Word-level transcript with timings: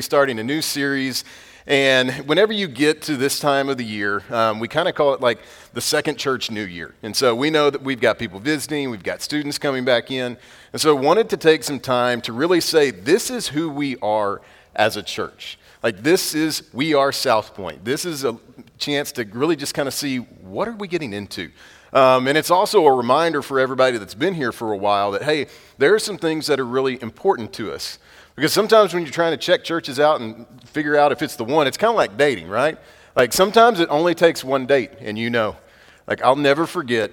starting 0.00 0.38
a 0.38 0.44
new 0.44 0.62
series. 0.62 1.24
And 1.66 2.10
whenever 2.26 2.52
you 2.52 2.66
get 2.66 3.02
to 3.02 3.16
this 3.16 3.38
time 3.38 3.68
of 3.68 3.76
the 3.76 3.84
year, 3.84 4.24
um, 4.30 4.58
we 4.58 4.66
kind 4.66 4.88
of 4.88 4.94
call 4.94 5.14
it 5.14 5.20
like 5.20 5.38
the 5.72 5.80
second 5.80 6.16
church 6.18 6.50
new 6.50 6.64
year. 6.64 6.94
And 7.02 7.14
so 7.14 7.34
we 7.34 7.50
know 7.50 7.70
that 7.70 7.82
we've 7.82 8.00
got 8.00 8.18
people 8.18 8.40
visiting, 8.40 8.90
we've 8.90 9.02
got 9.02 9.22
students 9.22 9.58
coming 9.58 9.84
back 9.84 10.10
in. 10.10 10.36
And 10.72 10.80
so 10.80 10.94
wanted 10.94 11.28
to 11.30 11.36
take 11.36 11.62
some 11.62 11.78
time 11.78 12.22
to 12.22 12.32
really 12.32 12.60
say, 12.60 12.90
this 12.90 13.30
is 13.30 13.48
who 13.48 13.68
we 13.68 13.96
are 13.98 14.40
as 14.74 14.96
a 14.96 15.02
church. 15.02 15.58
Like 15.82 16.02
this 16.02 16.34
is, 16.34 16.62
we 16.72 16.94
are 16.94 17.12
South 17.12 17.54
Point. 17.54 17.84
This 17.84 18.04
is 18.04 18.24
a 18.24 18.38
chance 18.78 19.12
to 19.12 19.24
really 19.24 19.56
just 19.56 19.74
kind 19.74 19.86
of 19.86 19.94
see 19.94 20.18
what 20.18 20.66
are 20.66 20.72
we 20.72 20.88
getting 20.88 21.12
into. 21.12 21.50
Um, 21.92 22.28
and 22.28 22.38
it's 22.38 22.50
also 22.50 22.86
a 22.86 22.92
reminder 22.92 23.42
for 23.42 23.58
everybody 23.58 23.98
that's 23.98 24.14
been 24.14 24.34
here 24.34 24.52
for 24.52 24.72
a 24.72 24.76
while 24.76 25.10
that, 25.12 25.22
hey, 25.22 25.46
there 25.78 25.94
are 25.94 25.98
some 25.98 26.18
things 26.18 26.46
that 26.46 26.60
are 26.60 26.66
really 26.66 27.00
important 27.02 27.52
to 27.54 27.72
us. 27.72 27.98
Because 28.40 28.54
sometimes 28.54 28.94
when 28.94 29.02
you're 29.02 29.12
trying 29.12 29.32
to 29.32 29.36
check 29.36 29.64
churches 29.64 30.00
out 30.00 30.22
and 30.22 30.46
figure 30.64 30.96
out 30.96 31.12
if 31.12 31.20
it's 31.20 31.36
the 31.36 31.44
one, 31.44 31.66
it's 31.66 31.76
kind 31.76 31.90
of 31.90 31.96
like 31.96 32.16
dating, 32.16 32.48
right? 32.48 32.78
Like 33.14 33.34
sometimes 33.34 33.80
it 33.80 33.88
only 33.90 34.14
takes 34.14 34.42
one 34.42 34.64
date, 34.64 34.92
and 34.98 35.18
you 35.18 35.28
know. 35.28 35.58
Like 36.06 36.22
I'll 36.22 36.36
never 36.36 36.66
forget 36.66 37.10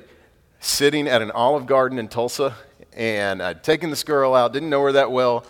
sitting 0.62 1.06
at 1.06 1.22
an 1.22 1.32
Olive 1.32 1.66
Garden 1.66 2.00
in 2.00 2.08
Tulsa, 2.08 2.56
and 2.94 3.44
I'd 3.44 3.62
taken 3.62 3.90
this 3.90 4.06
girl 4.06 4.34
out, 4.36 4.54
didn't 4.54 4.70
know 4.70 4.82
her 4.84 4.94
that 4.94 5.12
well, 5.12 5.46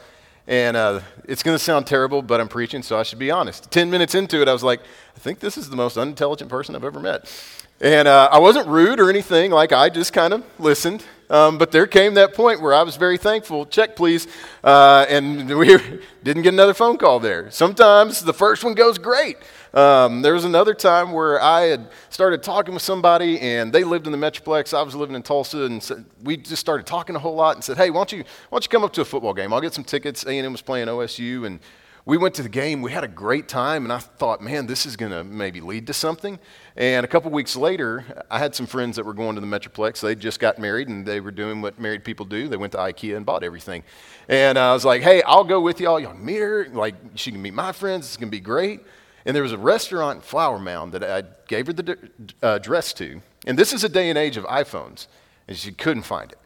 and 0.48 0.76
uh, 0.76 1.02
it's 1.26 1.44
going 1.44 1.55
to 1.55 1.63
sound 1.63 1.85
terrible, 1.85 2.23
but 2.23 2.41
I'm 2.41 2.48
preaching, 2.48 2.82
so 2.82 2.98
I 2.98 3.04
should 3.04 3.20
be 3.20 3.30
honest. 3.30 3.70
Ten 3.70 3.91
minutes 3.91 4.16
into 4.16 4.41
it, 4.41 4.48
I 4.48 4.54
was 4.54 4.63
like, 4.63 4.80
I 5.16 5.20
think 5.20 5.41
this 5.41 5.59
is 5.59 5.70
the 5.70 5.76
most 5.76 5.96
unintelligent 5.96 6.49
person 6.49 6.76
I've 6.76 6.85
ever 6.85 6.99
met. 6.99 7.32
And 7.80 8.07
uh, 8.07 8.30
I 8.32 8.40
wasn't 8.40 8.68
rude 8.68 8.99
or 8.99 9.12
anything, 9.12 9.52
like 9.52 9.73
I 9.73 9.90
just 9.90 10.12
kind 10.12 10.34
of 10.34 10.44
listened. 10.57 11.04
Um, 11.30 11.58
but 11.58 11.72
there 11.72 11.88
came 11.88 12.13
that 12.13 12.34
point 12.34 12.62
where 12.62 12.73
I 12.73 12.84
was 12.84 12.95
very 12.95 13.17
thankful. 13.17 13.66
Check, 13.66 13.95
please. 13.95 14.27
Uh, 14.63 15.05
and 15.09 15.58
we 15.58 15.77
didn't 16.23 16.44
get 16.44 16.54
another 16.54 16.73
phone 16.73 16.98
call 16.98 17.20
there. 17.20 17.52
Sometimes 17.52 18.23
the 18.23 18.34
first 18.34 18.63
one 18.63 18.73
goes 18.73 18.98
great. 18.98 19.38
Um, 19.73 20.21
there 20.21 20.34
was 20.34 20.45
another 20.45 20.73
time 20.73 21.12
where 21.12 21.41
I 21.41 21.63
had 21.63 21.90
started 22.10 22.41
talking 22.41 22.74
with 22.74 22.84
somebody, 22.84 23.40
and 23.41 23.74
they 23.74 23.84
lived 23.84 24.07
in 24.07 24.12
the 24.12 24.18
Metroplex. 24.18 24.74
I 24.74 24.82
was 24.82 24.96
living 24.96 25.15
in 25.15 25.24
Tulsa, 25.24 25.63
and 25.63 25.84
so 25.84 26.04
we 26.24 26.37
just 26.37 26.62
started 26.62 26.85
talking 26.85 27.15
a 27.15 27.20
whole 27.20 27.35
lot 27.35 27.55
and 27.55 27.63
said, 27.63 27.77
"Hey, 27.77 27.90
why 27.90 27.99
don't 27.99 28.12
you 28.13 28.20
why 28.20 28.55
don't 28.55 28.63
you 28.63 28.70
come 28.70 28.84
up 28.84 28.93
to 28.93 29.02
a 29.02 29.05
football 29.05 29.34
game? 29.34 29.52
I'll 29.52 29.62
get 29.62 29.74
some 29.74 29.84
tickets." 29.84 30.26
A 30.26 30.30
and 30.30 30.46
M 30.46 30.54
was 30.54 30.62
playing 30.62 30.87
OSU, 30.87 31.46
and 31.46 31.59
we 32.08 32.18
went 32.18 32.34
to 32.36 32.41
the 32.41 32.48
game. 32.48 32.82
We 32.82 32.94
had 32.94 33.04
a 33.04 33.10
great 33.10 33.50
time, 33.50 33.84
and 33.84 33.91
I 33.91 33.98
thought, 33.98 34.40
man, 34.40 34.66
this 34.66 34.86
is 34.86 34.96
going 34.96 35.12
to 35.12 35.26
maybe 35.26 35.60
lead 35.60 35.88
to 35.88 35.94
something. 35.94 36.40
And 36.77 37.04
a 37.04 37.08
couple 37.08 37.30
weeks 37.32 37.58
later, 37.58 38.05
I 38.32 38.40
had 38.40 38.55
some 38.55 38.66
friends 38.66 38.96
that 38.96 39.05
were 39.05 39.14
going 39.14 39.36
to 39.36 39.41
the 39.41 39.48
Metroplex. 39.48 39.99
They 39.99 40.16
just 40.16 40.40
got 40.40 40.58
married, 40.58 40.88
and 40.88 41.05
they 41.05 41.20
were 41.20 41.32
doing 41.32 41.62
what 41.62 41.82
married 41.82 42.05
people 42.05 42.26
do. 42.26 42.48
They 42.48 42.55
went 42.55 42.72
to 42.72 42.77
IKEA 42.77 43.18
and 43.18 43.26
bought 43.26 43.44
everything. 43.44 43.84
And 44.30 44.58
I 44.58 44.72
was 44.72 44.86
like, 44.86 45.02
hey, 45.02 45.22
I'll 45.24 45.44
go 45.44 45.60
with 45.60 45.82
y'all. 45.82 45.99
Y'all 45.99 46.14
meet 46.14 46.38
her. 46.38 46.70
Like, 46.72 46.96
she 47.16 47.30
can 47.30 47.41
meet 47.41 47.54
my 47.54 47.74
friends. 47.74 48.05
It's 48.05 48.16
going 48.16 48.30
to 48.30 48.38
be 48.38 48.40
great. 48.40 48.80
And 49.26 49.36
there 49.36 49.44
was 49.44 49.52
a 49.52 49.58
restaurant 49.58 50.16
in 50.16 50.21
Flower 50.21 50.60
Mound 50.60 50.94
that 50.94 51.04
I 51.04 51.24
gave 51.49 51.68
her 51.68 51.74
the 51.74 51.98
uh, 52.42 52.55
address 52.55 52.94
to. 52.94 53.20
And 53.46 53.60
this 53.60 53.74
is 53.74 53.84
a 53.84 53.90
day 53.90 54.08
and 54.08 54.18
age 54.18 54.38
of 54.38 54.46
iPhones, 54.46 55.08
and 55.46 55.58
she 55.58 55.74
couldn't 55.74 56.04
find 56.04 56.32
it. 56.32 56.38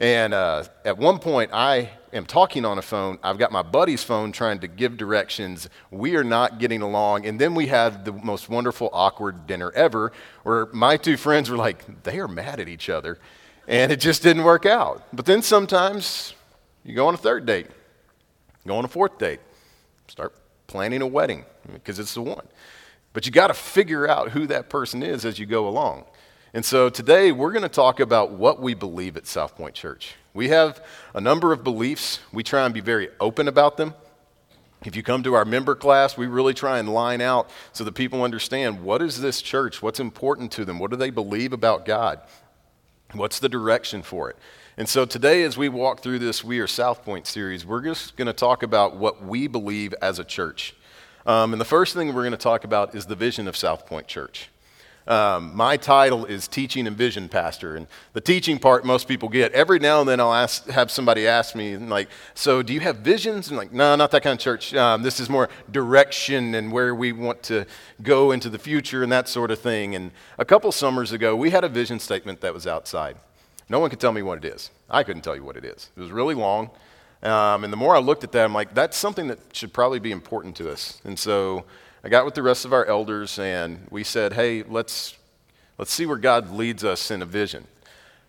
And 0.00 0.32
uh, 0.32 0.64
at 0.86 0.96
one 0.96 1.18
point, 1.18 1.50
I 1.52 1.90
am 2.14 2.24
talking 2.24 2.64
on 2.64 2.78
a 2.78 2.82
phone. 2.82 3.18
I've 3.22 3.36
got 3.36 3.52
my 3.52 3.60
buddy's 3.60 4.02
phone 4.02 4.32
trying 4.32 4.60
to 4.60 4.66
give 4.66 4.96
directions. 4.96 5.68
We 5.90 6.16
are 6.16 6.24
not 6.24 6.58
getting 6.58 6.80
along. 6.80 7.26
And 7.26 7.38
then 7.38 7.54
we 7.54 7.66
had 7.66 8.06
the 8.06 8.12
most 8.12 8.48
wonderful, 8.48 8.88
awkward 8.94 9.46
dinner 9.46 9.70
ever 9.72 10.10
where 10.42 10.66
my 10.72 10.96
two 10.96 11.18
friends 11.18 11.50
were 11.50 11.58
like, 11.58 12.02
they 12.02 12.18
are 12.18 12.26
mad 12.26 12.60
at 12.60 12.68
each 12.68 12.88
other. 12.88 13.18
And 13.68 13.92
it 13.92 14.00
just 14.00 14.22
didn't 14.22 14.44
work 14.44 14.64
out. 14.64 15.06
But 15.12 15.26
then 15.26 15.42
sometimes 15.42 16.32
you 16.82 16.94
go 16.94 17.06
on 17.06 17.12
a 17.12 17.18
third 17.18 17.44
date, 17.44 17.66
go 18.66 18.76
on 18.76 18.86
a 18.86 18.88
fourth 18.88 19.18
date, 19.18 19.40
start 20.08 20.34
planning 20.66 21.02
a 21.02 21.06
wedding 21.06 21.44
because 21.74 21.98
it's 21.98 22.14
the 22.14 22.22
one. 22.22 22.46
But 23.12 23.26
you 23.26 23.32
got 23.32 23.48
to 23.48 23.54
figure 23.54 24.08
out 24.08 24.30
who 24.30 24.46
that 24.46 24.70
person 24.70 25.02
is 25.02 25.26
as 25.26 25.38
you 25.38 25.44
go 25.44 25.68
along. 25.68 26.06
And 26.52 26.64
so 26.64 26.88
today 26.88 27.30
we're 27.30 27.52
going 27.52 27.62
to 27.62 27.68
talk 27.68 28.00
about 28.00 28.32
what 28.32 28.60
we 28.60 28.74
believe 28.74 29.16
at 29.16 29.28
South 29.28 29.56
Point 29.56 29.72
Church. 29.72 30.16
We 30.34 30.48
have 30.48 30.84
a 31.14 31.20
number 31.20 31.52
of 31.52 31.62
beliefs. 31.62 32.18
We 32.32 32.42
try 32.42 32.64
and 32.64 32.74
be 32.74 32.80
very 32.80 33.08
open 33.20 33.46
about 33.46 33.76
them. 33.76 33.94
If 34.84 34.96
you 34.96 35.04
come 35.04 35.22
to 35.22 35.34
our 35.34 35.44
member 35.44 35.76
class, 35.76 36.16
we 36.16 36.26
really 36.26 36.54
try 36.54 36.80
and 36.80 36.88
line 36.88 37.20
out 37.20 37.50
so 37.72 37.84
that 37.84 37.92
people 37.92 38.24
understand 38.24 38.82
what 38.82 39.00
is 39.00 39.20
this 39.20 39.42
church? 39.42 39.80
What's 39.80 40.00
important 40.00 40.50
to 40.52 40.64
them? 40.64 40.80
What 40.80 40.90
do 40.90 40.96
they 40.96 41.10
believe 41.10 41.52
about 41.52 41.84
God? 41.84 42.20
What's 43.12 43.38
the 43.38 43.48
direction 43.48 44.02
for 44.02 44.28
it? 44.30 44.36
And 44.76 44.88
so 44.88 45.04
today, 45.04 45.44
as 45.44 45.56
we 45.56 45.68
walk 45.68 46.00
through 46.00 46.18
this 46.18 46.42
We 46.42 46.58
Are 46.58 46.66
South 46.66 47.04
Point 47.04 47.28
series, 47.28 47.64
we're 47.64 47.82
just 47.82 48.16
going 48.16 48.26
to 48.26 48.32
talk 48.32 48.64
about 48.64 48.96
what 48.96 49.22
we 49.22 49.46
believe 49.46 49.94
as 50.02 50.18
a 50.18 50.24
church. 50.24 50.74
Um, 51.26 51.52
and 51.52 51.60
the 51.60 51.66
first 51.66 51.94
thing 51.94 52.08
we're 52.08 52.22
going 52.22 52.32
to 52.32 52.38
talk 52.38 52.64
about 52.64 52.96
is 52.96 53.06
the 53.06 53.14
vision 53.14 53.46
of 53.46 53.56
South 53.56 53.86
Point 53.86 54.08
Church. 54.08 54.48
Um, 55.10 55.56
my 55.56 55.76
title 55.76 56.24
is 56.24 56.46
Teaching 56.46 56.86
and 56.86 56.96
Vision 56.96 57.28
Pastor. 57.28 57.74
And 57.74 57.88
the 58.12 58.20
teaching 58.20 58.60
part 58.60 58.84
most 58.84 59.08
people 59.08 59.28
get. 59.28 59.50
Every 59.50 59.80
now 59.80 59.98
and 59.98 60.08
then 60.08 60.20
I'll 60.20 60.32
ask, 60.32 60.68
have 60.68 60.88
somebody 60.88 61.26
ask 61.26 61.56
me, 61.56 61.76
like, 61.76 62.08
so 62.34 62.62
do 62.62 62.72
you 62.72 62.78
have 62.78 62.98
visions? 62.98 63.48
And 63.48 63.56
like, 63.56 63.72
no, 63.72 63.96
not 63.96 64.12
that 64.12 64.22
kind 64.22 64.34
of 64.34 64.38
church. 64.38 64.72
Um, 64.72 65.02
this 65.02 65.18
is 65.18 65.28
more 65.28 65.48
direction 65.68 66.54
and 66.54 66.70
where 66.70 66.94
we 66.94 67.10
want 67.10 67.42
to 67.44 67.66
go 68.02 68.30
into 68.30 68.48
the 68.48 68.58
future 68.58 69.02
and 69.02 69.10
that 69.10 69.28
sort 69.28 69.50
of 69.50 69.58
thing. 69.58 69.96
And 69.96 70.12
a 70.38 70.44
couple 70.44 70.70
summers 70.70 71.10
ago, 71.10 71.34
we 71.34 71.50
had 71.50 71.64
a 71.64 71.68
vision 71.68 71.98
statement 71.98 72.40
that 72.42 72.54
was 72.54 72.68
outside. 72.68 73.16
No 73.68 73.80
one 73.80 73.90
could 73.90 73.98
tell 73.98 74.12
me 74.12 74.22
what 74.22 74.38
it 74.38 74.44
is. 74.44 74.70
I 74.88 75.02
couldn't 75.02 75.22
tell 75.22 75.34
you 75.34 75.42
what 75.42 75.56
it 75.56 75.64
is. 75.64 75.90
It 75.96 76.00
was 76.00 76.12
really 76.12 76.36
long. 76.36 76.70
Um, 77.24 77.64
and 77.64 77.72
the 77.72 77.76
more 77.76 77.96
I 77.96 77.98
looked 77.98 78.22
at 78.22 78.30
that, 78.30 78.44
I'm 78.44 78.54
like, 78.54 78.74
that's 78.74 78.96
something 78.96 79.26
that 79.26 79.40
should 79.52 79.72
probably 79.72 79.98
be 79.98 80.12
important 80.12 80.54
to 80.58 80.70
us. 80.70 81.00
And 81.02 81.18
so 81.18 81.64
I 82.02 82.08
got 82.08 82.24
with 82.24 82.34
the 82.34 82.42
rest 82.42 82.64
of 82.64 82.72
our 82.72 82.86
elders 82.86 83.38
and 83.38 83.86
we 83.90 84.04
said, 84.04 84.32
hey, 84.32 84.62
let's, 84.62 85.18
let's 85.76 85.92
see 85.92 86.06
where 86.06 86.16
God 86.16 86.50
leads 86.50 86.82
us 86.82 87.10
in 87.10 87.20
a 87.20 87.26
vision 87.26 87.66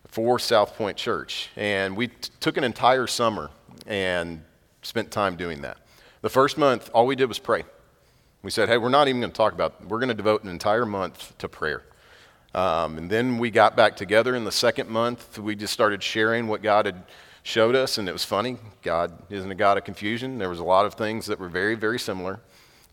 for 0.10 0.40
South 0.40 0.76
Point 0.76 0.98
Church. 0.98 1.50
And 1.56 1.96
we 1.96 2.08
t- 2.08 2.16
took 2.42 2.58
an 2.58 2.66
entire 2.66 3.08
summer 3.08 3.50
and 3.88 4.44
spent 4.82 5.10
time 5.10 5.38
doing 5.38 5.62
that. 5.62 5.78
The 6.22 6.30
first 6.30 6.58
month, 6.58 6.90
all 6.94 7.08
we 7.08 7.16
did 7.16 7.28
was 7.28 7.40
pray. 7.40 7.64
We 8.44 8.52
said, 8.52 8.68
hey, 8.68 8.78
we're 8.78 8.90
not 8.90 9.08
even 9.08 9.22
going 9.22 9.32
to 9.32 9.38
talk 9.38 9.54
about. 9.54 9.88
We're 9.88 10.00
going 10.00 10.10
to 10.10 10.16
devote 10.16 10.44
an 10.44 10.50
entire 10.50 10.86
month 10.86 11.38
to 11.38 11.48
prayer. 11.48 11.84
Um, 12.54 12.98
and 12.98 13.10
then 13.10 13.38
we 13.38 13.52
got 13.52 13.78
back 13.78 13.96
together 13.96 14.36
in 14.36 14.44
the 14.44 14.52
second 14.52 14.90
month. 14.90 15.40
We 15.40 15.56
just 15.56 15.72
started 15.72 16.04
sharing 16.04 16.48
what 16.48 16.62
God 16.62 16.88
had 16.88 17.04
showed 17.44 17.76
us, 17.76 17.98
and 17.98 18.10
it 18.10 18.12
was 18.12 18.26
funny. 18.26 18.58
God 18.82 19.14
isn't 19.30 19.50
a 19.50 19.56
God 19.56 19.78
of 19.78 19.86
confusion. 19.86 20.40
There 20.40 20.50
was 20.50 20.60
a 20.60 20.64
lot 20.66 20.86
of 20.86 20.96
things 20.96 21.28
that 21.28 21.40
were 21.40 21.48
very, 21.48 21.76
very 21.76 21.98
similar. 21.98 22.42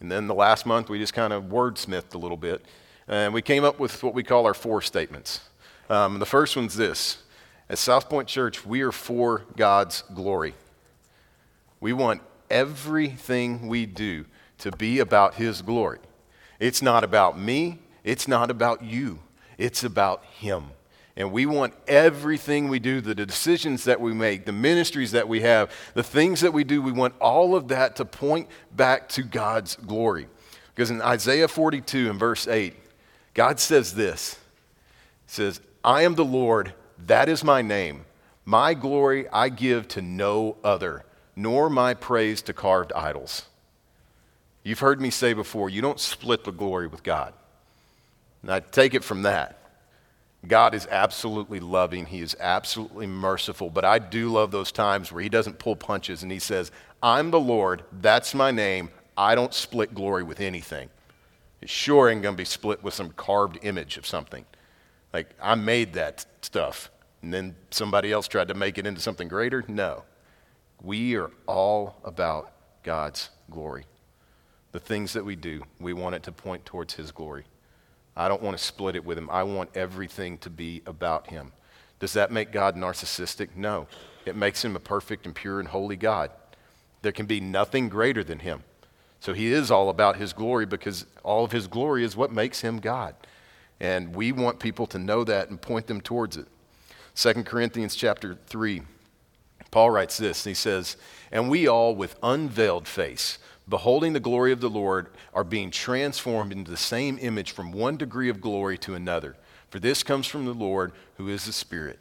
And 0.00 0.10
then 0.10 0.26
the 0.26 0.34
last 0.34 0.66
month, 0.66 0.88
we 0.88 0.98
just 0.98 1.14
kind 1.14 1.32
of 1.32 1.44
wordsmithed 1.44 2.14
a 2.14 2.18
little 2.18 2.36
bit. 2.36 2.64
And 3.08 3.32
we 3.32 3.42
came 3.42 3.64
up 3.64 3.78
with 3.78 4.02
what 4.02 4.14
we 4.14 4.22
call 4.22 4.46
our 4.46 4.54
four 4.54 4.82
statements. 4.82 5.40
Um, 5.90 6.18
the 6.18 6.26
first 6.26 6.56
one's 6.56 6.76
this 6.76 7.18
At 7.68 7.78
South 7.78 8.08
Point 8.08 8.28
Church, 8.28 8.64
we 8.64 8.82
are 8.82 8.92
for 8.92 9.44
God's 9.56 10.02
glory. 10.14 10.54
We 11.80 11.92
want 11.92 12.22
everything 12.50 13.68
we 13.68 13.86
do 13.86 14.26
to 14.58 14.72
be 14.72 14.98
about 14.98 15.34
His 15.34 15.62
glory. 15.62 15.98
It's 16.60 16.82
not 16.82 17.04
about 17.04 17.38
me, 17.38 17.78
it's 18.04 18.28
not 18.28 18.50
about 18.50 18.82
you, 18.82 19.20
it's 19.56 19.84
about 19.84 20.24
Him. 20.24 20.70
And 21.18 21.32
we 21.32 21.46
want 21.46 21.74
everything 21.88 22.68
we 22.68 22.78
do, 22.78 23.00
the 23.00 23.12
decisions 23.12 23.82
that 23.84 24.00
we 24.00 24.14
make, 24.14 24.44
the 24.44 24.52
ministries 24.52 25.10
that 25.10 25.26
we 25.26 25.40
have, 25.40 25.72
the 25.94 26.04
things 26.04 26.42
that 26.42 26.52
we 26.52 26.62
do, 26.62 26.80
we 26.80 26.92
want 26.92 27.12
all 27.20 27.56
of 27.56 27.68
that 27.68 27.96
to 27.96 28.04
point 28.04 28.48
back 28.74 29.08
to 29.10 29.24
God's 29.24 29.74
glory. 29.74 30.28
Because 30.72 30.92
in 30.92 31.02
Isaiah 31.02 31.48
42 31.48 32.08
and 32.08 32.20
verse 32.20 32.46
8, 32.46 32.72
God 33.34 33.58
says 33.58 33.94
this 33.94 34.34
He 35.26 35.32
says, 35.32 35.60
I 35.82 36.02
am 36.02 36.14
the 36.14 36.24
Lord, 36.24 36.72
that 37.06 37.28
is 37.28 37.42
my 37.42 37.62
name. 37.62 38.04
My 38.44 38.72
glory 38.72 39.28
I 39.28 39.48
give 39.48 39.88
to 39.88 40.00
no 40.00 40.56
other, 40.62 41.04
nor 41.34 41.68
my 41.68 41.94
praise 41.94 42.42
to 42.42 42.52
carved 42.52 42.92
idols. 42.92 43.46
You've 44.62 44.78
heard 44.78 45.00
me 45.00 45.10
say 45.10 45.32
before, 45.32 45.68
you 45.68 45.82
don't 45.82 45.98
split 45.98 46.44
the 46.44 46.52
glory 46.52 46.86
with 46.86 47.02
God. 47.02 47.34
And 48.42 48.52
I 48.52 48.60
take 48.60 48.94
it 48.94 49.02
from 49.02 49.22
that. 49.22 49.58
God 50.46 50.74
is 50.74 50.86
absolutely 50.90 51.60
loving. 51.60 52.06
He 52.06 52.20
is 52.20 52.36
absolutely 52.38 53.06
merciful. 53.06 53.70
But 53.70 53.84
I 53.84 53.98
do 53.98 54.30
love 54.30 54.50
those 54.50 54.70
times 54.70 55.10
where 55.10 55.22
He 55.22 55.28
doesn't 55.28 55.58
pull 55.58 55.76
punches 55.76 56.22
and 56.22 56.30
He 56.30 56.38
says, 56.38 56.70
I'm 57.02 57.30
the 57.30 57.40
Lord. 57.40 57.82
That's 58.00 58.34
my 58.34 58.50
name. 58.50 58.90
I 59.16 59.34
don't 59.34 59.52
split 59.52 59.94
glory 59.94 60.22
with 60.22 60.40
anything. 60.40 60.90
It 61.60 61.68
sure 61.68 62.08
ain't 62.08 62.22
going 62.22 62.36
to 62.36 62.40
be 62.40 62.44
split 62.44 62.84
with 62.84 62.94
some 62.94 63.10
carved 63.10 63.58
image 63.62 63.96
of 63.96 64.06
something. 64.06 64.44
Like, 65.12 65.30
I 65.42 65.56
made 65.56 65.94
that 65.94 66.24
stuff. 66.42 66.90
And 67.22 67.34
then 67.34 67.56
somebody 67.70 68.12
else 68.12 68.28
tried 68.28 68.48
to 68.48 68.54
make 68.54 68.78
it 68.78 68.86
into 68.86 69.00
something 69.00 69.26
greater? 69.26 69.64
No. 69.66 70.04
We 70.80 71.16
are 71.16 71.32
all 71.46 71.96
about 72.04 72.52
God's 72.84 73.30
glory. 73.50 73.86
The 74.70 74.78
things 74.78 75.14
that 75.14 75.24
we 75.24 75.34
do, 75.34 75.62
we 75.80 75.92
want 75.92 76.14
it 76.14 76.22
to 76.24 76.32
point 76.32 76.64
towards 76.64 76.94
His 76.94 77.10
glory. 77.10 77.44
I 78.18 78.26
don't 78.26 78.42
want 78.42 78.58
to 78.58 78.62
split 78.62 78.96
it 78.96 79.04
with 79.04 79.16
him. 79.16 79.30
I 79.30 79.44
want 79.44 79.70
everything 79.76 80.38
to 80.38 80.50
be 80.50 80.82
about 80.86 81.28
him. 81.28 81.52
Does 82.00 82.12
that 82.14 82.32
make 82.32 82.50
God 82.50 82.74
narcissistic? 82.76 83.50
No. 83.54 83.86
It 84.26 84.36
makes 84.36 84.64
him 84.64 84.74
a 84.74 84.80
perfect 84.80 85.24
and 85.24 85.34
pure 85.34 85.60
and 85.60 85.68
holy 85.68 85.96
God. 85.96 86.32
There 87.02 87.12
can 87.12 87.26
be 87.26 87.40
nothing 87.40 87.88
greater 87.88 88.24
than 88.24 88.40
him. 88.40 88.64
So 89.20 89.32
he 89.32 89.52
is 89.52 89.70
all 89.70 89.88
about 89.88 90.16
his 90.16 90.32
glory 90.32 90.66
because 90.66 91.06
all 91.22 91.44
of 91.44 91.52
his 91.52 91.68
glory 91.68 92.04
is 92.04 92.16
what 92.16 92.32
makes 92.32 92.60
him 92.60 92.80
God. 92.80 93.14
And 93.80 94.14
we 94.14 94.32
want 94.32 94.58
people 94.58 94.86
to 94.88 94.98
know 94.98 95.22
that 95.24 95.48
and 95.48 95.60
point 95.60 95.86
them 95.86 96.00
towards 96.00 96.36
it. 96.36 96.46
2 97.14 97.44
Corinthians 97.44 97.94
chapter 97.94 98.36
3, 98.46 98.82
Paul 99.70 99.90
writes 99.90 100.16
this. 100.18 100.44
And 100.44 100.50
he 100.50 100.54
says, 100.54 100.96
And 101.30 101.48
we 101.48 101.68
all, 101.68 101.94
with 101.94 102.16
unveiled 102.22 102.88
face, 102.88 103.38
beholding 103.68 104.12
the 104.12 104.20
glory 104.20 104.52
of 104.52 104.60
the 104.60 104.70
Lord, 104.70 105.08
are 105.34 105.44
being 105.44 105.70
transformed 105.70 106.52
into 106.52 106.70
the 106.70 106.76
same 106.76 107.18
image 107.20 107.52
from 107.52 107.72
one 107.72 107.96
degree 107.96 108.28
of 108.28 108.40
glory 108.40 108.78
to 108.78 108.94
another. 108.94 109.36
For 109.70 109.78
this 109.78 110.02
comes 110.02 110.26
from 110.26 110.46
the 110.46 110.54
Lord, 110.54 110.92
who 111.16 111.28
is 111.28 111.44
the 111.44 111.52
Spirit. 111.52 111.98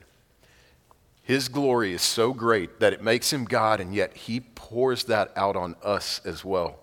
His 1.22 1.50
glory 1.50 1.94
is 1.94 2.02
so 2.02 2.34
great 2.34 2.80
that 2.80 2.94
it 2.94 3.04
makes 3.04 3.34
him 3.34 3.44
God, 3.44 3.82
and 3.82 3.94
yet 3.94 4.16
he 4.16 4.40
pours 4.40 5.04
that 5.06 5.34
out 5.36 5.58
on 5.58 5.76
us 5.84 6.22
as 6.24 6.46
well. 6.46 6.80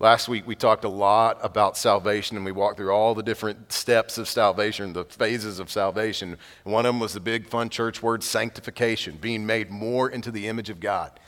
Last 0.00 0.28
week 0.28 0.46
we 0.46 0.56
talked 0.56 0.84
a 0.84 0.88
lot 0.88 1.38
about 1.42 1.76
salvation 1.76 2.34
and 2.34 2.46
we 2.46 2.52
walked 2.52 2.78
through 2.78 2.90
all 2.90 3.14
the 3.14 3.22
different 3.22 3.70
steps 3.70 4.16
of 4.16 4.30
salvation, 4.30 4.94
the 4.94 5.04
phases 5.04 5.58
of 5.58 5.70
salvation. 5.70 6.38
One 6.64 6.86
of 6.86 6.94
them 6.94 7.00
was 7.00 7.12
the 7.12 7.20
big 7.20 7.46
fun 7.46 7.68
church 7.68 8.02
word 8.02 8.24
sanctification, 8.24 9.18
being 9.20 9.44
made 9.44 9.70
more 9.70 10.08
into 10.08 10.30
the 10.30 10.48
image 10.48 10.70
of 10.70 10.80
God. 10.80 11.20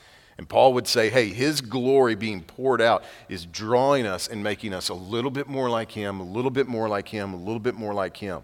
And 0.42 0.48
Paul 0.48 0.74
would 0.74 0.88
say, 0.88 1.08
hey, 1.08 1.28
his 1.28 1.60
glory 1.60 2.16
being 2.16 2.42
poured 2.42 2.80
out 2.80 3.04
is 3.28 3.46
drawing 3.46 4.06
us 4.06 4.26
and 4.26 4.42
making 4.42 4.74
us 4.74 4.88
a 4.88 4.94
little 4.94 5.30
bit 5.30 5.46
more 5.46 5.70
like 5.70 5.92
him, 5.92 6.18
a 6.18 6.24
little 6.24 6.50
bit 6.50 6.66
more 6.66 6.88
like 6.88 7.06
him, 7.06 7.32
a 7.32 7.36
little 7.36 7.60
bit 7.60 7.76
more 7.76 7.94
like 7.94 8.16
him. 8.16 8.42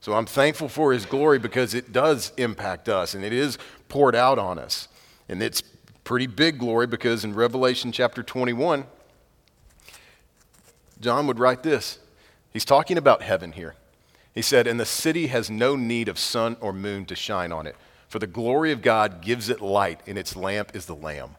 So 0.00 0.14
I'm 0.14 0.24
thankful 0.24 0.70
for 0.70 0.94
his 0.94 1.04
glory 1.04 1.38
because 1.38 1.74
it 1.74 1.92
does 1.92 2.32
impact 2.38 2.88
us 2.88 3.12
and 3.12 3.22
it 3.22 3.34
is 3.34 3.58
poured 3.90 4.14
out 4.14 4.38
on 4.38 4.58
us. 4.58 4.88
And 5.28 5.42
it's 5.42 5.62
pretty 6.02 6.28
big 6.28 6.58
glory 6.58 6.86
because 6.86 7.24
in 7.26 7.34
Revelation 7.34 7.92
chapter 7.92 8.22
21, 8.22 8.86
John 10.98 11.26
would 11.26 11.38
write 11.38 11.62
this. 11.62 11.98
He's 12.54 12.64
talking 12.64 12.96
about 12.96 13.20
heaven 13.20 13.52
here. 13.52 13.74
He 14.34 14.40
said, 14.40 14.66
And 14.66 14.80
the 14.80 14.86
city 14.86 15.26
has 15.26 15.50
no 15.50 15.76
need 15.76 16.08
of 16.08 16.18
sun 16.18 16.56
or 16.62 16.72
moon 16.72 17.04
to 17.04 17.14
shine 17.14 17.52
on 17.52 17.66
it, 17.66 17.76
for 18.14 18.20
the 18.20 18.28
glory 18.28 18.70
of 18.70 18.80
God 18.80 19.22
gives 19.22 19.48
it 19.48 19.60
light, 19.60 19.98
and 20.06 20.16
its 20.16 20.36
lamp 20.36 20.76
is 20.76 20.86
the 20.86 20.94
Lamb. 20.94 21.34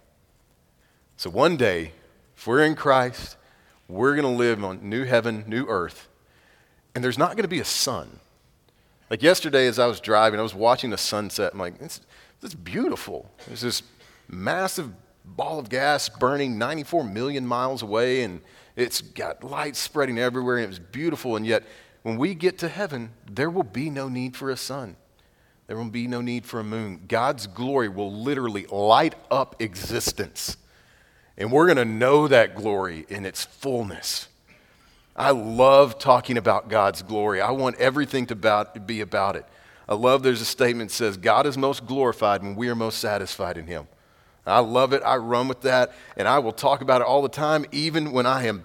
So 1.16 1.30
one 1.30 1.56
day, 1.56 1.94
if 2.36 2.45
we're 2.45 2.66
in 2.66 2.75
Christ, 2.75 3.38
we're 3.88 4.13
going 4.13 4.27
to 4.27 4.38
live 4.38 4.62
on 4.62 4.89
new 4.89 5.06
heaven, 5.06 5.45
new 5.48 5.66
earth, 5.68 6.10
and 6.94 7.01
there's 7.01 7.18
not 7.18 7.38
going 7.38 7.44
to 7.44 7.48
be 7.48 7.62
a 7.62 7.63
sun. 7.63 8.19
Like 9.10 9.24
yesterday, 9.24 9.68
as 9.68 9.80
I 9.80 9.86
was 9.86 10.01
driving, 10.01 10.38
I 10.38 10.44
was 10.44 10.54
watching 10.54 10.89
the 10.89 10.98
sunset. 10.98 11.54
I'm 11.54 11.60
like, 11.60 11.80
this, 11.80 12.01
is 12.44 12.54
beautiful. 12.54 13.31
There's 13.48 13.62
this 13.62 13.81
massive 14.28 14.92
ball 15.24 15.60
of 15.60 15.69
gas 15.69 16.10
burning 16.10 16.57
94 16.57 17.06
million 17.06 17.48
miles 17.48 17.83
away, 17.83 18.24
and 18.24 18.42
it's 18.75 19.00
got 19.00 19.45
light 19.45 19.78
spreading 19.78 20.19
everywhere, 20.19 20.57
and 20.57 20.66
it 20.66 20.68
was 20.68 20.80
beautiful. 20.80 21.38
And 21.38 21.48
yet, 21.48 21.63
when 22.04 22.18
we 22.18 22.36
get 22.36 22.57
to 22.57 22.68
heaven, 22.68 23.12
there 23.31 23.50
will 23.50 23.63
be 23.63 23.89
no 23.89 24.10
need 24.10 24.36
for 24.36 24.50
a 24.50 24.57
sun. 24.57 24.98
There 25.68 25.78
will 25.78 25.86
be 25.86 26.08
no 26.08 26.22
need 26.22 26.46
for 26.46 26.60
a 26.60 26.64
moon. 26.64 27.06
God's 27.08 27.48
glory 27.48 27.90
will 27.90 28.12
literally 28.12 28.66
light 28.68 29.16
up 29.32 29.62
existence. 29.62 30.58
And 31.38 31.52
we're 31.52 31.66
going 31.66 31.78
to 31.78 31.86
know 31.86 32.28
that 32.28 32.56
glory 32.56 33.06
in 33.10 33.26
its 33.26 33.44
fullness. 33.44 34.28
I 35.16 35.32
love 35.32 35.98
talking 35.98 36.38
about 36.38 36.70
God's 36.70 37.02
glory. 37.02 37.42
I 37.42 37.52
want 37.52 37.78
everything 37.78 38.26
to 38.28 38.36
be 38.86 39.02
about 39.02 39.36
it. 39.36 39.46
I 39.88 39.96
love 39.96 40.24
there's 40.24 40.42
a 40.42 40.46
statement 40.46 40.90
that 40.90 40.96
says, 40.96 41.18
God 41.18 41.46
is 41.46 41.58
most 41.58 41.86
glorified 41.86 42.42
when 42.42 42.56
we 42.56 42.70
are 42.70 42.76
most 42.76 43.00
satisfied 43.00 43.58
in 43.58 43.68
Him. 43.68 43.88
I 44.46 44.60
love 44.60 44.94
it. 44.94 45.02
I 45.04 45.18
run 45.18 45.48
with 45.48 45.62
that, 45.62 45.94
and 46.18 46.28
I 46.28 46.40
will 46.40 46.52
talk 46.52 46.82
about 46.82 47.02
it 47.02 47.08
all 47.08 47.22
the 47.22 47.30
time, 47.30 47.66
even 47.72 48.12
when 48.12 48.26
I 48.26 48.46
am 48.46 48.64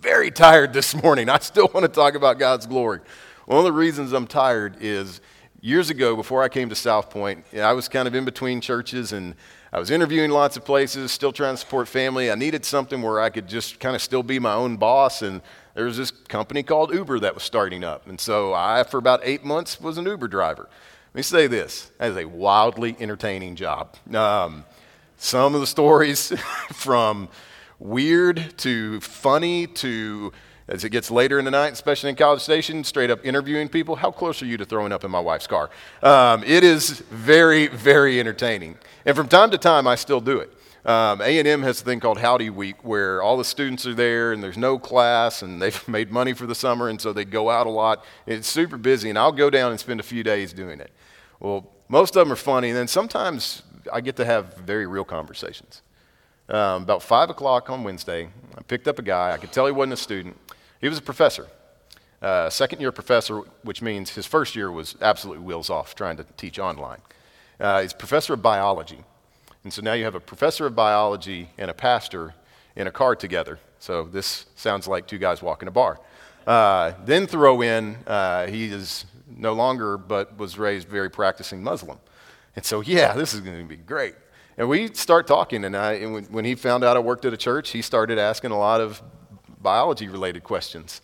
very 0.00 0.30
tired 0.30 0.72
this 0.72 0.94
morning. 1.02 1.28
I 1.28 1.38
still 1.40 1.68
want 1.74 1.84
to 1.84 1.88
talk 1.92 2.14
about 2.14 2.38
God's 2.38 2.66
glory. 2.66 3.00
One 3.46 3.58
of 3.58 3.64
the 3.64 3.72
reasons 3.72 4.12
I'm 4.12 4.26
tired 4.26 4.76
is 4.80 5.20
years 5.60 5.90
ago, 5.90 6.16
before 6.16 6.42
I 6.42 6.48
came 6.48 6.68
to 6.68 6.74
South 6.74 7.10
Point, 7.10 7.44
I 7.56 7.72
was 7.72 7.88
kind 7.88 8.06
of 8.06 8.14
in 8.14 8.24
between 8.24 8.60
churches 8.60 9.12
and 9.12 9.34
I 9.72 9.78
was 9.78 9.90
interviewing 9.90 10.30
lots 10.30 10.56
of 10.56 10.64
places, 10.64 11.12
still 11.12 11.32
trying 11.32 11.54
to 11.54 11.58
support 11.58 11.88
family. 11.88 12.30
I 12.30 12.34
needed 12.34 12.64
something 12.64 13.02
where 13.02 13.20
I 13.20 13.28
could 13.28 13.46
just 13.46 13.80
kind 13.80 13.94
of 13.94 14.00
still 14.00 14.22
be 14.22 14.38
my 14.38 14.54
own 14.54 14.76
boss. 14.76 15.20
And 15.20 15.42
there 15.74 15.84
was 15.84 15.98
this 15.98 16.10
company 16.10 16.62
called 16.62 16.92
Uber 16.94 17.20
that 17.20 17.34
was 17.34 17.42
starting 17.42 17.84
up. 17.84 18.06
And 18.06 18.18
so 18.18 18.54
I, 18.54 18.82
for 18.84 18.96
about 18.96 19.20
eight 19.24 19.44
months, 19.44 19.80
was 19.80 19.98
an 19.98 20.06
Uber 20.06 20.28
driver. 20.28 20.68
Let 21.12 21.14
me 21.14 21.22
say 21.22 21.46
this 21.46 21.90
that 21.98 22.10
is 22.10 22.16
a 22.16 22.24
wildly 22.24 22.96
entertaining 22.98 23.56
job. 23.56 23.96
Um, 24.14 24.64
some 25.18 25.54
of 25.54 25.60
the 25.60 25.66
stories 25.66 26.28
from 26.72 27.28
weird 27.78 28.54
to 28.58 29.00
funny 29.00 29.66
to 29.66 30.32
as 30.68 30.84
it 30.84 30.90
gets 30.90 31.10
later 31.10 31.38
in 31.38 31.44
the 31.44 31.50
night, 31.50 31.72
especially 31.72 32.10
in 32.10 32.16
College 32.16 32.42
Station, 32.42 32.84
straight 32.84 33.10
up 33.10 33.24
interviewing 33.24 33.68
people. 33.68 33.96
How 33.96 34.10
close 34.10 34.42
are 34.42 34.46
you 34.46 34.56
to 34.58 34.64
throwing 34.64 34.92
up 34.92 35.02
in 35.02 35.10
my 35.10 35.20
wife's 35.20 35.46
car? 35.46 35.70
Um, 36.02 36.44
it 36.44 36.62
is 36.62 37.00
very, 37.10 37.68
very 37.68 38.20
entertaining. 38.20 38.76
And 39.06 39.16
from 39.16 39.28
time 39.28 39.50
to 39.50 39.58
time, 39.58 39.86
I 39.86 39.94
still 39.94 40.20
do 40.20 40.38
it. 40.38 40.52
Um, 40.84 41.20
A&M 41.20 41.62
has 41.62 41.80
a 41.80 41.84
thing 41.84 42.00
called 42.00 42.18
Howdy 42.18 42.50
Week 42.50 42.82
where 42.84 43.20
all 43.22 43.36
the 43.36 43.44
students 43.44 43.86
are 43.86 43.94
there 43.94 44.32
and 44.32 44.42
there's 44.42 44.56
no 44.56 44.78
class 44.78 45.42
and 45.42 45.60
they've 45.62 45.88
made 45.88 46.10
money 46.10 46.32
for 46.32 46.46
the 46.46 46.54
summer 46.54 46.88
and 46.88 47.00
so 47.00 47.12
they 47.12 47.24
go 47.24 47.50
out 47.50 47.66
a 47.66 47.70
lot. 47.70 48.04
It's 48.26 48.48
super 48.48 48.76
busy 48.76 49.08
and 49.08 49.18
I'll 49.18 49.32
go 49.32 49.50
down 49.50 49.70
and 49.70 49.80
spend 49.80 50.00
a 50.00 50.04
few 50.04 50.22
days 50.22 50.52
doing 50.52 50.80
it. 50.80 50.90
Well, 51.40 51.70
most 51.88 52.16
of 52.16 52.26
them 52.26 52.32
are 52.32 52.36
funny 52.36 52.68
and 52.68 52.76
then 52.76 52.88
sometimes 52.88 53.62
I 53.92 54.00
get 54.00 54.16
to 54.16 54.24
have 54.24 54.56
very 54.56 54.86
real 54.86 55.04
conversations. 55.04 55.82
Um, 56.48 56.84
about 56.84 57.02
5 57.02 57.30
o'clock 57.30 57.68
on 57.68 57.84
Wednesday, 57.84 58.28
I 58.56 58.62
picked 58.62 58.88
up 58.88 58.98
a 58.98 59.02
guy. 59.02 59.32
I 59.32 59.36
could 59.36 59.52
tell 59.52 59.66
he 59.66 59.72
wasn't 59.72 59.92
a 59.94 59.96
student. 59.98 60.36
He 60.80 60.88
was 60.88 60.98
a 60.98 61.02
professor, 61.02 61.48
uh, 62.22 62.50
second 62.50 62.80
year 62.80 62.92
professor, 62.92 63.38
which 63.62 63.82
means 63.82 64.10
his 64.10 64.26
first 64.26 64.54
year 64.54 64.70
was 64.70 64.96
absolutely 65.00 65.44
wheels 65.44 65.70
off 65.70 65.94
trying 65.94 66.16
to 66.18 66.24
teach 66.36 66.58
online. 66.58 67.00
Uh, 67.58 67.82
he's 67.82 67.92
professor 67.92 68.34
of 68.34 68.42
biology. 68.42 69.04
And 69.64 69.72
so 69.72 69.82
now 69.82 69.94
you 69.94 70.04
have 70.04 70.14
a 70.14 70.20
professor 70.20 70.66
of 70.66 70.76
biology 70.76 71.50
and 71.58 71.70
a 71.70 71.74
pastor 71.74 72.34
in 72.76 72.86
a 72.86 72.92
car 72.92 73.16
together. 73.16 73.58
So 73.80 74.04
this 74.04 74.46
sounds 74.54 74.86
like 74.86 75.06
two 75.06 75.18
guys 75.18 75.42
walking 75.42 75.68
a 75.68 75.72
bar. 75.72 75.98
Uh, 76.46 76.92
then 77.04 77.26
throw 77.26 77.60
in, 77.60 77.96
uh, 78.06 78.46
he 78.46 78.66
is 78.66 79.04
no 79.36 79.52
longer, 79.52 79.98
but 79.98 80.38
was 80.38 80.58
raised 80.58 80.88
very 80.88 81.10
practicing 81.10 81.62
Muslim. 81.62 81.98
And 82.56 82.64
so, 82.64 82.80
yeah, 82.80 83.14
this 83.14 83.34
is 83.34 83.40
going 83.40 83.60
to 83.60 83.68
be 83.68 83.76
great. 83.76 84.14
And 84.56 84.68
we 84.68 84.92
start 84.94 85.26
talking, 85.26 85.64
and, 85.64 85.76
I, 85.76 85.94
and 85.94 86.14
when, 86.14 86.24
when 86.24 86.44
he 86.44 86.54
found 86.54 86.82
out 86.84 86.96
I 86.96 87.00
worked 87.00 87.24
at 87.24 87.32
a 87.32 87.36
church, 87.36 87.70
he 87.70 87.82
started 87.82 88.18
asking 88.18 88.50
a 88.50 88.58
lot 88.58 88.80
of 88.80 89.02
biology 89.60 90.08
related 90.08 90.44
questions. 90.44 91.00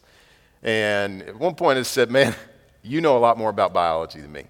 And 0.63 1.23
at 1.23 1.39
one 1.39 1.55
point, 1.55 1.79
I 1.79 1.83
said, 1.83 2.11
Man, 2.11 2.35
you 2.83 3.01
know 3.01 3.17
a 3.17 3.19
lot 3.19 3.39
more 3.39 3.51
about 3.51 3.73
biology 3.73 4.21
than 4.21 4.33
me. 4.33 4.45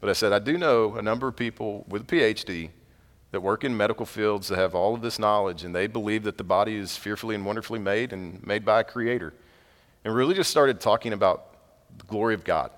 But 0.00 0.10
I 0.10 0.12
said, 0.12 0.32
I 0.32 0.38
do 0.38 0.56
know 0.56 0.94
a 0.94 1.02
number 1.02 1.26
of 1.28 1.36
people 1.36 1.84
with 1.88 2.02
a 2.02 2.04
PhD 2.04 2.70
that 3.30 3.40
work 3.40 3.64
in 3.64 3.76
medical 3.76 4.06
fields 4.06 4.48
that 4.48 4.58
have 4.58 4.74
all 4.74 4.94
of 4.94 5.02
this 5.02 5.18
knowledge, 5.18 5.64
and 5.64 5.74
they 5.74 5.86
believe 5.86 6.22
that 6.22 6.38
the 6.38 6.44
body 6.44 6.76
is 6.76 6.96
fearfully 6.96 7.34
and 7.34 7.44
wonderfully 7.44 7.78
made 7.78 8.12
and 8.12 8.44
made 8.46 8.64
by 8.64 8.80
a 8.80 8.84
creator. 8.84 9.34
And 10.04 10.14
really 10.14 10.34
just 10.34 10.50
started 10.50 10.80
talking 10.80 11.12
about 11.12 11.56
the 11.98 12.04
glory 12.04 12.34
of 12.34 12.44
God. 12.44 12.70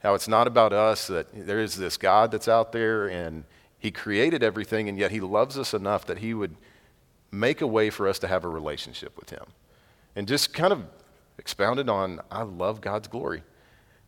How 0.00 0.14
it's 0.14 0.28
not 0.28 0.46
about 0.46 0.72
us, 0.72 1.06
that 1.06 1.26
there 1.32 1.60
is 1.60 1.76
this 1.76 1.96
God 1.96 2.30
that's 2.30 2.48
out 2.48 2.72
there, 2.72 3.08
and 3.08 3.44
He 3.78 3.90
created 3.90 4.42
everything, 4.42 4.88
and 4.88 4.98
yet 4.98 5.10
He 5.10 5.20
loves 5.20 5.58
us 5.58 5.74
enough 5.74 6.06
that 6.06 6.18
He 6.18 6.34
would 6.34 6.54
make 7.32 7.60
a 7.60 7.66
way 7.66 7.88
for 7.88 8.06
us 8.06 8.18
to 8.20 8.28
have 8.28 8.44
a 8.44 8.48
relationship 8.48 9.16
with 9.16 9.30
Him 9.30 9.44
and 10.16 10.28
just 10.28 10.52
kind 10.52 10.72
of 10.72 10.84
expounded 11.38 11.88
on, 11.88 12.20
I 12.30 12.42
love 12.42 12.80
God's 12.80 13.08
glory. 13.08 13.42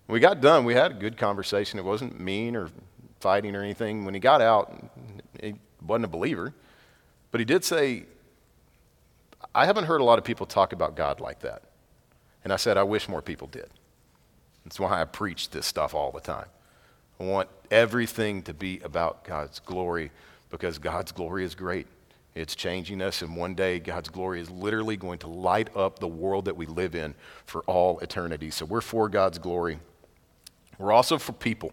We 0.07 0.21
got 0.21 0.41
done, 0.41 0.65
we 0.65 0.75
had 0.75 0.93
a 0.93 0.95
good 0.95 1.17
conversation. 1.17 1.79
It 1.79 1.85
wasn't 1.85 2.21
mean 2.21 2.57
or 2.57 2.71
fighting 3.21 3.57
or 3.57 3.63
anything. 3.63 4.05
When 4.05 4.15
he 4.15 4.21
got 4.21 4.41
out, 4.41 4.91
he 5.41 5.55
wasn't 5.85 6.05
a 6.05 6.09
believer, 6.09 6.53
but 7.31 7.41
he 7.41 7.45
did 7.45 7.65
say, 7.65 8.05
I 9.55 9.67
haven't 9.67 9.85
heard 9.85 10.01
a 10.01 10.05
lot 10.05 10.19
of 10.19 10.25
people 10.25 10.47
talk 10.47 10.73
about 10.73 10.95
God 10.95 11.21
like 11.21 11.41
that. 11.41 11.63
And 12.43 12.53
I 12.53 12.57
said, 12.57 12.77
I 12.77 12.83
wish 12.83 13.09
more 13.09 13.23
people 13.23 13.47
did. 13.47 13.71
That's 14.65 14.79
why 14.79 15.01
I 15.01 15.05
preach 15.05 15.51
this 15.51 15.67
stuff 15.67 15.95
all 15.95 16.11
the 16.11 16.21
time. 16.21 16.47
I 17.21 17.25
want 17.25 17.49
everything 17.71 18.43
to 18.43 18.55
be 18.55 18.81
about 18.81 19.25
God's 19.25 19.61
glory 19.61 20.11
because 20.51 20.79
God's 20.79 21.13
glory 21.13 21.45
is 21.45 21.55
great. 21.55 21.87
It's 22.35 22.57
changing 22.57 23.01
us, 23.01 23.23
and 23.23 23.37
one 23.37 23.55
day 23.55 23.79
God's 23.79 24.09
glory 24.09 24.41
is 24.41 24.51
literally 24.51 24.97
going 24.97 25.21
to 25.21 25.29
light 25.29 25.75
up 25.77 26.01
the 26.01 26.09
world 26.09 26.47
that 26.47 26.57
we 26.57 26.67
live 26.67 26.97
in 26.97 27.15
for 27.47 27.63
all 27.63 28.01
eternity. 28.01 28.51
So 28.51 28.65
we're 28.65 28.81
for 28.81 29.09
God's 29.09 29.39
glory. 29.39 29.79
We're 30.79 30.91
also 30.91 31.17
for 31.19 31.33
people. 31.33 31.73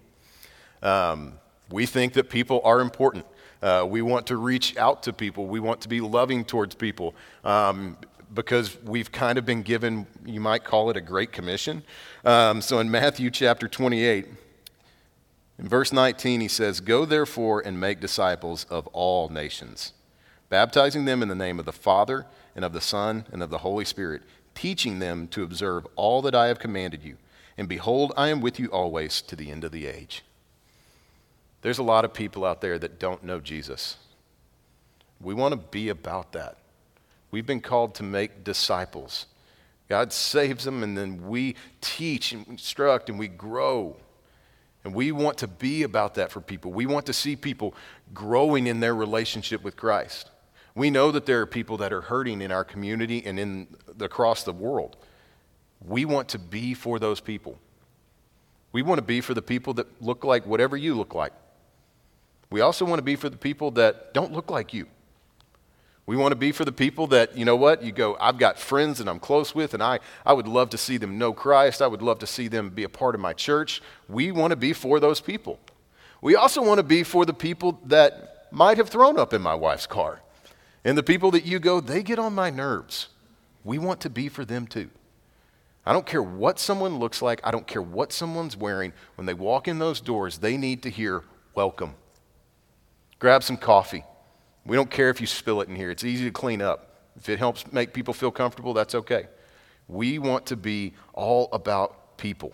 Um, 0.83 1.39
we 1.71 1.87
think 1.87 2.13
that 2.13 2.29
people 2.29 2.61
are 2.63 2.79
important. 2.79 3.25
Uh, 3.63 3.87
we 3.89 4.03
want 4.03 4.27
to 4.27 4.37
reach 4.37 4.77
out 4.77 5.01
to 5.03 5.13
people. 5.13 5.47
We 5.47 5.59
want 5.59 5.81
to 5.81 5.89
be 5.89 5.99
loving 5.99 6.45
towards 6.45 6.75
people 6.75 7.15
um, 7.43 7.97
because 8.31 8.79
we've 8.83 9.11
kind 9.11 9.39
of 9.39 9.45
been 9.45 9.63
given, 9.63 10.05
you 10.25 10.39
might 10.39 10.63
call 10.63 10.91
it 10.91 10.97
a 10.97 11.01
great 11.01 11.31
commission. 11.31 11.81
Um, 12.23 12.61
so 12.61 12.79
in 12.79 12.91
Matthew 12.91 13.31
chapter 13.31 13.67
28, 13.67 14.27
in 15.57 15.67
verse 15.67 15.91
19, 15.91 16.39
he 16.41 16.47
says, 16.47 16.81
Go 16.81 17.05
therefore 17.05 17.61
and 17.61 17.79
make 17.79 17.99
disciples 17.99 18.65
of 18.69 18.85
all 18.87 19.29
nations 19.29 19.93
baptizing 20.51 21.05
them 21.05 21.23
in 21.23 21.29
the 21.29 21.33
name 21.33 21.59
of 21.59 21.65
the 21.65 21.71
Father 21.71 22.27
and 22.57 22.65
of 22.65 22.73
the 22.73 22.81
Son 22.81 23.25
and 23.31 23.41
of 23.41 23.49
the 23.49 23.59
Holy 23.59 23.85
Spirit, 23.85 24.21
teaching 24.53 24.99
them 24.99 25.25
to 25.29 25.43
observe 25.43 25.87
all 25.95 26.21
that 26.21 26.35
I 26.35 26.47
have 26.47 26.59
commanded 26.59 27.03
you. 27.03 27.15
And 27.57 27.69
behold, 27.69 28.11
I 28.17 28.27
am 28.27 28.41
with 28.41 28.59
you 28.59 28.67
always 28.67 29.21
to 29.23 29.37
the 29.37 29.49
end 29.49 29.63
of 29.63 29.71
the 29.71 29.87
age. 29.87 30.23
There's 31.61 31.77
a 31.77 31.83
lot 31.83 32.03
of 32.03 32.13
people 32.13 32.43
out 32.43 32.59
there 32.59 32.77
that 32.77 32.99
don't 32.99 33.23
know 33.23 33.39
Jesus. 33.39 33.95
We 35.21 35.33
want 35.33 35.53
to 35.53 35.57
be 35.57 35.87
about 35.87 36.33
that. 36.33 36.57
We've 37.31 37.45
been 37.45 37.61
called 37.61 37.95
to 37.95 38.03
make 38.03 38.43
disciples. 38.43 39.27
God 39.87 40.11
saves 40.11 40.65
them, 40.65 40.83
and 40.83 40.97
then 40.97 41.29
we 41.29 41.55
teach 41.79 42.33
and 42.33 42.45
instruct 42.47 43.09
and 43.09 43.17
we 43.17 43.29
grow. 43.29 43.95
And 44.83 44.93
we 44.93 45.13
want 45.13 45.37
to 45.37 45.47
be 45.47 45.83
about 45.83 46.15
that 46.15 46.29
for 46.29 46.41
people. 46.41 46.73
We 46.73 46.87
want 46.87 47.05
to 47.05 47.13
see 47.13 47.37
people 47.37 47.73
growing 48.13 48.67
in 48.67 48.81
their 48.81 48.95
relationship 48.95 49.63
with 49.63 49.77
Christ. 49.77 50.27
We 50.75 50.89
know 50.89 51.11
that 51.11 51.25
there 51.25 51.41
are 51.41 51.45
people 51.45 51.77
that 51.77 51.91
are 51.91 52.01
hurting 52.01 52.41
in 52.41 52.51
our 52.51 52.63
community 52.63 53.23
and 53.25 53.39
in 53.39 53.67
across 53.99 54.43
the 54.43 54.53
world. 54.53 54.97
We 55.85 56.05
want 56.05 56.29
to 56.29 56.39
be 56.39 56.73
for 56.73 56.99
those 56.99 57.19
people. 57.19 57.59
We 58.71 58.81
want 58.81 58.99
to 58.99 59.03
be 59.03 59.19
for 59.21 59.33
the 59.33 59.41
people 59.41 59.73
that 59.75 60.01
look 60.01 60.23
like 60.23 60.45
whatever 60.45 60.77
you 60.77 60.95
look 60.95 61.13
like. 61.13 61.33
We 62.49 62.61
also 62.61 62.85
want 62.85 62.99
to 62.99 63.03
be 63.03 63.15
for 63.15 63.29
the 63.29 63.37
people 63.37 63.71
that 63.71 64.13
don't 64.13 64.31
look 64.31 64.49
like 64.49 64.73
you. 64.73 64.87
We 66.05 66.15
want 66.17 66.31
to 66.31 66.37
be 66.37 66.51
for 66.51 66.65
the 66.65 66.71
people 66.71 67.07
that, 67.07 67.37
you 67.37 67.45
know 67.45 67.55
what, 67.55 67.83
you 67.83 67.91
go, 67.91 68.17
I've 68.19 68.37
got 68.37 68.59
friends 68.59 68.97
that 68.97 69.07
I'm 69.07 69.19
close 69.19 69.53
with, 69.53 69.73
and 69.73 69.83
I, 69.83 69.99
I 70.25 70.33
would 70.33 70.47
love 70.47 70.69
to 70.71 70.77
see 70.77 70.97
them 70.97 71.17
know 71.17 71.31
Christ. 71.31 71.81
I 71.81 71.87
would 71.87 72.01
love 72.01 72.19
to 72.19 72.27
see 72.27 72.47
them 72.47 72.69
be 72.69 72.83
a 72.83 72.89
part 72.89 73.15
of 73.15 73.21
my 73.21 73.33
church. 73.33 73.81
We 74.09 74.31
want 74.31 74.51
to 74.51 74.57
be 74.57 74.73
for 74.73 74.99
those 74.99 75.21
people. 75.21 75.59
We 76.21 76.35
also 76.35 76.61
want 76.61 76.79
to 76.79 76.83
be 76.83 77.03
for 77.03 77.25
the 77.25 77.33
people 77.33 77.79
that 77.85 78.47
might 78.51 78.77
have 78.77 78.89
thrown 78.89 79.17
up 79.17 79.33
in 79.33 79.41
my 79.41 79.55
wife's 79.55 79.87
car. 79.87 80.21
And 80.83 80.97
the 80.97 81.03
people 81.03 81.31
that 81.31 81.45
you 81.45 81.59
go, 81.59 81.79
they 81.79 82.01
get 82.03 82.19
on 82.19 82.33
my 82.33 82.49
nerves. 82.49 83.09
We 83.63 83.77
want 83.77 84.01
to 84.01 84.09
be 84.09 84.29
for 84.29 84.43
them 84.43 84.67
too. 84.67 84.89
I 85.85 85.93
don't 85.93 86.05
care 86.05 86.21
what 86.21 86.59
someone 86.59 86.99
looks 86.99 87.21
like, 87.21 87.41
I 87.43 87.51
don't 87.51 87.65
care 87.65 87.81
what 87.81 88.13
someone's 88.13 88.55
wearing. 88.55 88.93
When 89.15 89.25
they 89.25 89.33
walk 89.33 89.67
in 89.67 89.79
those 89.79 89.99
doors, 89.99 90.39
they 90.39 90.57
need 90.57 90.83
to 90.83 90.89
hear, 90.89 91.23
Welcome. 91.53 91.95
Grab 93.19 93.43
some 93.43 93.57
coffee. 93.57 94.05
We 94.65 94.75
don't 94.75 94.89
care 94.89 95.09
if 95.09 95.19
you 95.19 95.27
spill 95.27 95.61
it 95.61 95.67
in 95.67 95.75
here, 95.75 95.91
it's 95.91 96.03
easy 96.03 96.25
to 96.25 96.31
clean 96.31 96.61
up. 96.61 96.87
If 97.17 97.29
it 97.29 97.39
helps 97.39 97.71
make 97.71 97.93
people 97.93 98.13
feel 98.13 98.31
comfortable, 98.31 98.73
that's 98.73 98.95
okay. 98.95 99.27
We 99.87 100.17
want 100.17 100.45
to 100.47 100.55
be 100.55 100.93
all 101.13 101.49
about 101.51 102.17
people. 102.17 102.53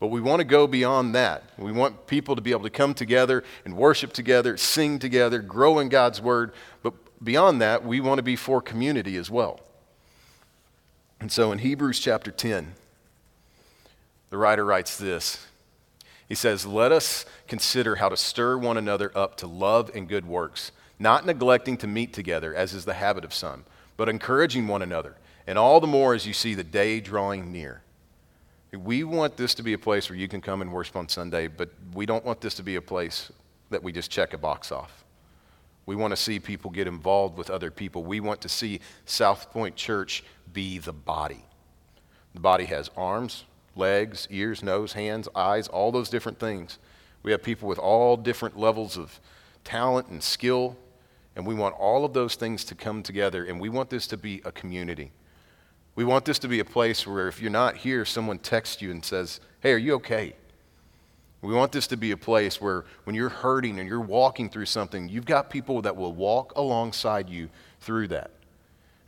But 0.00 0.08
we 0.08 0.20
want 0.20 0.40
to 0.40 0.44
go 0.44 0.66
beyond 0.66 1.14
that. 1.14 1.44
We 1.58 1.70
want 1.70 2.06
people 2.06 2.34
to 2.34 2.42
be 2.42 2.50
able 2.50 2.64
to 2.64 2.70
come 2.70 2.94
together 2.94 3.44
and 3.64 3.76
worship 3.76 4.12
together, 4.12 4.56
sing 4.56 4.98
together, 4.98 5.40
grow 5.40 5.78
in 5.78 5.88
God's 5.88 6.20
word. 6.20 6.52
But 6.82 6.94
beyond 7.22 7.60
that, 7.60 7.84
we 7.84 8.00
want 8.00 8.18
to 8.18 8.22
be 8.22 8.36
for 8.36 8.60
community 8.60 9.16
as 9.16 9.30
well. 9.30 9.60
And 11.20 11.30
so 11.30 11.52
in 11.52 11.58
Hebrews 11.58 12.00
chapter 12.00 12.30
10, 12.30 12.74
the 14.30 14.38
writer 14.38 14.64
writes 14.64 14.96
this. 14.96 15.46
He 16.28 16.34
says, 16.34 16.66
Let 16.66 16.90
us 16.90 17.24
consider 17.46 17.96
how 17.96 18.08
to 18.08 18.16
stir 18.16 18.56
one 18.56 18.76
another 18.76 19.12
up 19.14 19.36
to 19.36 19.46
love 19.46 19.90
and 19.94 20.08
good 20.08 20.26
works, 20.26 20.72
not 20.98 21.26
neglecting 21.26 21.76
to 21.78 21.86
meet 21.86 22.12
together, 22.12 22.54
as 22.54 22.72
is 22.72 22.84
the 22.84 22.94
habit 22.94 23.24
of 23.24 23.34
some, 23.34 23.64
but 23.96 24.08
encouraging 24.08 24.66
one 24.66 24.82
another, 24.82 25.16
and 25.46 25.58
all 25.58 25.80
the 25.80 25.86
more 25.86 26.14
as 26.14 26.26
you 26.26 26.32
see 26.32 26.54
the 26.54 26.64
day 26.64 27.00
drawing 27.00 27.52
near. 27.52 27.82
We 28.72 29.04
want 29.04 29.36
this 29.36 29.54
to 29.56 29.62
be 29.62 29.74
a 29.74 29.78
place 29.78 30.08
where 30.08 30.18
you 30.18 30.28
can 30.28 30.40
come 30.40 30.62
and 30.62 30.72
worship 30.72 30.96
on 30.96 31.08
Sunday, 31.08 31.46
but 31.46 31.68
we 31.92 32.06
don't 32.06 32.24
want 32.24 32.40
this 32.40 32.54
to 32.54 32.62
be 32.62 32.76
a 32.76 32.82
place 32.82 33.30
that 33.68 33.82
we 33.82 33.92
just 33.92 34.10
check 34.10 34.32
a 34.32 34.38
box 34.38 34.72
off. 34.72 35.01
We 35.86 35.96
want 35.96 36.12
to 36.12 36.16
see 36.16 36.38
people 36.38 36.70
get 36.70 36.86
involved 36.86 37.36
with 37.36 37.50
other 37.50 37.70
people. 37.70 38.04
We 38.04 38.20
want 38.20 38.40
to 38.42 38.48
see 38.48 38.80
South 39.04 39.50
Point 39.50 39.76
Church 39.76 40.22
be 40.52 40.78
the 40.78 40.92
body. 40.92 41.44
The 42.34 42.40
body 42.40 42.66
has 42.66 42.90
arms, 42.96 43.44
legs, 43.74 44.28
ears, 44.30 44.62
nose, 44.62 44.92
hands, 44.92 45.28
eyes, 45.34 45.68
all 45.68 45.92
those 45.92 46.08
different 46.08 46.38
things. 46.38 46.78
We 47.22 47.32
have 47.32 47.42
people 47.42 47.68
with 47.68 47.78
all 47.78 48.16
different 48.16 48.58
levels 48.58 48.96
of 48.96 49.20
talent 49.64 50.08
and 50.08 50.22
skill, 50.22 50.76
and 51.36 51.46
we 51.46 51.54
want 51.54 51.74
all 51.76 52.04
of 52.04 52.12
those 52.12 52.34
things 52.34 52.64
to 52.64 52.74
come 52.74 53.02
together, 53.02 53.44
and 53.44 53.60
we 53.60 53.68
want 53.68 53.90
this 53.90 54.06
to 54.08 54.16
be 54.16 54.40
a 54.44 54.52
community. 54.52 55.12
We 55.94 56.04
want 56.04 56.24
this 56.24 56.38
to 56.40 56.48
be 56.48 56.60
a 56.60 56.64
place 56.64 57.06
where 57.06 57.28
if 57.28 57.40
you're 57.40 57.50
not 57.50 57.76
here, 57.76 58.04
someone 58.04 58.38
texts 58.38 58.80
you 58.80 58.90
and 58.90 59.04
says, 59.04 59.40
Hey, 59.60 59.72
are 59.72 59.78
you 59.78 59.94
okay? 59.94 60.34
We 61.42 61.54
want 61.54 61.72
this 61.72 61.88
to 61.88 61.96
be 61.96 62.12
a 62.12 62.16
place 62.16 62.60
where 62.60 62.84
when 63.04 63.16
you're 63.16 63.28
hurting 63.28 63.80
and 63.80 63.88
you're 63.88 64.00
walking 64.00 64.48
through 64.48 64.66
something, 64.66 65.08
you've 65.08 65.26
got 65.26 65.50
people 65.50 65.82
that 65.82 65.96
will 65.96 66.12
walk 66.12 66.52
alongside 66.54 67.28
you 67.28 67.48
through 67.80 68.08
that. 68.08 68.30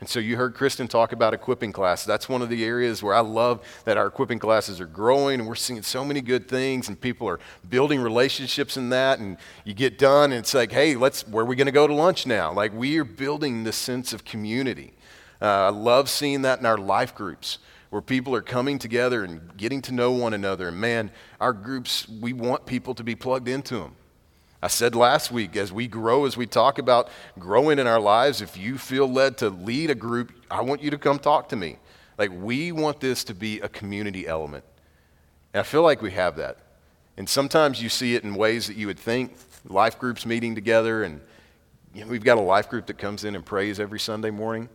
And 0.00 0.08
so 0.08 0.18
you 0.18 0.36
heard 0.36 0.54
Kristen 0.54 0.88
talk 0.88 1.12
about 1.12 1.32
equipping 1.32 1.72
classes. 1.72 2.06
That's 2.06 2.28
one 2.28 2.42
of 2.42 2.48
the 2.48 2.64
areas 2.64 3.02
where 3.02 3.14
I 3.14 3.20
love 3.20 3.64
that 3.84 3.96
our 3.96 4.08
equipping 4.08 4.40
classes 4.40 4.80
are 4.80 4.86
growing 4.86 5.38
and 5.38 5.48
we're 5.48 5.54
seeing 5.54 5.80
so 5.82 6.04
many 6.04 6.20
good 6.20 6.48
things 6.48 6.88
and 6.88 7.00
people 7.00 7.28
are 7.28 7.38
building 7.70 8.00
relationships 8.00 8.76
in 8.76 8.90
that. 8.90 9.20
And 9.20 9.38
you 9.64 9.72
get 9.72 9.96
done 9.96 10.32
and 10.32 10.40
it's 10.40 10.52
like, 10.52 10.72
hey, 10.72 10.96
let's, 10.96 11.26
where 11.28 11.44
are 11.44 11.46
we 11.46 11.54
going 11.54 11.66
to 11.66 11.72
go 11.72 11.86
to 11.86 11.94
lunch 11.94 12.26
now? 12.26 12.52
Like 12.52 12.74
we 12.74 12.98
are 12.98 13.04
building 13.04 13.62
this 13.62 13.76
sense 13.76 14.12
of 14.12 14.24
community. 14.24 14.92
Uh, 15.40 15.46
I 15.46 15.68
love 15.68 16.10
seeing 16.10 16.42
that 16.42 16.58
in 16.58 16.66
our 16.66 16.78
life 16.78 17.14
groups 17.14 17.58
where 17.94 18.02
people 18.02 18.34
are 18.34 18.42
coming 18.42 18.76
together 18.76 19.22
and 19.22 19.56
getting 19.56 19.80
to 19.80 19.92
know 19.92 20.10
one 20.10 20.34
another. 20.34 20.66
And 20.66 20.80
man, 20.80 21.12
our 21.40 21.52
groups, 21.52 22.08
we 22.08 22.32
want 22.32 22.66
people 22.66 22.92
to 22.92 23.04
be 23.04 23.14
plugged 23.14 23.46
into 23.46 23.78
them. 23.78 23.94
I 24.60 24.66
said 24.66 24.96
last 24.96 25.30
week, 25.30 25.54
as 25.54 25.72
we 25.72 25.86
grow, 25.86 26.26
as 26.26 26.36
we 26.36 26.44
talk 26.44 26.80
about 26.80 27.08
growing 27.38 27.78
in 27.78 27.86
our 27.86 28.00
lives, 28.00 28.40
if 28.40 28.56
you 28.56 28.78
feel 28.78 29.06
led 29.06 29.38
to 29.38 29.48
lead 29.48 29.90
a 29.90 29.94
group, 29.94 30.32
I 30.50 30.62
want 30.62 30.82
you 30.82 30.90
to 30.90 30.98
come 30.98 31.20
talk 31.20 31.48
to 31.50 31.56
me. 31.56 31.76
Like, 32.18 32.32
we 32.34 32.72
want 32.72 32.98
this 32.98 33.22
to 33.22 33.32
be 33.32 33.60
a 33.60 33.68
community 33.68 34.26
element. 34.26 34.64
And 35.52 35.60
I 35.60 35.62
feel 35.62 35.82
like 35.82 36.02
we 36.02 36.10
have 36.10 36.34
that. 36.34 36.58
And 37.16 37.28
sometimes 37.28 37.80
you 37.80 37.88
see 37.88 38.16
it 38.16 38.24
in 38.24 38.34
ways 38.34 38.66
that 38.66 38.76
you 38.76 38.88
would 38.88 38.98
think 38.98 39.36
life 39.68 40.00
groups 40.00 40.26
meeting 40.26 40.56
together, 40.56 41.04
and 41.04 41.20
you 41.94 42.04
know, 42.04 42.10
we've 42.10 42.24
got 42.24 42.38
a 42.38 42.40
life 42.40 42.68
group 42.68 42.86
that 42.86 42.98
comes 42.98 43.22
in 43.22 43.36
and 43.36 43.46
prays 43.46 43.78
every 43.78 44.00
Sunday 44.00 44.30
morning. 44.30 44.68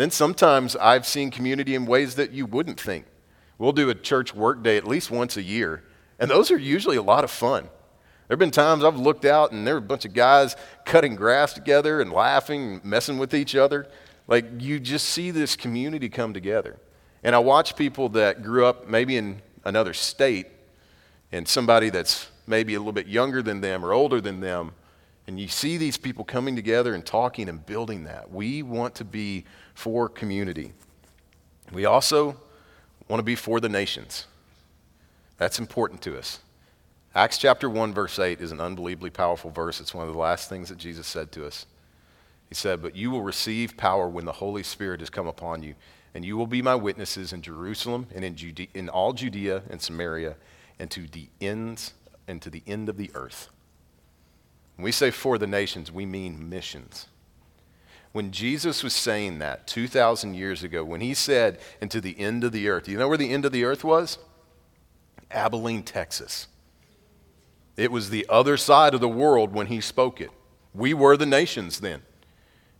Then 0.00 0.10
sometimes 0.10 0.76
I've 0.76 1.06
seen 1.06 1.30
community 1.30 1.74
in 1.74 1.84
ways 1.84 2.14
that 2.14 2.32
you 2.32 2.46
wouldn't 2.46 2.80
think. 2.80 3.04
We'll 3.58 3.72
do 3.72 3.90
a 3.90 3.94
church 3.94 4.34
work 4.34 4.62
day 4.62 4.78
at 4.78 4.88
least 4.88 5.10
once 5.10 5.36
a 5.36 5.42
year, 5.42 5.84
and 6.18 6.30
those 6.30 6.50
are 6.50 6.56
usually 6.56 6.96
a 6.96 7.02
lot 7.02 7.22
of 7.22 7.30
fun. 7.30 7.64
There 7.64 8.34
have 8.34 8.38
been 8.38 8.50
times 8.50 8.82
I've 8.82 8.96
looked 8.96 9.26
out 9.26 9.52
and 9.52 9.66
there 9.66 9.74
are 9.74 9.76
a 9.78 9.82
bunch 9.82 10.06
of 10.06 10.14
guys 10.14 10.56
cutting 10.86 11.16
grass 11.16 11.52
together 11.52 12.00
and 12.00 12.10
laughing 12.12 12.76
and 12.76 12.84
messing 12.86 13.18
with 13.18 13.34
each 13.34 13.54
other. 13.54 13.88
Like 14.26 14.46
you 14.58 14.80
just 14.80 15.06
see 15.06 15.32
this 15.32 15.54
community 15.54 16.08
come 16.08 16.32
together. 16.32 16.78
And 17.22 17.36
I 17.36 17.38
watch 17.40 17.76
people 17.76 18.08
that 18.10 18.42
grew 18.42 18.64
up 18.64 18.88
maybe 18.88 19.18
in 19.18 19.42
another 19.66 19.92
state 19.92 20.46
and 21.30 21.46
somebody 21.46 21.90
that's 21.90 22.30
maybe 22.46 22.74
a 22.74 22.78
little 22.78 22.94
bit 22.94 23.06
younger 23.06 23.42
than 23.42 23.60
them 23.60 23.84
or 23.84 23.92
older 23.92 24.22
than 24.22 24.40
them. 24.40 24.72
And 25.26 25.38
you 25.38 25.46
see 25.46 25.76
these 25.76 25.96
people 25.96 26.24
coming 26.24 26.56
together 26.56 26.94
and 26.94 27.04
talking 27.04 27.48
and 27.48 27.64
building 27.64 28.04
that. 28.04 28.32
We 28.32 28.62
want 28.62 28.96
to 28.96 29.04
be 29.04 29.44
for 29.80 30.10
community. 30.10 30.72
We 31.72 31.86
also 31.86 32.36
want 33.08 33.18
to 33.18 33.24
be 33.24 33.34
for 33.34 33.60
the 33.60 33.68
nations. 33.70 34.26
That's 35.38 35.58
important 35.58 36.02
to 36.02 36.18
us. 36.18 36.40
Acts 37.14 37.38
chapter 37.38 37.70
1, 37.70 37.94
verse 37.94 38.18
8 38.18 38.42
is 38.42 38.52
an 38.52 38.60
unbelievably 38.60 39.08
powerful 39.08 39.50
verse. 39.50 39.80
It's 39.80 39.94
one 39.94 40.06
of 40.06 40.12
the 40.12 40.20
last 40.20 40.50
things 40.50 40.68
that 40.68 40.76
Jesus 40.76 41.06
said 41.06 41.32
to 41.32 41.46
us. 41.46 41.64
He 42.50 42.54
said, 42.54 42.82
But 42.82 42.94
you 42.94 43.10
will 43.10 43.22
receive 43.22 43.78
power 43.78 44.06
when 44.06 44.26
the 44.26 44.32
Holy 44.32 44.62
Spirit 44.62 45.00
has 45.00 45.08
come 45.08 45.26
upon 45.26 45.62
you, 45.62 45.74
and 46.14 46.26
you 46.26 46.36
will 46.36 46.46
be 46.46 46.60
my 46.60 46.74
witnesses 46.74 47.32
in 47.32 47.40
Jerusalem 47.40 48.06
and 48.14 48.22
in, 48.22 48.36
Judea, 48.36 48.68
in 48.74 48.90
all 48.90 49.14
Judea 49.14 49.62
and 49.70 49.80
Samaria 49.80 50.36
and 50.78 50.90
to 50.90 51.06
the 51.06 51.28
ends 51.40 51.94
and 52.28 52.42
to 52.42 52.50
the 52.50 52.62
end 52.66 52.90
of 52.90 52.98
the 52.98 53.10
earth. 53.14 53.48
When 54.76 54.84
we 54.84 54.92
say 54.92 55.10
for 55.10 55.38
the 55.38 55.46
nations, 55.46 55.90
we 55.90 56.04
mean 56.04 56.50
missions. 56.50 57.06
When 58.12 58.32
Jesus 58.32 58.82
was 58.82 58.92
saying 58.92 59.38
that 59.38 59.66
2,000 59.66 60.34
years 60.34 60.62
ago, 60.62 60.82
when 60.82 61.00
he 61.00 61.14
said, 61.14 61.58
and 61.80 61.90
to 61.90 62.00
the 62.00 62.18
end 62.18 62.42
of 62.42 62.52
the 62.52 62.68
earth, 62.68 62.88
you 62.88 62.98
know 62.98 63.08
where 63.08 63.18
the 63.18 63.32
end 63.32 63.44
of 63.44 63.52
the 63.52 63.64
earth 63.64 63.84
was? 63.84 64.18
Abilene, 65.30 65.84
Texas. 65.84 66.48
It 67.76 67.92
was 67.92 68.10
the 68.10 68.26
other 68.28 68.56
side 68.56 68.94
of 68.94 69.00
the 69.00 69.08
world 69.08 69.54
when 69.54 69.68
he 69.68 69.80
spoke 69.80 70.20
it. 70.20 70.30
We 70.74 70.92
were 70.92 71.16
the 71.16 71.26
nations 71.26 71.80
then. 71.80 72.02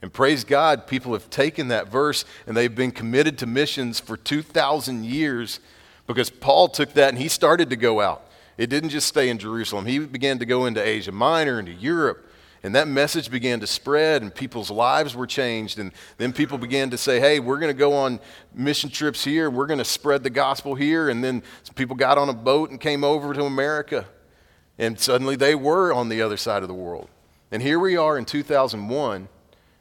And 0.02 0.12
praise 0.12 0.44
God, 0.44 0.86
people 0.86 1.12
have 1.12 1.30
taken 1.30 1.68
that 1.68 1.88
verse 1.88 2.24
and 2.46 2.56
they've 2.56 2.74
been 2.74 2.90
committed 2.90 3.38
to 3.38 3.46
missions 3.46 4.00
for 4.00 4.16
2,000 4.16 5.04
years 5.04 5.60
because 6.06 6.30
Paul 6.30 6.68
took 6.68 6.94
that 6.94 7.10
and 7.10 7.18
he 7.18 7.28
started 7.28 7.70
to 7.70 7.76
go 7.76 8.00
out. 8.00 8.24
It 8.56 8.68
didn't 8.68 8.90
just 8.90 9.06
stay 9.06 9.28
in 9.28 9.38
Jerusalem, 9.38 9.86
he 9.86 9.98
began 10.00 10.38
to 10.38 10.46
go 10.46 10.66
into 10.66 10.82
Asia 10.82 11.12
Minor, 11.12 11.60
into 11.60 11.72
Europe, 11.72 12.29
and 12.62 12.74
that 12.74 12.88
message 12.88 13.30
began 13.30 13.60
to 13.60 13.66
spread, 13.66 14.20
and 14.20 14.34
people's 14.34 14.70
lives 14.70 15.14
were 15.14 15.26
changed. 15.26 15.78
And 15.78 15.92
then 16.18 16.32
people 16.32 16.58
began 16.58 16.90
to 16.90 16.98
say, 16.98 17.18
hey, 17.18 17.40
we're 17.40 17.58
going 17.58 17.72
to 17.72 17.78
go 17.78 17.94
on 17.94 18.20
mission 18.54 18.90
trips 18.90 19.24
here. 19.24 19.48
We're 19.48 19.66
going 19.66 19.78
to 19.78 19.84
spread 19.84 20.22
the 20.22 20.30
gospel 20.30 20.74
here. 20.74 21.08
And 21.08 21.24
then 21.24 21.42
people 21.74 21.96
got 21.96 22.18
on 22.18 22.28
a 22.28 22.34
boat 22.34 22.70
and 22.70 22.78
came 22.78 23.02
over 23.02 23.32
to 23.32 23.44
America. 23.44 24.04
And 24.78 25.00
suddenly 25.00 25.36
they 25.36 25.54
were 25.54 25.92
on 25.92 26.10
the 26.10 26.20
other 26.20 26.36
side 26.36 26.62
of 26.62 26.68
the 26.68 26.74
world. 26.74 27.08
And 27.50 27.62
here 27.62 27.78
we 27.78 27.96
are 27.96 28.16
in 28.18 28.24
2001, 28.24 29.28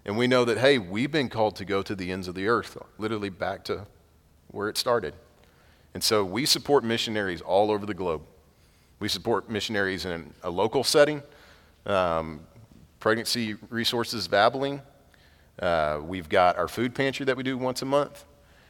And 0.05 0.17
we 0.17 0.27
know 0.27 0.45
that, 0.45 0.57
hey, 0.57 0.77
we've 0.77 1.12
been 1.12 1.29
called 1.29 1.57
to 1.57 1.65
go 1.65 1.81
to 1.83 1.93
the 1.93 2.12
ends 2.12 2.27
of 2.27 2.36
the 2.36 2.48
earth, 2.48 2.77
literally 2.98 3.29
back 3.29 3.63
to 3.65 3.86
where 4.48 4.69
it 4.69 4.77
started. 4.77 5.13
And 5.93 6.03
so 6.03 6.24
we 6.24 6.45
support 6.45 6.83
missionaries 6.83 7.41
all 7.41 7.71
over 7.71 7.86
the 7.86 7.93
globe. 7.93 8.21
We 9.00 9.07
support 9.07 9.50
missionaries 9.50 10.05
in 10.05 10.33
a 10.43 10.50
local 10.50 10.83
setting, 10.83 11.21
um, 11.86 12.41
Pregnancy 13.00 13.56
Resources 13.70 14.27
babbling. 14.27 14.82
Uh, 15.58 16.00
we've 16.03 16.29
got 16.29 16.58
our 16.58 16.68
food 16.68 16.94
pantry 16.94 17.25
that 17.25 17.38
we 17.38 17.44
do 17.44 17.58
once 17.58 17.82
a 17.82 17.86
month. 17.86 18.25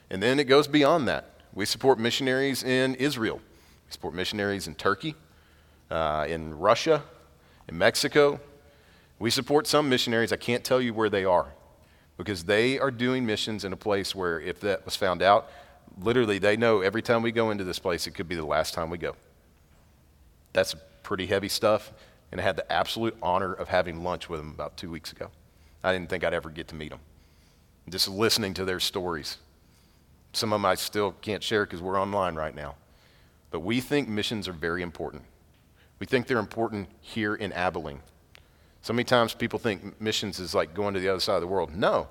And 0.10 0.22
then 0.22 0.40
it 0.40 0.46
goes 0.46 0.68
beyond 0.68 1.08
that. 1.08 1.34
We 1.54 1.66
support 1.66 2.00
missionaries 2.00 2.64
in 2.64 2.96
Israel, 2.96 3.38
we 3.38 3.92
support 3.92 4.14
missionaries 4.14 4.68
in 4.68 4.76
Turkey, 4.76 5.16
uh, 5.90 6.26
in 6.30 6.58
Russia, 6.58 7.04
in 7.68 7.78
Mexico. 7.78 8.40
We 9.18 9.30
support 9.30 9.68
some 9.68 9.90
missionaries. 9.90 10.32
I 10.32 10.38
can't 10.38 10.64
tell 10.64 10.80
you 10.80 10.94
where 10.94 11.10
they 11.10 11.26
are 11.26 11.48
because 12.18 12.44
they 12.46 12.80
are 12.80 12.92
doing 12.92 13.26
missions 13.26 13.66
in 13.66 13.74
a 13.74 13.78
place 13.78 14.16
where, 14.16 14.40
if 14.40 14.62
that 14.62 14.86
was 14.86 14.96
found 14.96 15.22
out, 15.22 15.50
literally 16.02 16.38
they 16.38 16.56
know 16.56 16.82
every 16.82 17.02
time 17.02 17.22
we 17.22 17.32
go 17.32 17.52
into 17.52 17.64
this 17.64 17.80
place, 17.80 18.08
it 18.08 18.12
could 18.12 18.30
be 18.30 18.36
the 18.36 18.46
last 18.46 18.74
time 18.74 18.90
we 18.90 18.98
go. 18.98 19.16
That's 20.54 20.76
pretty 21.04 21.26
heavy 21.26 21.50
stuff. 21.50 21.92
And 22.32 22.40
I 22.40 22.44
had 22.44 22.56
the 22.56 22.72
absolute 22.72 23.18
honor 23.22 23.54
of 23.54 23.68
having 23.68 24.04
lunch 24.04 24.30
with 24.30 24.40
them 24.40 24.52
about 24.52 24.78
two 24.78 24.90
weeks 24.92 25.12
ago. 25.12 25.30
I 25.84 25.94
didn't 25.94 26.10
think 26.10 26.24
I'd 26.24 26.34
ever 26.34 26.50
get 26.50 26.68
to 26.70 26.76
meet 26.76 26.90
them. 26.90 27.00
Just 27.90 28.08
listening 28.08 28.54
to 28.56 28.66
their 28.66 28.80
stories. 28.80 29.38
Some 30.34 30.54
of 30.54 30.62
them 30.62 30.66
I 30.66 30.76
still 30.76 31.14
can't 31.22 31.44
share 31.44 31.66
because 31.66 31.82
we're 31.82 32.00
online 32.00 32.36
right 32.36 32.54
now. 32.54 32.76
But 33.52 33.62
we 33.62 33.82
think 33.82 34.08
missions 34.08 34.48
are 34.48 34.54
very 34.54 34.84
important. 34.84 35.24
We 35.98 36.06
think 36.06 36.28
they're 36.28 36.38
important 36.38 36.88
here 37.02 37.36
in 37.36 37.52
Abilene. 37.52 38.02
So 38.82 38.94
many 38.94 39.04
times 39.04 39.34
people 39.34 39.60
think 39.60 40.00
missions 40.00 40.40
is 40.40 40.54
like 40.54 40.74
going 40.74 40.94
to 40.94 41.00
the 41.00 41.10
other 41.10 41.20
side 41.20 41.36
of 41.36 41.42
the 41.42 41.48
world. 41.48 41.76
No. 41.76 42.08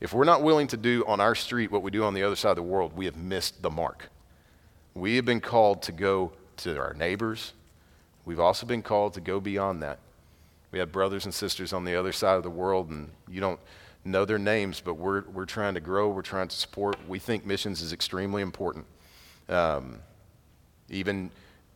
If 0.00 0.12
we're 0.12 0.24
not 0.24 0.42
willing 0.42 0.66
to 0.68 0.76
do 0.76 1.04
on 1.06 1.20
our 1.20 1.34
street 1.34 1.70
what 1.70 1.82
we 1.82 1.90
do 1.90 2.04
on 2.04 2.14
the 2.14 2.22
other 2.22 2.36
side 2.36 2.50
of 2.50 2.56
the 2.56 2.62
world, 2.62 2.96
we 2.96 3.04
have 3.04 3.16
missed 3.16 3.62
the 3.62 3.70
mark. 3.70 4.10
We 4.94 5.16
have 5.16 5.24
been 5.24 5.40
called 5.40 5.82
to 5.82 5.92
go 5.92 6.32
to 6.58 6.78
our 6.78 6.94
neighbors. 6.94 7.52
We've 8.30 8.38
also 8.38 8.64
been 8.64 8.82
called 8.82 9.14
to 9.14 9.20
go 9.20 9.40
beyond 9.40 9.82
that. 9.82 9.98
We 10.70 10.78
have 10.78 10.92
brothers 10.92 11.24
and 11.24 11.34
sisters 11.34 11.72
on 11.72 11.84
the 11.84 11.96
other 11.96 12.12
side 12.12 12.36
of 12.36 12.44
the 12.44 12.48
world, 12.48 12.88
and 12.88 13.10
you 13.28 13.40
don't 13.40 13.58
know 14.04 14.24
their 14.24 14.38
names, 14.38 14.80
but 14.80 14.94
we're, 14.94 15.22
we're 15.22 15.46
trying 15.46 15.74
to 15.74 15.80
grow, 15.80 16.10
we're 16.10 16.22
trying 16.22 16.46
to 16.46 16.54
support. 16.54 16.96
We 17.08 17.18
think 17.18 17.44
missions 17.44 17.82
is 17.82 17.92
extremely 17.92 18.40
important. 18.40 18.86
Um, 19.48 19.98
even 20.90 21.32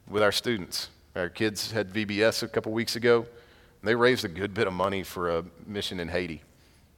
with 0.08 0.22
our 0.22 0.30
students. 0.30 0.90
Our 1.16 1.28
kids 1.28 1.72
had 1.72 1.92
VBS 1.92 2.44
a 2.44 2.46
couple 2.46 2.70
weeks 2.70 2.94
ago. 2.94 3.26
They 3.82 3.96
raised 3.96 4.24
a 4.24 4.28
good 4.28 4.54
bit 4.54 4.68
of 4.68 4.74
money 4.74 5.02
for 5.02 5.38
a 5.38 5.44
mission 5.66 5.98
in 5.98 6.06
Haiti. 6.06 6.40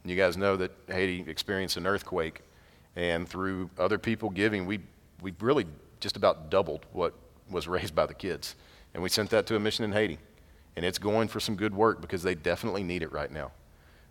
And 0.03 0.11
you 0.11 0.19
guys 0.19 0.37
know 0.37 0.59
that 0.59 0.73
Haiti 0.87 1.25
experienced 1.27 1.79
an 1.79 1.87
earthquake, 1.87 2.43
and 2.95 3.27
through 3.27 3.71
other 3.79 3.97
people 3.97 4.29
giving, 4.29 4.67
we, 4.67 4.81
we 5.23 5.33
really 5.41 5.65
just 5.99 6.19
about 6.19 6.51
doubled 6.51 6.85
what 6.93 7.15
was 7.51 7.67
raised 7.67 7.95
by 7.95 8.05
the 8.05 8.13
kids. 8.13 8.55
And 8.97 9.03
we 9.03 9.11
sent 9.11 9.29
that 9.29 9.47
to 9.49 9.57
a 9.57 9.61
mission 9.61 9.85
in 9.85 9.93
Haiti. 9.93 10.19
And 10.75 10.83
it's 10.83 10.97
going 10.97 11.29
for 11.29 11.39
some 11.39 11.55
good 11.55 11.75
work 11.75 12.01
because 12.01 12.23
they 12.23 12.35
definitely 12.35 12.83
need 12.83 13.03
it 13.03 13.13
right 13.13 13.31
now. 13.31 13.53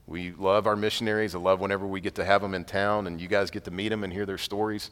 We 0.05 0.29
love 0.33 0.67
our 0.67 0.75
missionaries. 0.75 1.33
I 1.33 1.39
love 1.39 1.59
whenever 1.59 1.87
we 1.87 2.01
get 2.01 2.13
to 2.15 2.23
have 2.23 2.43
them 2.43 2.53
in 2.53 2.65
town 2.65 3.07
and 3.07 3.19
you 3.19 3.27
guys 3.27 3.49
get 3.49 3.63
to 3.63 3.71
meet 3.71 3.89
them 3.89 4.03
and 4.03 4.13
hear 4.13 4.27
their 4.27 4.37
stories. 4.37 4.91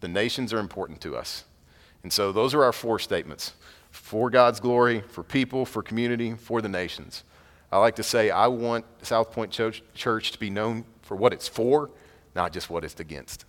The 0.00 0.08
nations 0.08 0.52
are 0.52 0.58
important 0.58 1.00
to 1.02 1.14
us. 1.14 1.44
And 2.02 2.12
so 2.12 2.32
those 2.32 2.52
are 2.52 2.64
our 2.64 2.72
four 2.72 2.98
statements 2.98 3.52
for 3.92 4.28
God's 4.28 4.58
glory, 4.58 5.02
for 5.02 5.22
people, 5.22 5.66
for 5.66 5.84
community, 5.84 6.34
for 6.34 6.60
the 6.60 6.68
nations. 6.68 7.22
I 7.70 7.78
like 7.78 7.94
to 7.96 8.02
say 8.02 8.30
I 8.30 8.48
want 8.48 8.84
South 9.02 9.30
Point 9.30 9.52
Church, 9.52 9.84
Church 9.94 10.32
to 10.32 10.38
be 10.40 10.50
known 10.50 10.84
for 11.02 11.16
what 11.16 11.32
it's 11.32 11.46
for, 11.46 11.90
not 12.34 12.52
just 12.52 12.70
what 12.70 12.82
it's 12.82 12.98
against. 12.98 13.44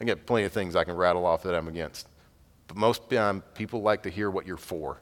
I 0.00 0.04
get 0.04 0.24
plenty 0.24 0.46
of 0.46 0.52
things 0.52 0.74
I 0.74 0.84
can 0.84 0.96
rattle 0.96 1.26
off 1.26 1.42
that 1.42 1.54
I'm 1.54 1.68
against. 1.68 2.08
But 2.68 2.76
most 2.76 3.10
time, 3.10 3.42
people 3.54 3.82
like 3.82 4.02
to 4.04 4.10
hear 4.10 4.30
what 4.30 4.46
you're 4.46 4.56
for. 4.56 5.00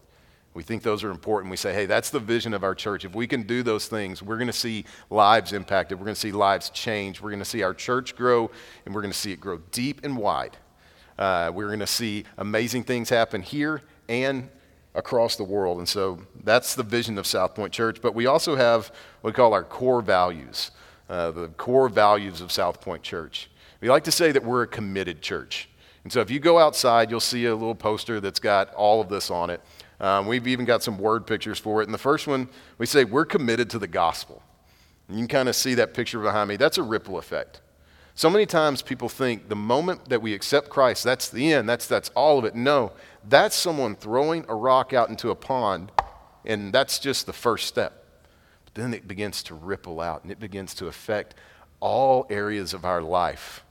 We 0.52 0.64
think 0.64 0.82
those 0.82 1.04
are 1.04 1.10
important. 1.10 1.50
We 1.50 1.56
say, 1.56 1.72
hey, 1.72 1.86
that's 1.86 2.10
the 2.10 2.18
vision 2.18 2.54
of 2.54 2.64
our 2.64 2.74
church. 2.74 3.04
If 3.04 3.14
we 3.14 3.28
can 3.28 3.44
do 3.44 3.62
those 3.62 3.86
things, 3.86 4.20
we're 4.20 4.36
going 4.36 4.48
to 4.48 4.52
see 4.52 4.84
lives 5.08 5.52
impacted. 5.52 5.98
We're 5.98 6.06
going 6.06 6.16
to 6.16 6.20
see 6.20 6.32
lives 6.32 6.70
change. 6.70 7.20
We're 7.20 7.30
going 7.30 7.38
to 7.38 7.44
see 7.44 7.62
our 7.62 7.72
church 7.72 8.16
grow, 8.16 8.50
and 8.84 8.92
we're 8.94 9.02
going 9.02 9.12
to 9.12 9.18
see 9.18 9.30
it 9.30 9.40
grow 9.40 9.58
deep 9.70 10.04
and 10.04 10.16
wide. 10.16 10.56
Uh, 11.16 11.52
we're 11.54 11.68
going 11.68 11.78
to 11.78 11.86
see 11.86 12.24
amazing 12.38 12.82
things 12.82 13.08
happen 13.08 13.42
here 13.42 13.82
and 14.08 14.48
across 14.94 15.36
the 15.36 15.44
world. 15.44 15.78
And 15.78 15.88
so 15.88 16.18
that's 16.42 16.74
the 16.74 16.82
vision 16.82 17.16
of 17.16 17.26
South 17.26 17.54
Point 17.54 17.72
Church. 17.72 18.02
But 18.02 18.14
we 18.14 18.26
also 18.26 18.56
have 18.56 18.88
what 19.20 19.32
we 19.32 19.32
call 19.32 19.54
our 19.54 19.62
core 19.62 20.02
values, 20.02 20.72
uh, 21.08 21.30
the 21.30 21.48
core 21.48 21.88
values 21.88 22.40
of 22.40 22.50
South 22.50 22.80
Point 22.80 23.02
Church. 23.02 23.50
We 23.80 23.88
like 23.88 24.04
to 24.04 24.12
say 24.12 24.32
that 24.32 24.44
we're 24.44 24.62
a 24.62 24.66
committed 24.66 25.22
church. 25.22 25.69
And 26.04 26.12
so 26.12 26.20
if 26.20 26.30
you 26.30 26.40
go 26.40 26.58
outside, 26.58 27.10
you'll 27.10 27.20
see 27.20 27.44
a 27.46 27.54
little 27.54 27.74
poster 27.74 28.20
that's 28.20 28.40
got 28.40 28.72
all 28.74 29.00
of 29.00 29.08
this 29.08 29.30
on 29.30 29.50
it. 29.50 29.60
Um, 30.00 30.26
we've 30.26 30.46
even 30.46 30.64
got 30.64 30.82
some 30.82 30.98
word 30.98 31.26
pictures 31.26 31.58
for 31.58 31.82
it. 31.82 31.84
And 31.84 31.92
the 31.94 31.98
first 31.98 32.26
one, 32.26 32.48
we 32.78 32.86
say, 32.86 33.04
We're 33.04 33.26
committed 33.26 33.68
to 33.70 33.78
the 33.78 33.86
gospel. 33.86 34.42
And 35.08 35.18
you 35.18 35.26
can 35.26 35.28
kind 35.28 35.48
of 35.48 35.56
see 35.56 35.74
that 35.74 35.92
picture 35.92 36.20
behind 36.20 36.48
me. 36.48 36.56
That's 36.56 36.78
a 36.78 36.82
ripple 36.82 37.18
effect. 37.18 37.60
So 38.14 38.28
many 38.28 38.46
times 38.46 38.82
people 38.82 39.08
think 39.08 39.48
the 39.48 39.56
moment 39.56 40.08
that 40.08 40.20
we 40.20 40.34
accept 40.34 40.68
Christ, 40.68 41.04
that's 41.04 41.28
the 41.28 41.52
end, 41.52 41.68
that's, 41.68 41.86
that's 41.86 42.10
all 42.10 42.38
of 42.38 42.44
it. 42.44 42.54
No, 42.54 42.92
that's 43.28 43.56
someone 43.56 43.96
throwing 43.96 44.44
a 44.48 44.54
rock 44.54 44.92
out 44.92 45.08
into 45.08 45.30
a 45.30 45.34
pond, 45.34 45.90
and 46.44 46.72
that's 46.72 46.98
just 46.98 47.26
the 47.26 47.32
first 47.32 47.66
step. 47.66 48.04
But 48.66 48.74
then 48.74 48.94
it 48.94 49.08
begins 49.08 49.42
to 49.44 49.54
ripple 49.54 50.00
out, 50.00 50.22
and 50.22 50.30
it 50.30 50.38
begins 50.38 50.74
to 50.74 50.86
affect 50.86 51.34
all 51.80 52.26
areas 52.30 52.74
of 52.74 52.84
our 52.84 53.00
life. 53.00 53.64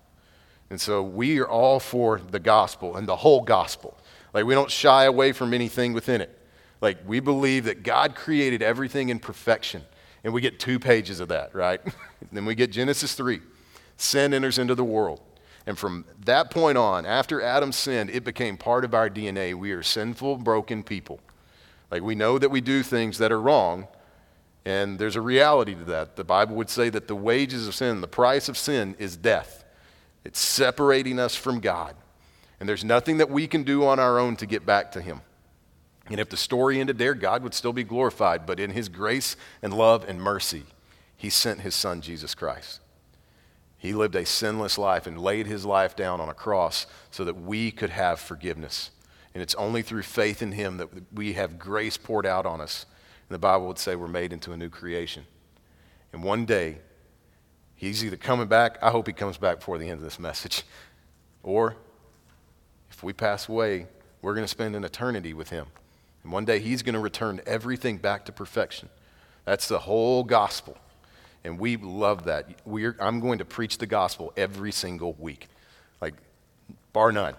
And 0.70 0.80
so 0.80 1.02
we 1.02 1.40
are 1.40 1.48
all 1.48 1.80
for 1.80 2.20
the 2.20 2.40
gospel 2.40 2.96
and 2.96 3.08
the 3.08 3.16
whole 3.18 3.42
gospel. 3.42 3.98
Like, 4.34 4.46
we 4.46 4.54
don't 4.54 4.70
shy 4.70 5.06
away 5.06 5.32
from 5.32 5.54
anything 5.54 5.94
within 5.94 6.22
it. 6.22 6.38
Like, 6.82 7.00
we 7.08 7.20
believe 7.20 7.66
that 7.66 7.84
God 7.84 8.16
created 8.16 8.62
everything 8.62 9.10
in 9.10 9.20
perfection. 9.20 9.84
And 10.24 10.34
we 10.34 10.42
get 10.42 10.60
two 10.60 10.80
pages 10.80 11.20
of 11.20 11.30
that, 11.30 11.56
right? 11.56 11.82
then 12.32 12.46
we 12.46 12.56
get 12.56 12.72
Genesis 12.72 13.16
3. 13.16 13.40
Sin 13.98 14.34
enters 14.34 14.60
into 14.60 14.76
the 14.76 14.84
world. 14.84 15.22
And 15.66 15.78
from 15.78 16.06
that 16.26 16.52
point 16.52 16.78
on, 16.78 17.06
after 17.06 17.42
Adam 17.42 17.72
sinned, 17.72 18.10
it 18.10 18.24
became 18.24 18.58
part 18.58 18.86
of 18.86 18.94
our 18.94 19.10
DNA. 19.10 19.54
We 19.54 19.72
are 19.72 19.84
sinful, 19.84 20.38
broken 20.38 20.84
people. 20.84 21.20
Like, 21.92 22.04
we 22.04 22.16
know 22.16 22.38
that 22.38 22.50
we 22.50 22.62
do 22.62 22.84
things 22.84 23.18
that 23.18 23.32
are 23.32 23.42
wrong, 23.42 23.88
and 24.64 25.00
there's 25.00 25.16
a 25.16 25.22
reality 25.22 25.74
to 25.76 25.84
that. 25.86 26.16
The 26.16 26.24
Bible 26.24 26.56
would 26.56 26.70
say 26.70 26.90
that 26.90 27.08
the 27.08 27.16
wages 27.16 27.68
of 27.68 27.76
sin, 27.76 28.02
the 28.02 28.08
price 28.08 28.48
of 28.48 28.58
sin, 28.58 28.96
is 29.00 29.18
death. 29.18 29.59
It's 30.24 30.40
separating 30.40 31.20
us 31.20 31.36
from 31.36 31.60
God. 31.60 31.96
And 32.60 32.68
there's 32.68 32.84
nothing 32.84 33.18
that 33.18 33.30
we 33.30 33.48
can 33.48 33.64
do 33.64 33.86
on 33.86 34.00
our 34.00 34.20
own 34.20 34.36
to 34.38 34.46
get 34.46 34.66
back 34.66 34.92
to 34.92 35.02
Him. 35.02 35.22
And 36.08 36.20
if 36.20 36.30
the 36.30 36.38
story 36.38 36.80
ended 36.80 36.98
there, 36.98 37.14
God 37.14 37.44
would 37.44 37.54
still 37.54 37.74
be 37.74 37.84
glorified. 37.84 38.46
But 38.46 38.60
in 38.60 38.72
His 38.72 38.90
grace 38.90 39.36
and 39.62 39.74
love 39.74 40.04
and 40.08 40.22
mercy, 40.22 40.64
He 41.16 41.30
sent 41.30 41.62
His 41.62 41.76
Son, 41.76 42.02
Jesus 42.02 42.36
Christ. 42.36 42.82
He 43.78 43.94
lived 43.94 44.16
a 44.16 44.26
sinless 44.26 44.78
life 44.78 45.08
and 45.08 45.22
laid 45.22 45.48
His 45.48 45.66
life 45.66 45.96
down 45.96 46.20
on 46.20 46.28
a 46.28 46.34
cross 46.34 46.86
so 47.12 47.24
that 47.24 47.40
we 47.40 47.72
could 47.72 47.92
have 47.92 48.20
forgiveness. 48.20 48.92
And 49.34 49.42
it's 49.42 49.56
only 49.56 49.82
through 49.82 50.02
faith 50.02 50.42
in 50.42 50.52
Him 50.52 50.78
that 50.78 50.90
we 51.14 51.34
have 51.34 51.58
grace 51.58 51.96
poured 51.96 52.26
out 52.26 52.46
on 52.46 52.60
us. 52.60 52.86
And 53.30 53.36
the 53.36 53.40
Bible 53.40 53.68
would 53.68 53.78
say 53.78 53.96
we're 53.96 54.08
made 54.08 54.34
into 54.34 54.52
a 54.52 54.58
new 54.58 54.70
creation. 54.70 55.26
And 56.12 56.24
one 56.24 56.46
day, 56.46 56.80
He's 57.80 58.04
either 58.04 58.18
coming 58.18 58.48
back, 58.48 58.78
I 58.82 58.92
hope 58.92 59.08
He 59.08 59.14
comes 59.14 59.38
back 59.38 59.60
before 59.60 59.78
the 59.78 59.86
end 59.86 60.00
of 60.00 60.02
this 60.02 60.20
message, 60.20 60.64
or 61.44 61.78
if 62.92 63.02
we 63.02 63.14
pass 63.14 63.48
away, 63.48 63.88
we're 64.22 64.34
going 64.34 64.44
to 64.44 64.50
spend 64.50 64.76
an 64.76 64.84
eternity 64.84 65.34
with 65.34 65.50
him. 65.50 65.68
And 66.24 66.34
one 66.34 66.44
day 66.44 66.60
he's 66.60 66.82
going 66.84 66.96
to 66.96 67.00
return 67.00 67.40
everything 67.46 67.98
back 67.98 68.26
to 68.26 68.34
perfection. 68.34 68.90
That's 69.46 69.70
the 69.70 69.80
whole 69.80 70.26
gospel. 70.26 70.78
And 71.46 71.58
we 71.58 71.78
love 71.78 72.26
that. 72.26 72.50
We're, 72.66 72.98
I'm 73.00 73.22
going 73.22 73.38
to 73.38 73.46
preach 73.46 73.78
the 73.78 73.86
gospel 73.86 74.34
every 74.36 74.74
single 74.74 75.14
week, 75.18 75.48
like, 76.02 76.16
bar 76.92 77.14
none. 77.14 77.36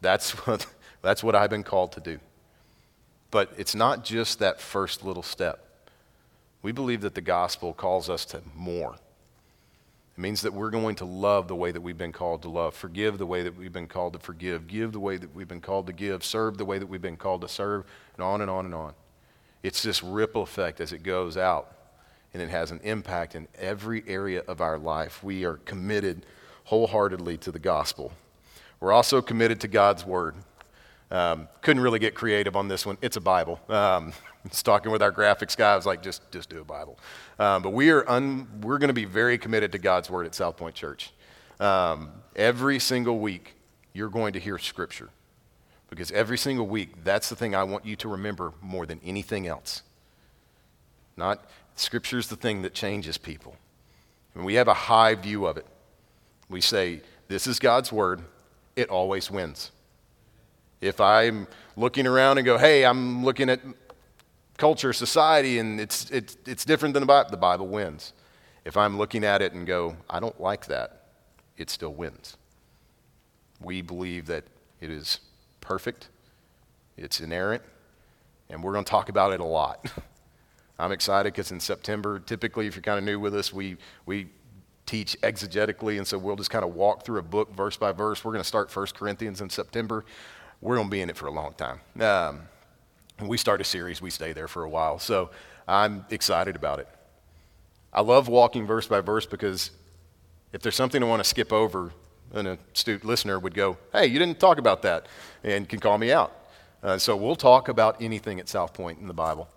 That's 0.00 0.30
what, 0.46 0.66
that's 1.02 1.22
what 1.22 1.36
I've 1.36 1.50
been 1.50 1.62
called 1.62 1.92
to 1.92 2.00
do. 2.00 2.18
But 3.30 3.52
it's 3.56 3.76
not 3.76 4.04
just 4.04 4.40
that 4.40 4.60
first 4.60 5.04
little 5.04 5.22
step. 5.22 5.64
We 6.62 6.72
believe 6.72 7.02
that 7.02 7.14
the 7.14 7.20
gospel 7.20 7.72
calls 7.72 8.10
us 8.10 8.24
to 8.26 8.42
more. 8.56 8.96
It 10.20 10.22
means 10.22 10.42
that 10.42 10.52
we're 10.52 10.68
going 10.68 10.96
to 10.96 11.06
love 11.06 11.48
the 11.48 11.56
way 11.56 11.72
that 11.72 11.80
we've 11.80 11.96
been 11.96 12.12
called 12.12 12.42
to 12.42 12.50
love, 12.50 12.74
forgive 12.74 13.16
the 13.16 13.24
way 13.24 13.42
that 13.42 13.56
we've 13.56 13.72
been 13.72 13.86
called 13.86 14.12
to 14.12 14.18
forgive, 14.18 14.66
give 14.66 14.92
the 14.92 15.00
way 15.00 15.16
that 15.16 15.34
we've 15.34 15.48
been 15.48 15.62
called 15.62 15.86
to 15.86 15.94
give, 15.94 16.22
serve 16.22 16.58
the 16.58 16.64
way 16.66 16.78
that 16.78 16.86
we've 16.86 17.00
been 17.00 17.16
called 17.16 17.40
to 17.40 17.48
serve, 17.48 17.86
and 18.16 18.22
on 18.22 18.42
and 18.42 18.50
on 18.50 18.66
and 18.66 18.74
on. 18.74 18.92
It's 19.62 19.82
this 19.82 20.02
ripple 20.02 20.42
effect 20.42 20.78
as 20.78 20.92
it 20.92 21.02
goes 21.02 21.38
out, 21.38 21.72
and 22.34 22.42
it 22.42 22.50
has 22.50 22.70
an 22.70 22.80
impact 22.82 23.34
in 23.34 23.48
every 23.58 24.04
area 24.06 24.42
of 24.46 24.60
our 24.60 24.76
life. 24.76 25.24
We 25.24 25.46
are 25.46 25.56
committed 25.56 26.26
wholeheartedly 26.64 27.38
to 27.38 27.50
the 27.50 27.58
gospel. 27.58 28.12
We're 28.78 28.92
also 28.92 29.22
committed 29.22 29.58
to 29.62 29.68
God's 29.68 30.04
word. 30.04 30.34
Um, 31.10 31.48
couldn't 31.60 31.82
really 31.82 31.98
get 31.98 32.14
creative 32.14 32.54
on 32.54 32.68
this 32.68 32.86
one. 32.86 32.96
It's 33.02 33.16
a 33.16 33.20
Bible. 33.20 33.60
Um, 33.68 34.12
talking 34.62 34.92
with 34.92 35.02
our 35.02 35.12
graphics 35.12 35.56
guy, 35.56 35.72
I 35.72 35.76
was 35.76 35.86
like, 35.86 36.02
just, 36.02 36.30
just 36.30 36.48
do 36.48 36.60
a 36.60 36.64
Bible. 36.64 36.98
Um, 37.38 37.62
but 37.62 37.70
we 37.70 37.90
are 37.90 38.08
un, 38.08 38.46
we're 38.62 38.78
going 38.78 38.88
to 38.88 38.94
be 38.94 39.04
very 39.04 39.36
committed 39.36 39.72
to 39.72 39.78
God's 39.78 40.08
Word 40.08 40.26
at 40.26 40.34
South 40.34 40.56
Point 40.56 40.74
Church. 40.74 41.12
Um, 41.58 42.10
every 42.36 42.78
single 42.78 43.18
week, 43.18 43.54
you're 43.92 44.08
going 44.08 44.32
to 44.34 44.40
hear 44.40 44.56
Scripture. 44.58 45.10
Because 45.90 46.12
every 46.12 46.38
single 46.38 46.68
week, 46.68 47.02
that's 47.02 47.28
the 47.28 47.36
thing 47.36 47.54
I 47.54 47.64
want 47.64 47.84
you 47.84 47.96
to 47.96 48.08
remember 48.08 48.52
more 48.62 48.86
than 48.86 49.00
anything 49.04 49.48
else. 49.48 49.82
Not 51.16 51.44
Scripture 51.74 52.18
is 52.18 52.28
the 52.28 52.36
thing 52.36 52.62
that 52.62 52.74
changes 52.74 53.18
people. 53.18 53.56
And 54.34 54.44
we 54.44 54.54
have 54.54 54.68
a 54.68 54.74
high 54.74 55.16
view 55.16 55.46
of 55.46 55.56
it. 55.56 55.66
We 56.48 56.60
say, 56.60 57.00
This 57.26 57.48
is 57.48 57.58
God's 57.58 57.90
Word, 57.90 58.22
it 58.76 58.88
always 58.88 59.30
wins. 59.30 59.72
If 60.80 61.00
I'm 61.00 61.46
looking 61.76 62.06
around 62.06 62.38
and 62.38 62.44
go, 62.44 62.58
hey, 62.58 62.84
I'm 62.84 63.24
looking 63.24 63.50
at 63.50 63.60
culture, 64.56 64.92
society, 64.92 65.58
and 65.58 65.80
it's, 65.80 66.10
it's, 66.10 66.36
it's 66.46 66.64
different 66.64 66.94
than 66.94 67.02
the 67.02 67.06
Bible, 67.06 67.30
the 67.30 67.36
Bible 67.36 67.68
wins. 67.68 68.12
If 68.64 68.76
I'm 68.76 68.98
looking 68.98 69.24
at 69.24 69.42
it 69.42 69.52
and 69.52 69.66
go, 69.66 69.96
I 70.08 70.20
don't 70.20 70.38
like 70.40 70.66
that, 70.66 71.06
it 71.56 71.70
still 71.70 71.94
wins. 71.94 72.36
We 73.60 73.82
believe 73.82 74.26
that 74.26 74.44
it 74.80 74.90
is 74.90 75.20
perfect, 75.60 76.08
it's 76.96 77.20
inerrant, 77.20 77.62
and 78.48 78.62
we're 78.62 78.72
going 78.72 78.84
to 78.84 78.90
talk 78.90 79.08
about 79.08 79.32
it 79.32 79.40
a 79.40 79.44
lot. 79.44 79.90
I'm 80.78 80.92
excited 80.92 81.32
because 81.32 81.52
in 81.52 81.60
September, 81.60 82.18
typically, 82.18 82.66
if 82.66 82.74
you're 82.74 82.82
kind 82.82 82.98
of 82.98 83.04
new 83.04 83.20
with 83.20 83.34
us, 83.34 83.52
we, 83.52 83.76
we 84.06 84.28
teach 84.86 85.16
exegetically, 85.20 85.98
and 85.98 86.06
so 86.06 86.18
we'll 86.18 86.36
just 86.36 86.50
kind 86.50 86.64
of 86.64 86.74
walk 86.74 87.04
through 87.04 87.18
a 87.18 87.22
book 87.22 87.54
verse 87.54 87.76
by 87.76 87.92
verse. 87.92 88.24
We're 88.24 88.32
going 88.32 88.42
to 88.42 88.48
start 88.48 88.74
1 88.74 88.86
Corinthians 88.94 89.40
in 89.40 89.50
September 89.50 90.04
we're 90.60 90.76
going 90.76 90.88
to 90.88 90.90
be 90.90 91.00
in 91.00 91.10
it 91.10 91.16
for 91.16 91.26
a 91.26 91.30
long 91.30 91.54
time. 91.54 91.80
Um, 92.00 92.42
we 93.26 93.36
start 93.36 93.60
a 93.60 93.64
series, 93.64 94.00
we 94.00 94.10
stay 94.10 94.32
there 94.32 94.48
for 94.48 94.64
a 94.64 94.68
while. 94.68 94.98
So 94.98 95.30
I'm 95.66 96.04
excited 96.10 96.56
about 96.56 96.78
it. 96.78 96.88
I 97.92 98.02
love 98.02 98.28
walking 98.28 98.66
verse 98.66 98.86
by 98.86 99.00
verse 99.00 99.26
because 99.26 99.70
if 100.52 100.62
there's 100.62 100.76
something 100.76 101.02
I 101.02 101.06
want 101.06 101.22
to 101.22 101.28
skip 101.28 101.52
over, 101.52 101.92
an 102.32 102.58
astute 102.74 103.04
listener 103.04 103.38
would 103.38 103.54
go, 103.54 103.76
Hey, 103.92 104.06
you 104.06 104.18
didn't 104.18 104.38
talk 104.38 104.58
about 104.58 104.82
that, 104.82 105.06
and 105.42 105.68
can 105.68 105.80
call 105.80 105.98
me 105.98 106.12
out. 106.12 106.32
Uh, 106.82 106.96
so 106.98 107.16
we'll 107.16 107.36
talk 107.36 107.68
about 107.68 108.00
anything 108.00 108.40
at 108.40 108.48
South 108.48 108.72
Point 108.72 109.00
in 109.00 109.06
the 109.06 109.14
Bible. 109.14 109.48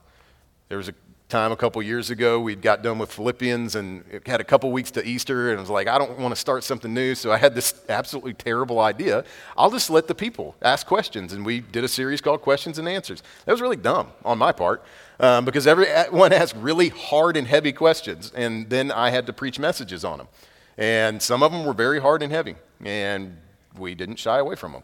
There 0.69 0.77
was 0.77 0.89
a 0.89 0.93
time 1.33 1.51
a 1.51 1.55
couple 1.57 1.81
years 1.81 2.11
ago. 2.11 2.39
We'd 2.39 2.61
got 2.61 2.83
done 2.83 2.99
with 2.99 3.11
Philippians 3.11 3.73
and 3.73 4.03
had 4.27 4.39
a 4.39 4.43
couple 4.43 4.71
weeks 4.71 4.91
to 4.91 5.03
Easter, 5.03 5.49
and 5.49 5.57
I 5.57 5.61
was 5.61 5.69
like, 5.69 5.87
I 5.87 5.97
don't 5.97 6.19
want 6.19 6.31
to 6.31 6.39
start 6.39 6.63
something 6.63 6.93
new. 6.93 7.15
So 7.15 7.31
I 7.31 7.37
had 7.37 7.55
this 7.55 7.73
absolutely 7.89 8.35
terrible 8.35 8.79
idea. 8.79 9.25
I'll 9.57 9.71
just 9.71 9.89
let 9.89 10.07
the 10.07 10.13
people 10.13 10.55
ask 10.61 10.85
questions. 10.85 11.33
And 11.33 11.43
we 11.43 11.59
did 11.59 11.83
a 11.83 11.87
series 11.87 12.21
called 12.21 12.43
Questions 12.43 12.77
and 12.77 12.87
Answers. 12.87 13.23
That 13.45 13.51
was 13.51 13.61
really 13.61 13.77
dumb 13.77 14.11
on 14.23 14.37
my 14.37 14.51
part 14.51 14.83
um, 15.19 15.43
because 15.43 15.65
everyone 15.65 16.31
asked 16.33 16.55
really 16.55 16.89
hard 16.89 17.35
and 17.35 17.47
heavy 17.47 17.71
questions, 17.71 18.31
and 18.35 18.69
then 18.69 18.91
I 18.91 19.09
had 19.09 19.25
to 19.25 19.33
preach 19.33 19.57
messages 19.57 20.05
on 20.05 20.19
them. 20.19 20.27
And 20.77 21.19
some 21.19 21.41
of 21.41 21.51
them 21.51 21.65
were 21.65 21.73
very 21.73 21.99
hard 21.99 22.21
and 22.21 22.31
heavy, 22.31 22.57
and 22.85 23.37
we 23.75 23.95
didn't 23.95 24.17
shy 24.17 24.37
away 24.37 24.53
from 24.53 24.73
them. 24.73 24.83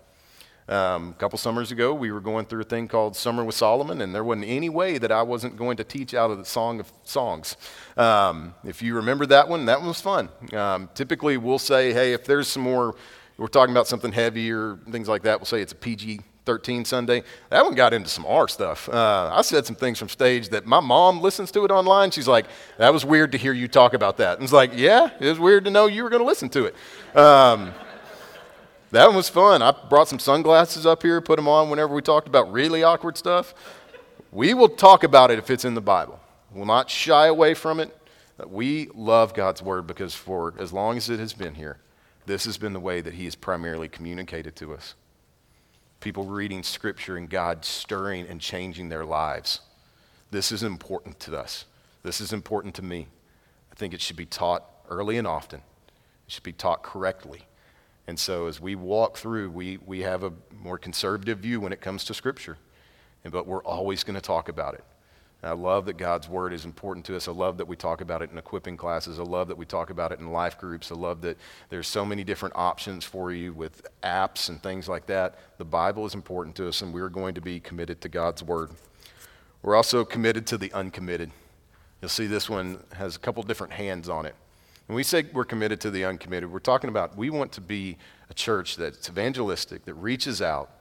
Um, 0.69 1.09
a 1.09 1.13
couple 1.13 1.39
summers 1.39 1.71
ago, 1.71 1.95
we 1.95 2.11
were 2.11 2.19
going 2.21 2.45
through 2.45 2.61
a 2.61 2.65
thing 2.65 2.87
called 2.87 3.15
Summer 3.15 3.43
with 3.43 3.55
Solomon, 3.55 4.01
and 4.01 4.13
there 4.13 4.23
wasn't 4.23 4.45
any 4.45 4.69
way 4.69 4.99
that 4.99 5.11
I 5.11 5.23
wasn't 5.23 5.57
going 5.57 5.77
to 5.77 5.83
teach 5.83 6.13
out 6.13 6.29
of 6.29 6.37
the 6.37 6.45
Song 6.45 6.79
of 6.79 6.93
Songs. 7.03 7.57
Um, 7.97 8.53
if 8.63 8.83
you 8.83 8.93
remember 8.93 9.25
that 9.25 9.49
one, 9.49 9.65
that 9.65 9.79
one 9.79 9.87
was 9.87 9.99
fun. 9.99 10.29
Um, 10.53 10.87
typically, 10.93 11.37
we'll 11.37 11.57
say, 11.57 11.91
hey, 11.91 12.13
if 12.13 12.23
there's 12.23 12.47
some 12.47 12.61
more, 12.61 12.93
we're 13.37 13.47
talking 13.47 13.73
about 13.73 13.87
something 13.87 14.11
heavy 14.11 14.51
or 14.51 14.77
things 14.91 15.09
like 15.09 15.23
that, 15.23 15.39
we'll 15.39 15.47
say 15.47 15.59
it's 15.59 15.71
a 15.71 15.75
PG 15.75 16.21
13 16.45 16.85
Sunday. 16.85 17.23
That 17.49 17.65
one 17.65 17.73
got 17.73 17.91
into 17.93 18.09
some 18.09 18.27
R 18.27 18.47
stuff. 18.47 18.87
Uh, 18.89 19.31
I 19.33 19.41
said 19.41 19.65
some 19.65 19.75
things 19.75 19.97
from 19.97 20.09
stage 20.09 20.49
that 20.49 20.67
my 20.67 20.79
mom 20.79 21.19
listens 21.19 21.51
to 21.51 21.65
it 21.65 21.71
online. 21.71 22.11
She's 22.11 22.27
like, 22.27 22.45
that 22.77 22.93
was 22.93 23.03
weird 23.03 23.31
to 23.31 23.39
hear 23.39 23.53
you 23.53 23.67
talk 23.67 23.95
about 23.95 24.17
that. 24.17 24.35
And 24.35 24.43
it's 24.43 24.53
like, 24.53 24.71
yeah, 24.75 25.09
it 25.19 25.29
was 25.29 25.39
weird 25.39 25.65
to 25.65 25.71
know 25.71 25.87
you 25.87 26.03
were 26.03 26.09
going 26.09 26.21
to 26.21 26.27
listen 26.27 26.49
to 26.49 26.65
it. 26.65 26.75
Um, 27.17 27.73
that 28.91 29.07
one 29.07 29.15
was 29.15 29.29
fun. 29.29 29.61
I 29.61 29.71
brought 29.71 30.07
some 30.07 30.19
sunglasses 30.19 30.85
up 30.85 31.03
here, 31.03 31.21
put 31.21 31.35
them 31.35 31.47
on 31.47 31.69
whenever 31.69 31.93
we 31.93 32.01
talked 32.01 32.27
about 32.27 32.51
really 32.51 32.83
awkward 32.83 33.17
stuff. 33.17 33.53
We 34.31 34.53
will 34.53 34.69
talk 34.69 35.03
about 35.03 35.31
it 35.31 35.39
if 35.39 35.49
it's 35.49 35.65
in 35.65 35.73
the 35.73 35.81
Bible. 35.81 36.19
We'll 36.51 36.65
not 36.65 36.89
shy 36.89 37.27
away 37.27 37.53
from 37.53 37.79
it. 37.79 37.95
We 38.47 38.89
love 38.95 39.33
God's 39.33 39.61
Word 39.61 39.85
because 39.85 40.15
for 40.15 40.53
as 40.59 40.71
long 40.71 40.97
as 40.97 41.09
it 41.09 41.19
has 41.19 41.33
been 41.33 41.55
here, 41.55 41.77
this 42.25 42.45
has 42.45 42.57
been 42.57 42.73
the 42.73 42.79
way 42.79 43.01
that 43.01 43.15
He 43.15 43.25
has 43.25 43.35
primarily 43.35 43.89
communicated 43.89 44.55
to 44.57 44.73
us. 44.73 44.95
People 45.99 46.25
reading 46.25 46.63
Scripture 46.63 47.17
and 47.17 47.29
God 47.29 47.65
stirring 47.65 48.25
and 48.27 48.39
changing 48.39 48.89
their 48.89 49.05
lives. 49.05 49.61
This 50.31 50.51
is 50.51 50.63
important 50.63 51.19
to 51.21 51.37
us. 51.37 51.65
This 52.03 52.21
is 52.21 52.31
important 52.31 52.75
to 52.75 52.81
me. 52.81 53.07
I 53.71 53.75
think 53.75 53.93
it 53.93 54.01
should 54.01 54.15
be 54.15 54.25
taught 54.25 54.63
early 54.89 55.17
and 55.17 55.27
often, 55.27 55.59
it 55.59 56.31
should 56.31 56.43
be 56.43 56.53
taught 56.53 56.83
correctly. 56.83 57.45
And 58.09 58.17
so 58.17 58.47
as 58.47 58.59
we 58.59 58.73
walk 58.73 59.17
through, 59.17 59.51
we, 59.51 59.77
we 59.85 59.99
have 59.99 60.23
a 60.23 60.33
more 60.59 60.79
conservative 60.79 61.37
view 61.37 61.59
when 61.61 61.71
it 61.71 61.79
comes 61.79 62.03
to 62.05 62.15
Scripture. 62.15 62.57
And, 63.23 63.31
but 63.31 63.45
we're 63.45 63.63
always 63.63 64.03
going 64.03 64.15
to 64.15 64.21
talk 64.21 64.49
about 64.49 64.73
it. 64.73 64.83
And 65.43 65.51
I 65.51 65.53
love 65.53 65.85
that 65.85 65.97
God's 65.97 66.27
Word 66.27 66.51
is 66.51 66.65
important 66.65 67.05
to 67.05 67.15
us. 67.15 67.27
I 67.27 67.31
love 67.31 67.59
that 67.59 67.67
we 67.67 67.75
talk 67.75 68.01
about 68.01 68.23
it 68.23 68.31
in 68.31 68.37
equipping 68.39 68.77
classes. 68.77 69.19
I 69.19 69.23
love 69.23 69.47
that 69.49 69.59
we 69.59 69.65
talk 69.67 69.91
about 69.91 70.11
it 70.11 70.19
in 70.19 70.31
life 70.31 70.57
groups. 70.57 70.91
I 70.91 70.95
love 70.95 71.21
that 71.21 71.37
there's 71.69 71.87
so 71.87 72.03
many 72.03 72.23
different 72.23 72.55
options 72.55 73.05
for 73.05 73.31
you 73.31 73.53
with 73.53 73.85
apps 74.01 74.49
and 74.49 74.61
things 74.63 74.89
like 74.89 75.05
that. 75.05 75.35
The 75.59 75.65
Bible 75.65 76.07
is 76.07 76.15
important 76.15 76.55
to 76.55 76.67
us, 76.67 76.81
and 76.81 76.91
we're 76.91 77.09
going 77.09 77.35
to 77.35 77.41
be 77.41 77.59
committed 77.59 78.01
to 78.01 78.09
God's 78.09 78.41
Word. 78.41 78.71
We're 79.61 79.75
also 79.75 80.03
committed 80.03 80.47
to 80.47 80.57
the 80.57 80.73
uncommitted. 80.73 81.29
You'll 82.01 82.09
see 82.09 82.25
this 82.25 82.49
one 82.49 82.83
has 82.95 83.15
a 83.17 83.19
couple 83.19 83.43
different 83.43 83.73
hands 83.73 84.09
on 84.09 84.25
it. 84.25 84.33
When 84.89 84.95
we 84.95 85.03
say 85.03 85.23
we're 85.31 85.45
committed 85.45 85.79
to 85.81 85.91
the 85.91 86.03
uncommitted, 86.03 86.51
we're 86.51 86.57
talking 86.57 86.89
about 86.89 87.15
we 87.15 87.29
want 87.29 87.51
to 87.51 87.61
be 87.61 87.99
a 88.27 88.33
church 88.33 88.75
that's 88.75 89.07
evangelistic, 89.07 89.85
that 89.85 89.93
reaches 89.93 90.41
out, 90.41 90.71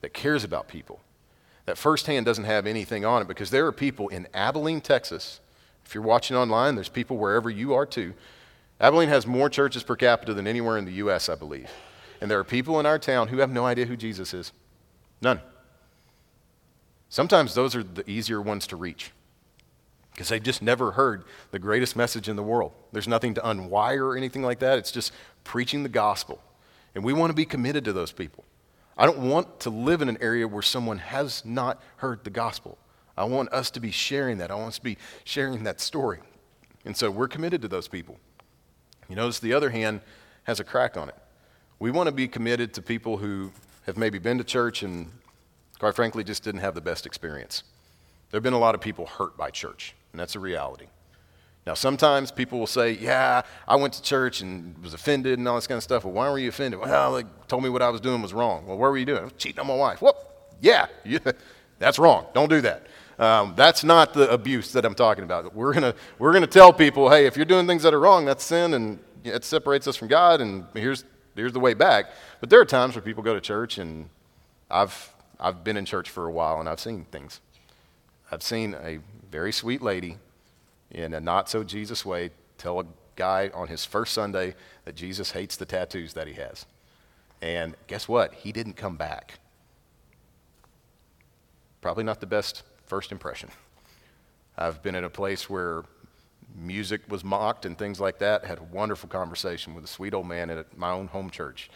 that 0.00 0.14
cares 0.14 0.42
about 0.42 0.68
people. 0.68 1.00
That 1.66 1.76
firsthand 1.76 2.24
doesn't 2.24 2.44
have 2.44 2.66
anything 2.66 3.04
on 3.04 3.20
it 3.20 3.28
because 3.28 3.50
there 3.50 3.66
are 3.66 3.72
people 3.72 4.08
in 4.08 4.26
Abilene, 4.32 4.80
Texas. 4.80 5.40
If 5.84 5.94
you're 5.94 6.02
watching 6.02 6.34
online, 6.34 6.76
there's 6.76 6.88
people 6.88 7.18
wherever 7.18 7.50
you 7.50 7.74
are 7.74 7.84
too. 7.84 8.14
Abilene 8.80 9.10
has 9.10 9.26
more 9.26 9.50
churches 9.50 9.82
per 9.82 9.96
capita 9.96 10.32
than 10.32 10.46
anywhere 10.46 10.78
in 10.78 10.86
the 10.86 10.92
U.S., 10.92 11.28
I 11.28 11.34
believe. 11.34 11.68
And 12.22 12.30
there 12.30 12.38
are 12.38 12.44
people 12.44 12.80
in 12.80 12.86
our 12.86 12.98
town 12.98 13.28
who 13.28 13.40
have 13.40 13.50
no 13.50 13.66
idea 13.66 13.84
who 13.84 13.98
Jesus 13.98 14.32
is. 14.32 14.50
None. 15.20 15.42
Sometimes 17.10 17.52
those 17.52 17.76
are 17.76 17.82
the 17.82 18.08
easier 18.08 18.40
ones 18.40 18.66
to 18.68 18.76
reach 18.76 19.12
because 20.12 20.28
they've 20.28 20.42
just 20.42 20.62
never 20.62 20.92
heard 20.92 21.24
the 21.50 21.58
greatest 21.58 21.96
message 21.96 22.28
in 22.28 22.36
the 22.36 22.42
world. 22.42 22.72
There's 22.92 23.08
nothing 23.08 23.34
to 23.34 23.40
unwire 23.40 24.00
or 24.00 24.16
anything 24.16 24.42
like 24.42 24.58
that. 24.58 24.78
It's 24.78 24.92
just 24.92 25.12
preaching 25.44 25.82
the 25.82 25.88
gospel. 25.88 26.40
And 26.94 27.02
we 27.02 27.12
want 27.12 27.30
to 27.30 27.34
be 27.34 27.46
committed 27.46 27.84
to 27.86 27.92
those 27.92 28.12
people. 28.12 28.44
I 28.96 29.06
don't 29.06 29.18
want 29.18 29.60
to 29.60 29.70
live 29.70 30.02
in 30.02 30.08
an 30.08 30.18
area 30.20 30.46
where 30.46 30.62
someone 30.62 30.98
has 30.98 31.44
not 31.44 31.82
heard 31.96 32.24
the 32.24 32.30
gospel. 32.30 32.76
I 33.16 33.24
want 33.24 33.50
us 33.52 33.70
to 33.70 33.80
be 33.80 33.90
sharing 33.90 34.38
that. 34.38 34.50
I 34.50 34.54
want 34.54 34.68
us 34.68 34.76
to 34.76 34.84
be 34.84 34.98
sharing 35.24 35.64
that 35.64 35.80
story. 35.80 36.20
And 36.84 36.96
so 36.96 37.10
we're 37.10 37.28
committed 37.28 37.62
to 37.62 37.68
those 37.68 37.88
people. 37.88 38.18
You 39.08 39.16
notice 39.16 39.38
the 39.38 39.54
other 39.54 39.70
hand 39.70 40.00
has 40.44 40.60
a 40.60 40.64
crack 40.64 40.96
on 40.96 41.08
it. 41.08 41.16
We 41.78 41.90
want 41.90 42.08
to 42.08 42.12
be 42.12 42.28
committed 42.28 42.74
to 42.74 42.82
people 42.82 43.16
who 43.16 43.50
have 43.86 43.96
maybe 43.96 44.18
been 44.18 44.38
to 44.38 44.44
church 44.44 44.82
and, 44.82 45.10
quite 45.78 45.94
frankly, 45.94 46.22
just 46.22 46.44
didn't 46.44 46.60
have 46.60 46.74
the 46.74 46.80
best 46.80 47.06
experience. 47.06 47.62
There 48.30 48.38
have 48.38 48.44
been 48.44 48.52
a 48.52 48.58
lot 48.58 48.74
of 48.74 48.80
people 48.80 49.06
hurt 49.06 49.36
by 49.36 49.50
church 49.50 49.94
and 50.12 50.20
that's 50.20 50.36
a 50.36 50.40
reality. 50.40 50.86
Now, 51.66 51.74
sometimes 51.74 52.32
people 52.32 52.58
will 52.58 52.66
say, 52.66 52.92
Yeah, 52.92 53.42
I 53.68 53.76
went 53.76 53.94
to 53.94 54.02
church 54.02 54.40
and 54.40 54.76
was 54.82 54.94
offended 54.94 55.38
and 55.38 55.46
all 55.46 55.54
this 55.54 55.66
kind 55.66 55.76
of 55.76 55.82
stuff. 55.82 56.04
Well, 56.04 56.12
why 56.12 56.30
were 56.30 56.38
you 56.38 56.48
offended? 56.48 56.80
Well, 56.80 57.14
they 57.14 57.24
told 57.48 57.62
me 57.62 57.68
what 57.68 57.82
I 57.82 57.88
was 57.88 58.00
doing 58.00 58.20
was 58.20 58.34
wrong. 58.34 58.66
Well, 58.66 58.76
what 58.76 58.90
were 58.90 58.98
you 58.98 59.06
doing? 59.06 59.20
I 59.20 59.24
was 59.24 59.32
cheating 59.38 59.60
on 59.60 59.66
my 59.66 59.76
wife. 59.76 60.02
Whoop, 60.02 60.16
yeah, 60.60 60.86
yeah 61.04 61.18
that's 61.78 61.98
wrong. 61.98 62.26
Don't 62.34 62.48
do 62.48 62.60
that. 62.62 62.86
Um, 63.18 63.54
that's 63.56 63.84
not 63.84 64.14
the 64.14 64.28
abuse 64.32 64.72
that 64.72 64.84
I'm 64.84 64.94
talking 64.94 65.22
about. 65.22 65.54
We're 65.54 65.72
going 65.72 65.94
we're 66.18 66.32
gonna 66.32 66.46
tell 66.46 66.72
people, 66.72 67.10
hey, 67.10 67.26
if 67.26 67.36
you're 67.36 67.44
doing 67.44 67.66
things 67.66 67.84
that 67.84 67.94
are 67.94 68.00
wrong, 68.00 68.24
that's 68.24 68.42
sin 68.42 68.74
and 68.74 68.98
it 69.24 69.44
separates 69.44 69.86
us 69.86 69.96
from 69.96 70.08
God, 70.08 70.40
and 70.40 70.66
here's, 70.74 71.04
here's 71.36 71.52
the 71.52 71.60
way 71.60 71.74
back. 71.74 72.06
But 72.40 72.50
there 72.50 72.60
are 72.60 72.64
times 72.64 72.96
where 72.96 73.02
people 73.02 73.22
go 73.22 73.34
to 73.34 73.40
church, 73.40 73.78
and 73.78 74.08
I've, 74.68 75.14
I've 75.38 75.62
been 75.62 75.76
in 75.76 75.84
church 75.84 76.10
for 76.10 76.26
a 76.26 76.32
while 76.32 76.58
and 76.58 76.68
I've 76.68 76.80
seen 76.80 77.04
things. 77.04 77.40
I've 78.32 78.42
seen 78.42 78.74
a 78.82 78.98
very 79.30 79.52
sweet 79.52 79.82
lady 79.82 80.16
in 80.90 81.12
a 81.12 81.20
not 81.20 81.50
so 81.50 81.62
Jesus 81.62 82.02
way 82.02 82.30
tell 82.56 82.80
a 82.80 82.84
guy 83.14 83.50
on 83.52 83.68
his 83.68 83.84
first 83.84 84.14
Sunday 84.14 84.54
that 84.86 84.94
Jesus 84.94 85.32
hates 85.32 85.56
the 85.56 85.66
tattoos 85.66 86.14
that 86.14 86.26
he 86.26 86.32
has. 86.32 86.64
And 87.42 87.74
guess 87.88 88.08
what? 88.08 88.32
He 88.32 88.50
didn't 88.50 88.72
come 88.72 88.96
back. 88.96 89.38
Probably 91.82 92.04
not 92.04 92.20
the 92.20 92.26
best 92.26 92.62
first 92.86 93.12
impression. 93.12 93.50
I've 94.56 94.82
been 94.82 94.94
in 94.94 95.04
a 95.04 95.10
place 95.10 95.50
where 95.50 95.82
music 96.56 97.02
was 97.08 97.22
mocked 97.22 97.66
and 97.66 97.76
things 97.76 98.00
like 98.00 98.18
that. 98.20 98.46
Had 98.46 98.58
a 98.58 98.62
wonderful 98.62 99.10
conversation 99.10 99.74
with 99.74 99.84
a 99.84 99.88
sweet 99.88 100.14
old 100.14 100.26
man 100.26 100.48
at 100.48 100.78
my 100.78 100.90
own 100.90 101.08
home 101.08 101.28
church, 101.28 101.68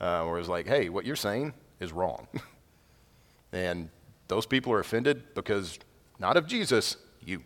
uh, 0.00 0.22
where 0.22 0.36
it 0.36 0.40
was 0.40 0.48
like, 0.48 0.66
"Hey, 0.66 0.88
what 0.90 1.04
you're 1.04 1.16
saying 1.16 1.54
is 1.80 1.92
wrong." 1.92 2.28
And 3.52 3.88
those 4.26 4.46
people 4.46 4.72
are 4.72 4.80
offended 4.80 5.32
because 5.36 5.78
not 6.18 6.36
of 6.36 6.46
Jesus, 6.46 6.96
you. 7.24 7.42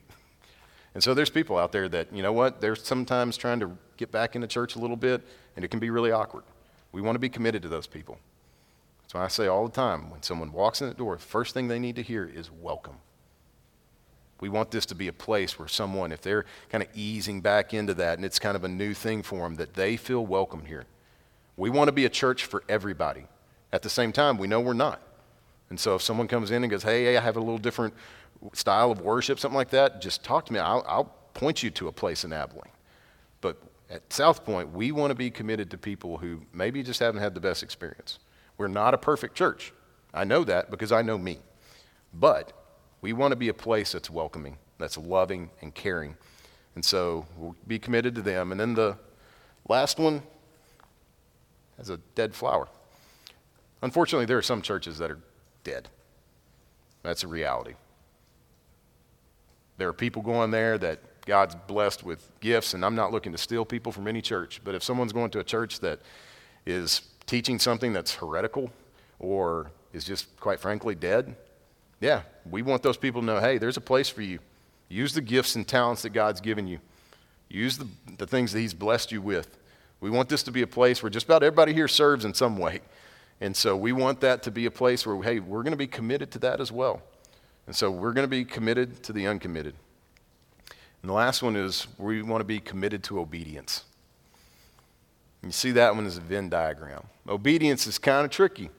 And 0.94 1.02
so 1.02 1.14
there's 1.14 1.30
people 1.30 1.58
out 1.58 1.72
there 1.72 1.88
that, 1.88 2.12
you 2.12 2.22
know 2.22 2.32
what, 2.32 2.60
they're 2.60 2.76
sometimes 2.76 3.36
trying 3.36 3.60
to 3.60 3.76
get 3.96 4.10
back 4.10 4.34
into 4.34 4.46
church 4.46 4.76
a 4.76 4.78
little 4.78 4.96
bit, 4.96 5.22
and 5.56 5.64
it 5.64 5.68
can 5.68 5.80
be 5.80 5.90
really 5.90 6.10
awkward. 6.10 6.44
We 6.92 7.00
want 7.00 7.14
to 7.16 7.20
be 7.20 7.28
committed 7.28 7.62
to 7.62 7.68
those 7.68 7.86
people. 7.86 8.18
So 9.06 9.18
I 9.18 9.28
say 9.28 9.46
all 9.46 9.66
the 9.66 9.74
time 9.74 10.10
when 10.10 10.22
someone 10.22 10.52
walks 10.52 10.82
in 10.82 10.88
the 10.88 10.94
door, 10.94 11.16
the 11.16 11.22
first 11.22 11.54
thing 11.54 11.68
they 11.68 11.78
need 11.78 11.96
to 11.96 12.02
hear 12.02 12.24
is 12.24 12.50
welcome. 12.50 12.96
We 14.40 14.48
want 14.48 14.70
this 14.70 14.86
to 14.86 14.94
be 14.94 15.08
a 15.08 15.12
place 15.12 15.58
where 15.58 15.66
someone, 15.66 16.12
if 16.12 16.20
they're 16.20 16.44
kind 16.70 16.82
of 16.82 16.88
easing 16.94 17.40
back 17.40 17.74
into 17.74 17.94
that 17.94 18.18
and 18.18 18.24
it's 18.24 18.38
kind 18.38 18.54
of 18.54 18.64
a 18.64 18.68
new 18.68 18.94
thing 18.94 19.22
for 19.22 19.38
them, 19.38 19.56
that 19.56 19.74
they 19.74 19.96
feel 19.96 20.24
welcome 20.24 20.64
here. 20.66 20.84
We 21.56 21.70
want 21.70 21.88
to 21.88 21.92
be 21.92 22.04
a 22.04 22.10
church 22.10 22.44
for 22.44 22.62
everybody. 22.68 23.24
At 23.72 23.82
the 23.82 23.90
same 23.90 24.12
time, 24.12 24.38
we 24.38 24.46
know 24.46 24.60
we're 24.60 24.74
not. 24.74 25.00
And 25.70 25.80
so 25.80 25.96
if 25.96 26.02
someone 26.02 26.28
comes 26.28 26.50
in 26.50 26.62
and 26.62 26.70
goes, 26.70 26.82
hey, 26.84 27.16
I 27.16 27.20
have 27.20 27.36
a 27.36 27.40
little 27.40 27.58
different 27.58 27.94
style 28.52 28.90
of 28.90 29.00
worship, 29.00 29.38
something 29.38 29.56
like 29.56 29.70
that, 29.70 30.00
just 30.00 30.22
talk 30.22 30.46
to 30.46 30.52
me. 30.52 30.58
I'll, 30.58 30.84
I'll 30.86 31.16
point 31.34 31.62
you 31.62 31.70
to 31.70 31.88
a 31.88 31.92
place 31.92 32.24
in 32.24 32.32
Abilene. 32.32 32.72
But 33.40 33.62
at 33.90 34.12
South 34.12 34.44
Point, 34.44 34.72
we 34.72 34.92
want 34.92 35.10
to 35.10 35.14
be 35.14 35.30
committed 35.30 35.70
to 35.70 35.78
people 35.78 36.18
who 36.18 36.42
maybe 36.52 36.82
just 36.82 37.00
haven't 37.00 37.20
had 37.20 37.34
the 37.34 37.40
best 37.40 37.62
experience. 37.62 38.18
We're 38.56 38.68
not 38.68 38.94
a 38.94 38.98
perfect 38.98 39.34
church. 39.34 39.72
I 40.12 40.24
know 40.24 40.44
that 40.44 40.70
because 40.70 40.92
I 40.92 41.02
know 41.02 41.18
me. 41.18 41.38
But 42.12 42.52
we 43.00 43.12
want 43.12 43.32
to 43.32 43.36
be 43.36 43.48
a 43.48 43.54
place 43.54 43.92
that's 43.92 44.10
welcoming, 44.10 44.58
that's 44.78 44.98
loving 44.98 45.50
and 45.60 45.74
caring. 45.74 46.16
And 46.74 46.84
so 46.84 47.26
we'll 47.36 47.56
be 47.66 47.78
committed 47.78 48.14
to 48.16 48.22
them. 48.22 48.52
And 48.52 48.60
then 48.60 48.74
the 48.74 48.96
last 49.68 49.98
one 49.98 50.22
has 51.76 51.90
a 51.90 51.98
dead 52.14 52.34
flower. 52.34 52.68
Unfortunately, 53.82 54.26
there 54.26 54.38
are 54.38 54.42
some 54.42 54.62
churches 54.62 54.98
that 54.98 55.10
are 55.10 55.20
dead. 55.62 55.88
That's 57.02 57.22
a 57.22 57.28
reality. 57.28 57.74
There 59.78 59.88
are 59.88 59.94
people 59.94 60.22
going 60.22 60.50
there 60.50 60.76
that 60.78 61.00
God's 61.24 61.54
blessed 61.54 62.04
with 62.04 62.28
gifts, 62.40 62.74
and 62.74 62.84
I'm 62.84 62.94
not 62.94 63.12
looking 63.12 63.32
to 63.32 63.38
steal 63.38 63.64
people 63.64 63.92
from 63.92 64.08
any 64.08 64.20
church, 64.20 64.60
but 64.64 64.74
if 64.74 64.82
someone's 64.82 65.12
going 65.12 65.30
to 65.30 65.40
a 65.40 65.44
church 65.44 65.80
that 65.80 66.00
is 66.66 67.02
teaching 67.26 67.58
something 67.58 67.92
that's 67.92 68.14
heretical 68.14 68.70
or 69.18 69.70
is 69.92 70.04
just, 70.04 70.38
quite 70.40 70.58
frankly, 70.58 70.94
dead, 70.94 71.36
yeah, 72.00 72.22
we 72.50 72.62
want 72.62 72.82
those 72.82 72.96
people 72.96 73.20
to 73.20 73.26
know 73.26 73.40
hey, 73.40 73.58
there's 73.58 73.76
a 73.76 73.80
place 73.80 74.08
for 74.08 74.22
you. 74.22 74.38
Use 74.88 75.12
the 75.12 75.20
gifts 75.20 75.54
and 75.54 75.66
talents 75.66 76.02
that 76.02 76.10
God's 76.10 76.40
given 76.40 76.66
you, 76.66 76.80
use 77.48 77.78
the, 77.78 77.86
the 78.16 78.26
things 78.26 78.52
that 78.52 78.60
He's 78.60 78.74
blessed 78.74 79.12
you 79.12 79.22
with. 79.22 79.58
We 80.00 80.10
want 80.10 80.28
this 80.28 80.42
to 80.44 80.52
be 80.52 80.62
a 80.62 80.66
place 80.66 81.02
where 81.02 81.10
just 81.10 81.26
about 81.26 81.42
everybody 81.42 81.74
here 81.74 81.88
serves 81.88 82.24
in 82.24 82.32
some 82.32 82.56
way. 82.56 82.80
And 83.40 83.54
so 83.56 83.76
we 83.76 83.92
want 83.92 84.20
that 84.20 84.42
to 84.44 84.50
be 84.50 84.66
a 84.66 84.70
place 84.70 85.06
where, 85.06 85.20
hey, 85.22 85.40
we're 85.40 85.62
going 85.62 85.72
to 85.72 85.76
be 85.76 85.86
committed 85.86 86.30
to 86.32 86.38
that 86.40 86.60
as 86.60 86.72
well. 86.72 87.02
And 87.68 87.76
so 87.76 87.90
we're 87.90 88.14
going 88.14 88.24
to 88.24 88.30
be 88.30 88.46
committed 88.46 89.02
to 89.02 89.12
the 89.12 89.26
uncommitted. 89.26 89.74
And 91.02 91.10
the 91.10 91.12
last 91.12 91.42
one 91.42 91.54
is 91.54 91.86
we 91.98 92.22
want 92.22 92.40
to 92.40 92.46
be 92.46 92.60
committed 92.60 93.02
to 93.04 93.20
obedience. 93.20 93.84
You 95.44 95.52
see 95.52 95.72
that 95.72 95.94
one 95.94 96.06
as 96.06 96.16
a 96.16 96.22
Venn 96.22 96.48
diagram. 96.48 97.02
Obedience 97.28 97.86
is 97.86 97.98
kind 97.98 98.24
of 98.24 98.30
tricky. 98.30 98.70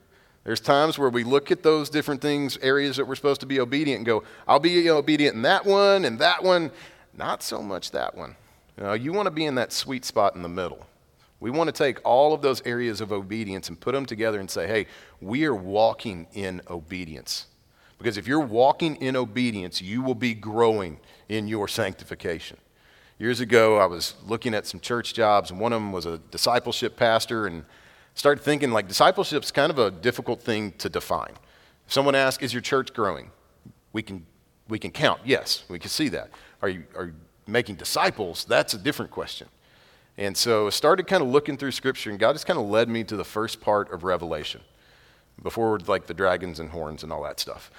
There's 0.42 0.58
times 0.58 0.98
where 0.98 1.08
we 1.08 1.22
look 1.22 1.52
at 1.52 1.62
those 1.62 1.88
different 1.88 2.20
things, 2.20 2.58
areas 2.62 2.96
that 2.96 3.06
we're 3.06 3.14
supposed 3.14 3.40
to 3.42 3.46
be 3.46 3.60
obedient, 3.60 3.98
and 3.98 4.06
go, 4.06 4.24
I'll 4.48 4.58
be 4.58 4.90
obedient 4.90 5.36
in 5.36 5.42
that 5.42 5.64
one 5.64 6.04
and 6.04 6.18
that 6.18 6.42
one, 6.42 6.72
not 7.16 7.44
so 7.44 7.62
much 7.62 7.92
that 7.92 8.16
one. 8.16 8.34
You, 8.76 8.82
know, 8.82 8.92
you 8.94 9.12
want 9.12 9.26
to 9.26 9.30
be 9.30 9.44
in 9.44 9.54
that 9.54 9.72
sweet 9.72 10.04
spot 10.04 10.34
in 10.34 10.42
the 10.42 10.48
middle. 10.48 10.84
We 11.38 11.50
want 11.52 11.68
to 11.68 11.72
take 11.72 12.00
all 12.04 12.34
of 12.34 12.42
those 12.42 12.60
areas 12.66 13.00
of 13.00 13.12
obedience 13.12 13.68
and 13.68 13.78
put 13.78 13.92
them 13.92 14.04
together 14.04 14.40
and 14.40 14.50
say, 14.50 14.66
hey, 14.66 14.86
we 15.20 15.44
are 15.44 15.54
walking 15.54 16.26
in 16.32 16.60
obedience. 16.68 17.46
Because 18.00 18.16
if 18.16 18.26
you're 18.26 18.40
walking 18.40 18.96
in 18.96 19.14
obedience, 19.14 19.82
you 19.82 20.00
will 20.00 20.14
be 20.14 20.32
growing 20.32 20.98
in 21.28 21.46
your 21.46 21.68
sanctification. 21.68 22.56
Years 23.18 23.40
ago, 23.40 23.76
I 23.76 23.84
was 23.84 24.14
looking 24.26 24.54
at 24.54 24.66
some 24.66 24.80
church 24.80 25.12
jobs, 25.12 25.50
and 25.50 25.60
one 25.60 25.74
of 25.74 25.76
them 25.76 25.92
was 25.92 26.06
a 26.06 26.16
discipleship 26.16 26.96
pastor, 26.96 27.46
and 27.46 27.66
started 28.14 28.42
thinking 28.42 28.70
like 28.70 28.88
discipleship's 28.88 29.50
kind 29.50 29.70
of 29.70 29.78
a 29.78 29.90
difficult 29.90 30.40
thing 30.40 30.72
to 30.78 30.88
define. 30.88 31.34
If 31.86 31.92
someone 31.92 32.14
asks, 32.14 32.42
"Is 32.42 32.54
your 32.54 32.62
church 32.62 32.94
growing?" 32.94 33.30
We 33.92 34.00
can 34.00 34.24
we 34.66 34.78
can 34.78 34.92
count. 34.92 35.20
Yes, 35.26 35.64
we 35.68 35.78
can 35.78 35.90
see 35.90 36.08
that. 36.08 36.30
Are 36.62 36.70
you 36.70 36.84
are 36.96 37.04
you 37.06 37.14
making 37.46 37.74
disciples? 37.74 38.46
That's 38.46 38.72
a 38.72 38.78
different 38.78 39.10
question. 39.10 39.48
And 40.16 40.34
so 40.34 40.68
I 40.68 40.70
started 40.70 41.06
kind 41.06 41.22
of 41.22 41.28
looking 41.28 41.58
through 41.58 41.72
Scripture, 41.72 42.08
and 42.08 42.18
God 42.18 42.32
just 42.32 42.46
kind 42.46 42.58
of 42.58 42.64
led 42.64 42.88
me 42.88 43.04
to 43.04 43.16
the 43.16 43.24
first 43.24 43.60
part 43.60 43.92
of 43.92 44.04
Revelation, 44.04 44.62
before 45.42 45.78
like 45.86 46.06
the 46.06 46.14
dragons 46.14 46.60
and 46.60 46.70
horns 46.70 47.02
and 47.02 47.12
all 47.12 47.22
that 47.22 47.40
stuff. 47.40 47.70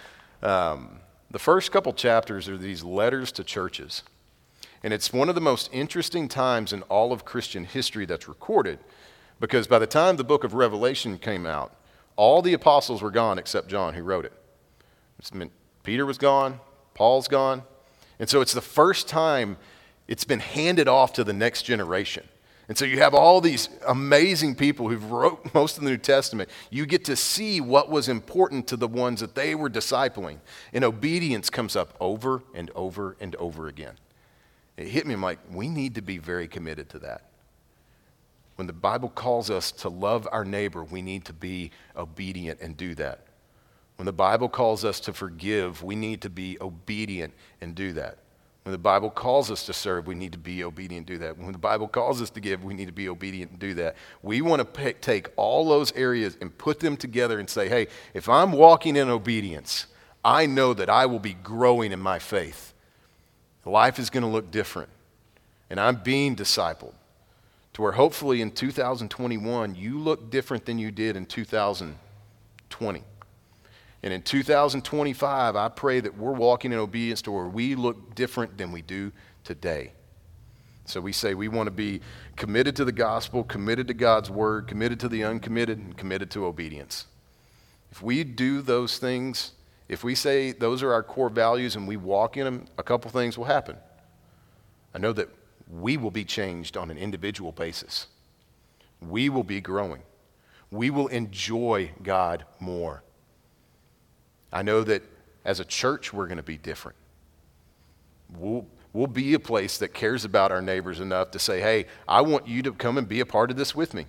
Um, 0.42 1.00
the 1.30 1.40
first 1.40 1.72
couple 1.72 1.94
chapters 1.94 2.50
are 2.50 2.58
these 2.58 2.84
letters 2.84 3.32
to 3.34 3.44
churches. 3.44 4.04
And 4.84 4.94
it's 4.94 5.14
one 5.14 5.30
of 5.30 5.36
the 5.36 5.42
most 5.42 5.70
interesting 5.72 6.28
times 6.28 6.74
in 6.74 6.82
all 6.84 7.14
of 7.14 7.24
Christian 7.24 7.66
history 7.66 8.06
that's 8.06 8.28
recorded 8.28 8.80
because 9.40 9.68
by 9.68 9.80
the 9.80 9.88
time 9.88 10.18
the 10.18 10.24
book 10.24 10.44
of 10.44 10.54
Revelation 10.54 11.18
came 11.18 11.46
out, 11.46 11.76
all 12.16 12.42
the 12.42 12.54
apostles 12.54 13.02
were 13.02 13.12
gone 13.12 13.40
except 13.40 13.68
John, 13.68 13.94
who 13.94 14.04
wrote 14.04 14.26
it. 14.26 14.34
it 15.20 15.52
Peter 15.84 16.06
was 16.06 16.18
gone, 16.18 16.60
Paul's 16.94 17.28
gone. 17.28 17.64
And 18.20 18.30
so 18.30 18.42
it's 18.42 18.54
the 18.54 18.62
first 18.62 19.08
time 19.08 19.58
it's 20.08 20.26
been 20.26 20.40
handed 20.40 20.88
off 20.88 21.14
to 21.14 21.24
the 21.24 21.34
next 21.34 21.64
generation. 21.64 22.28
And 22.72 22.78
so 22.78 22.86
you 22.86 23.00
have 23.00 23.14
all 23.14 23.42
these 23.42 23.68
amazing 23.86 24.56
people 24.56 24.88
who've 24.88 25.12
wrote 25.12 25.46
most 25.54 25.78
of 25.78 25.84
the 25.84 25.90
New 25.90 25.98
Testament. 25.98 26.50
You 26.70 26.86
get 26.86 27.04
to 27.04 27.18
see 27.18 27.60
what 27.60 27.90
was 27.90 28.08
important 28.08 28.66
to 28.68 28.78
the 28.78 28.88
ones 28.88 29.20
that 29.20 29.36
they 29.36 29.56
were 29.56 29.70
discipling. 29.70 30.38
And 30.72 30.86
obedience 30.86 31.50
comes 31.50 31.76
up 31.76 31.94
over 32.00 32.44
and 32.54 32.72
over 32.74 33.18
and 33.20 33.36
over 33.36 33.68
again. 33.68 33.96
It 34.78 34.88
hit 34.88 35.06
me 35.06 35.16
I'm 35.16 35.22
like, 35.22 35.40
we 35.52 35.68
need 35.68 35.96
to 35.96 36.02
be 36.02 36.18
very 36.18 36.48
committed 36.48 36.88
to 36.92 37.00
that. 37.00 37.24
When 38.56 38.68
the 38.68 38.74
Bible 38.74 39.10
calls 39.10 39.50
us 39.50 39.74
to 39.74 39.90
love 39.90 40.26
our 40.32 40.46
neighbor, 40.46 40.86
we 40.86 41.02
need 41.02 41.26
to 41.26 41.34
be 41.34 41.72
obedient 41.98 42.62
and 42.62 42.78
do 42.78 42.96
that. 42.96 43.26
When 43.98 44.06
the 44.06 44.14
Bible 44.14 44.48
calls 44.48 44.86
us 44.86 45.02
to 45.02 45.12
forgive, 45.12 45.84
we 45.84 45.98
need 45.98 46.22
to 46.22 46.30
be 46.30 46.58
obedient 46.62 47.34
and 47.60 47.76
do 47.76 47.92
that. 47.92 48.20
When 48.64 48.72
the 48.72 48.78
Bible 48.78 49.10
calls 49.10 49.50
us 49.50 49.66
to 49.66 49.74
serve, 49.74 50.06
we 50.06 50.14
need 50.14 50.34
to 50.34 50.38
be 50.38 50.64
obedient 50.64 51.10
and 51.10 51.20
do 51.20 51.26
that. 51.26 51.38
When 51.38 51.52
the 51.52 51.58
Bible 51.58 51.88
calls 51.88 52.22
us 52.22 52.30
to 52.32 52.40
give, 52.40 52.64
we 52.64 52.76
need 52.76 52.86
to 52.86 52.92
be 52.92 53.10
obedient 53.10 53.52
and 53.52 53.60
do 53.60 53.74
that. 53.76 53.96
We 54.22 54.42
want 54.42 54.60
to 54.60 54.66
pick, 54.66 55.02
take 55.02 55.30
all 55.36 55.68
those 55.68 55.92
areas 55.94 56.38
and 56.40 56.56
put 56.56 56.80
them 56.80 56.96
together 56.96 57.40
and 57.40 57.50
say, 57.50 57.68
hey, 57.68 57.88
if 58.14 58.30
I'm 58.30 58.52
walking 58.52 58.96
in 58.96 59.10
obedience, 59.10 59.88
I 60.24 60.46
know 60.46 60.76
that 60.76 60.90
I 60.90 61.08
will 61.08 61.20
be 61.20 61.34
growing 61.34 61.92
in 61.92 62.00
my 62.00 62.20
faith. 62.20 62.74
Life 63.66 63.98
is 63.98 64.12
going 64.12 64.24
to 64.24 64.30
look 64.30 64.52
different, 64.52 64.90
and 65.70 65.80
I'm 65.80 65.96
being 65.96 66.36
discipled 66.36 66.94
to 67.74 67.82
where 67.82 67.92
hopefully 67.94 68.42
in 68.42 68.52
2021 68.52 69.76
you 69.76 70.00
look 70.00 70.30
different 70.30 70.66
than 70.66 70.78
you 70.78 70.92
did 70.92 71.16
in 71.16 71.26
2020. 71.26 73.04
And 74.04 74.14
in 74.14 74.22
2025, 74.22 75.56
I 75.56 75.70
pray 75.70 76.00
that 76.00 76.18
we're 76.18 76.32
walking 76.32 76.72
in 76.72 76.80
obedience 76.80 77.22
to 77.24 77.32
where 77.32 77.48
we 77.48 77.76
look 77.76 78.16
different 78.16 78.58
than 78.58 78.72
we 78.72 78.82
do 78.82 79.12
today. 79.44 79.94
So 80.86 81.00
we 81.00 81.12
say 81.14 81.36
we 81.36 81.48
want 81.48 81.68
to 81.68 81.72
be 81.72 82.02
committed 82.36 82.76
to 82.78 82.86
the 82.86 82.92
gospel, 82.92 83.44
committed 83.44 83.88
to 83.90 83.94
God's 83.94 84.30
word, 84.30 84.68
committed 84.68 85.00
to 85.02 85.08
the 85.08 85.24
uncommitted, 85.24 85.78
and 85.78 85.96
committed 85.96 86.32
to 86.32 86.46
obedience. 86.46 87.06
If 87.92 88.02
we 88.02 88.24
do 88.24 88.62
those 88.62 88.98
things, 88.98 89.52
if 89.88 90.04
we 90.04 90.16
say 90.16 90.52
those 90.52 90.82
are 90.82 90.92
our 90.94 91.04
core 91.04 91.30
values 91.30 91.76
and 91.76 91.88
we 91.88 91.98
walk 91.98 92.38
in 92.38 92.46
them, 92.46 92.66
a 92.78 92.84
couple 92.84 93.12
things 93.12 93.38
will 93.38 93.46
happen. 93.46 93.78
I 94.96 94.98
know 94.98 95.14
that 95.14 95.30
we 95.70 95.98
will 95.98 96.12
be 96.12 96.26
changed 96.26 96.76
on 96.76 96.90
an 96.90 96.98
individual 96.98 97.52
basis. 97.52 98.08
We 99.00 99.30
will 99.30 99.44
be 99.44 99.62
growing. 99.62 100.02
We 100.72 100.90
will 100.90 101.08
enjoy 101.08 101.92
God 102.02 102.46
more. 102.60 103.04
I 104.52 104.62
know 104.62 104.84
that 104.84 105.04
as 105.46 105.60
a 105.60 105.66
church, 105.66 106.14
we're 106.14 106.28
going 106.28 106.38
to 106.38 106.44
be 106.44 106.58
different. 106.58 106.98
We'll, 108.38 108.66
we'll 108.94 109.08
be 109.08 109.34
a 109.34 109.40
place 109.40 109.78
that 109.80 109.94
cares 109.94 110.26
about 110.26 110.52
our 110.52 110.62
neighbors 110.62 111.00
enough 111.00 111.32
to 111.32 111.40
say, 111.40 111.62
hey, 111.62 111.86
I 112.08 112.22
want 112.22 112.48
you 112.48 112.62
to 112.64 112.72
come 112.74 112.98
and 112.98 113.08
be 113.08 113.20
a 113.20 113.26
part 113.26 113.52
of 113.52 113.58
this 113.58 113.76
with 113.76 113.94
me. 113.94 114.06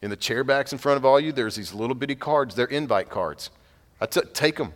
In 0.00 0.10
the 0.10 0.16
chair 0.16 0.44
backs 0.44 0.72
in 0.72 0.78
front 0.78 0.96
of 0.96 1.04
all 1.04 1.18
you, 1.18 1.32
there's 1.32 1.56
these 1.56 1.74
little 1.74 1.94
bitty 1.94 2.14
cards. 2.14 2.54
They're 2.54 2.66
invite 2.66 3.10
cards. 3.10 3.50
I 4.00 4.06
t- 4.06 4.20
take 4.32 4.56
them. 4.56 4.72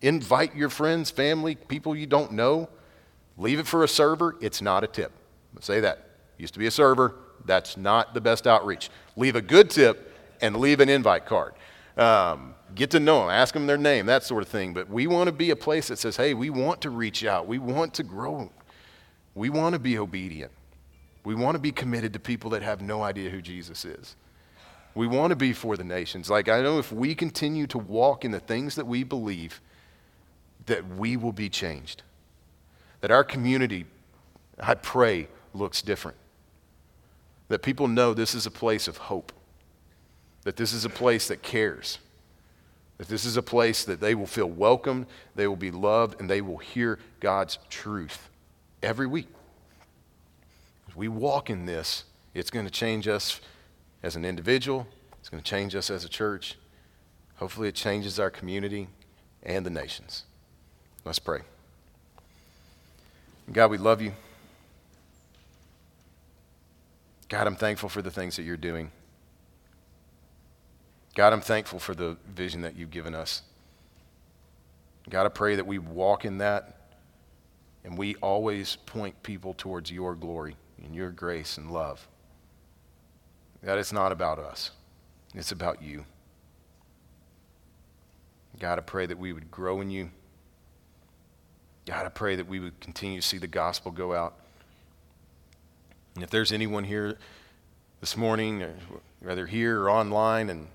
Invite 0.00 0.54
your 0.54 0.68
friends, 0.68 1.10
family, 1.10 1.54
people 1.54 1.94
you 1.96 2.06
don't 2.06 2.32
know. 2.32 2.68
Leave 3.38 3.58
it 3.58 3.66
for 3.66 3.84
a 3.84 3.88
server. 3.88 4.36
It's 4.40 4.60
not 4.60 4.84
a 4.84 4.86
tip. 4.86 5.12
Say 5.60 5.80
that. 5.80 6.10
Used 6.38 6.54
to 6.54 6.58
be 6.58 6.66
a 6.66 6.70
server. 6.70 7.14
That's 7.44 7.76
not 7.76 8.14
the 8.14 8.20
best 8.20 8.46
outreach. 8.46 8.90
Leave 9.16 9.36
a 9.36 9.42
good 9.42 9.70
tip 9.70 10.14
and 10.40 10.56
leave 10.56 10.80
an 10.80 10.88
invite 10.88 11.26
card. 11.26 11.54
Um, 11.96 12.54
get 12.74 12.90
to 12.92 13.00
know 13.00 13.20
them, 13.20 13.30
ask 13.30 13.54
them 13.54 13.66
their 13.66 13.78
name, 13.78 14.06
that 14.06 14.22
sort 14.22 14.42
of 14.42 14.48
thing. 14.48 14.72
But 14.74 14.88
we 14.88 15.06
want 15.06 15.28
to 15.28 15.32
be 15.32 15.50
a 15.50 15.56
place 15.56 15.88
that 15.88 15.98
says, 15.98 16.16
hey, 16.16 16.34
we 16.34 16.50
want 16.50 16.80
to 16.82 16.90
reach 16.90 17.24
out, 17.24 17.46
we 17.46 17.58
want 17.58 17.94
to 17.94 18.02
grow, 18.02 18.50
we 19.34 19.50
want 19.50 19.74
to 19.74 19.78
be 19.78 19.98
obedient, 19.98 20.52
we 21.24 21.34
want 21.34 21.54
to 21.54 21.58
be 21.58 21.72
committed 21.72 22.12
to 22.12 22.18
people 22.18 22.50
that 22.50 22.62
have 22.62 22.80
no 22.80 23.02
idea 23.02 23.30
who 23.30 23.42
Jesus 23.42 23.84
is. 23.84 24.16
We 24.94 25.06
want 25.06 25.30
to 25.30 25.36
be 25.36 25.54
for 25.54 25.76
the 25.76 25.84
nations. 25.84 26.28
Like, 26.28 26.48
I 26.50 26.60
know 26.60 26.78
if 26.78 26.92
we 26.92 27.14
continue 27.14 27.66
to 27.68 27.78
walk 27.78 28.26
in 28.26 28.30
the 28.30 28.40
things 28.40 28.74
that 28.74 28.86
we 28.86 29.04
believe, 29.04 29.60
that 30.66 30.86
we 30.96 31.16
will 31.16 31.32
be 31.32 31.48
changed. 31.48 32.02
That 33.00 33.10
our 33.10 33.24
community, 33.24 33.86
I 34.60 34.74
pray, 34.74 35.28
looks 35.54 35.80
different. 35.80 36.18
That 37.48 37.62
people 37.62 37.88
know 37.88 38.12
this 38.12 38.34
is 38.34 38.44
a 38.44 38.50
place 38.50 38.86
of 38.86 38.96
hope. 38.98 39.32
That 40.42 40.56
this 40.56 40.72
is 40.72 40.84
a 40.84 40.90
place 40.90 41.28
that 41.28 41.42
cares. 41.42 41.98
That 42.98 43.08
this 43.08 43.24
is 43.24 43.36
a 43.36 43.42
place 43.42 43.84
that 43.84 44.00
they 44.00 44.14
will 44.14 44.26
feel 44.26 44.48
welcomed, 44.48 45.06
they 45.34 45.46
will 45.46 45.56
be 45.56 45.70
loved, 45.70 46.20
and 46.20 46.28
they 46.28 46.40
will 46.40 46.58
hear 46.58 46.98
God's 47.20 47.58
truth 47.68 48.28
every 48.82 49.06
week. 49.06 49.28
As 50.88 50.96
we 50.96 51.08
walk 51.08 51.50
in 51.50 51.66
this, 51.66 52.04
it's 52.34 52.50
going 52.50 52.66
to 52.66 52.72
change 52.72 53.08
us 53.08 53.40
as 54.02 54.16
an 54.16 54.24
individual, 54.24 54.86
it's 55.20 55.28
going 55.28 55.42
to 55.42 55.48
change 55.48 55.74
us 55.74 55.90
as 55.90 56.04
a 56.04 56.08
church. 56.08 56.56
Hopefully, 57.36 57.68
it 57.68 57.74
changes 57.74 58.20
our 58.20 58.30
community 58.30 58.88
and 59.42 59.66
the 59.66 59.70
nations. 59.70 60.24
Let's 61.04 61.18
pray. 61.18 61.40
God, 63.52 63.70
we 63.70 63.78
love 63.78 64.00
you. 64.00 64.12
God, 67.28 67.46
I'm 67.46 67.56
thankful 67.56 67.88
for 67.88 68.02
the 68.02 68.10
things 68.10 68.36
that 68.36 68.42
you're 68.42 68.56
doing. 68.56 68.90
God, 71.14 71.32
I'm 71.32 71.40
thankful 71.40 71.78
for 71.78 71.94
the 71.94 72.16
vision 72.26 72.62
that 72.62 72.76
you've 72.76 72.90
given 72.90 73.14
us. 73.14 73.42
God, 75.10 75.26
I 75.26 75.28
pray 75.28 75.56
that 75.56 75.66
we 75.66 75.78
walk 75.78 76.24
in 76.24 76.38
that 76.38 76.76
and 77.84 77.98
we 77.98 78.14
always 78.16 78.76
point 78.76 79.22
people 79.22 79.54
towards 79.54 79.90
your 79.90 80.14
glory 80.14 80.56
and 80.82 80.94
your 80.94 81.10
grace 81.10 81.58
and 81.58 81.70
love. 81.70 82.08
God, 83.64 83.78
it's 83.78 83.92
not 83.92 84.12
about 84.12 84.38
us, 84.38 84.70
it's 85.34 85.52
about 85.52 85.82
you. 85.82 86.04
God, 88.58 88.78
I 88.78 88.82
pray 88.82 89.06
that 89.06 89.18
we 89.18 89.32
would 89.32 89.50
grow 89.50 89.80
in 89.80 89.90
you. 89.90 90.10
God, 91.86 92.06
I 92.06 92.10
pray 92.10 92.36
that 92.36 92.46
we 92.46 92.60
would 92.60 92.78
continue 92.80 93.20
to 93.20 93.26
see 93.26 93.38
the 93.38 93.46
gospel 93.46 93.90
go 93.90 94.14
out. 94.14 94.34
And 96.14 96.22
if 96.22 96.30
there's 96.30 96.52
anyone 96.52 96.84
here 96.84 97.18
this 98.00 98.16
morning, 98.16 98.64
whether 99.20 99.46
here 99.46 99.80
or 99.80 99.90
online, 99.90 100.50
and 100.50 100.68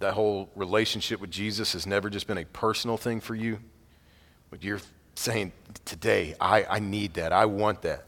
that 0.00 0.14
whole 0.14 0.50
relationship 0.56 1.20
with 1.20 1.30
Jesus 1.30 1.74
has 1.74 1.86
never 1.86 2.10
just 2.10 2.26
been 2.26 2.38
a 2.38 2.44
personal 2.44 2.96
thing 2.96 3.20
for 3.20 3.34
you, 3.34 3.60
but 4.50 4.64
you're 4.64 4.80
saying, 5.14 5.52
Today, 5.84 6.34
I, 6.40 6.64
I 6.64 6.78
need 6.80 7.14
that. 7.14 7.32
I 7.32 7.46
want 7.46 7.82
that. 7.82 8.04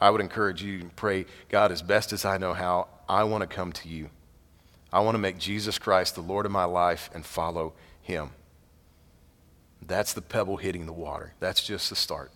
I 0.00 0.10
would 0.10 0.20
encourage 0.20 0.62
you 0.62 0.80
to 0.80 0.86
pray, 0.96 1.26
God, 1.48 1.70
as 1.72 1.80
best 1.80 2.12
as 2.12 2.24
I 2.24 2.36
know 2.36 2.52
how, 2.52 2.88
I 3.08 3.24
want 3.24 3.42
to 3.42 3.46
come 3.46 3.72
to 3.72 3.88
you. 3.88 4.10
I 4.92 5.00
want 5.00 5.14
to 5.14 5.18
make 5.20 5.38
Jesus 5.38 5.78
Christ 5.78 6.16
the 6.16 6.20
Lord 6.20 6.44
of 6.44 6.52
my 6.52 6.64
life 6.64 7.08
and 7.14 7.24
follow 7.24 7.72
him. 8.02 8.30
That's 9.80 10.12
the 10.12 10.20
pebble 10.20 10.56
hitting 10.56 10.86
the 10.86 10.92
water. 10.92 11.34
That's 11.40 11.64
just 11.64 11.88
the 11.88 11.96
start. 11.96 12.30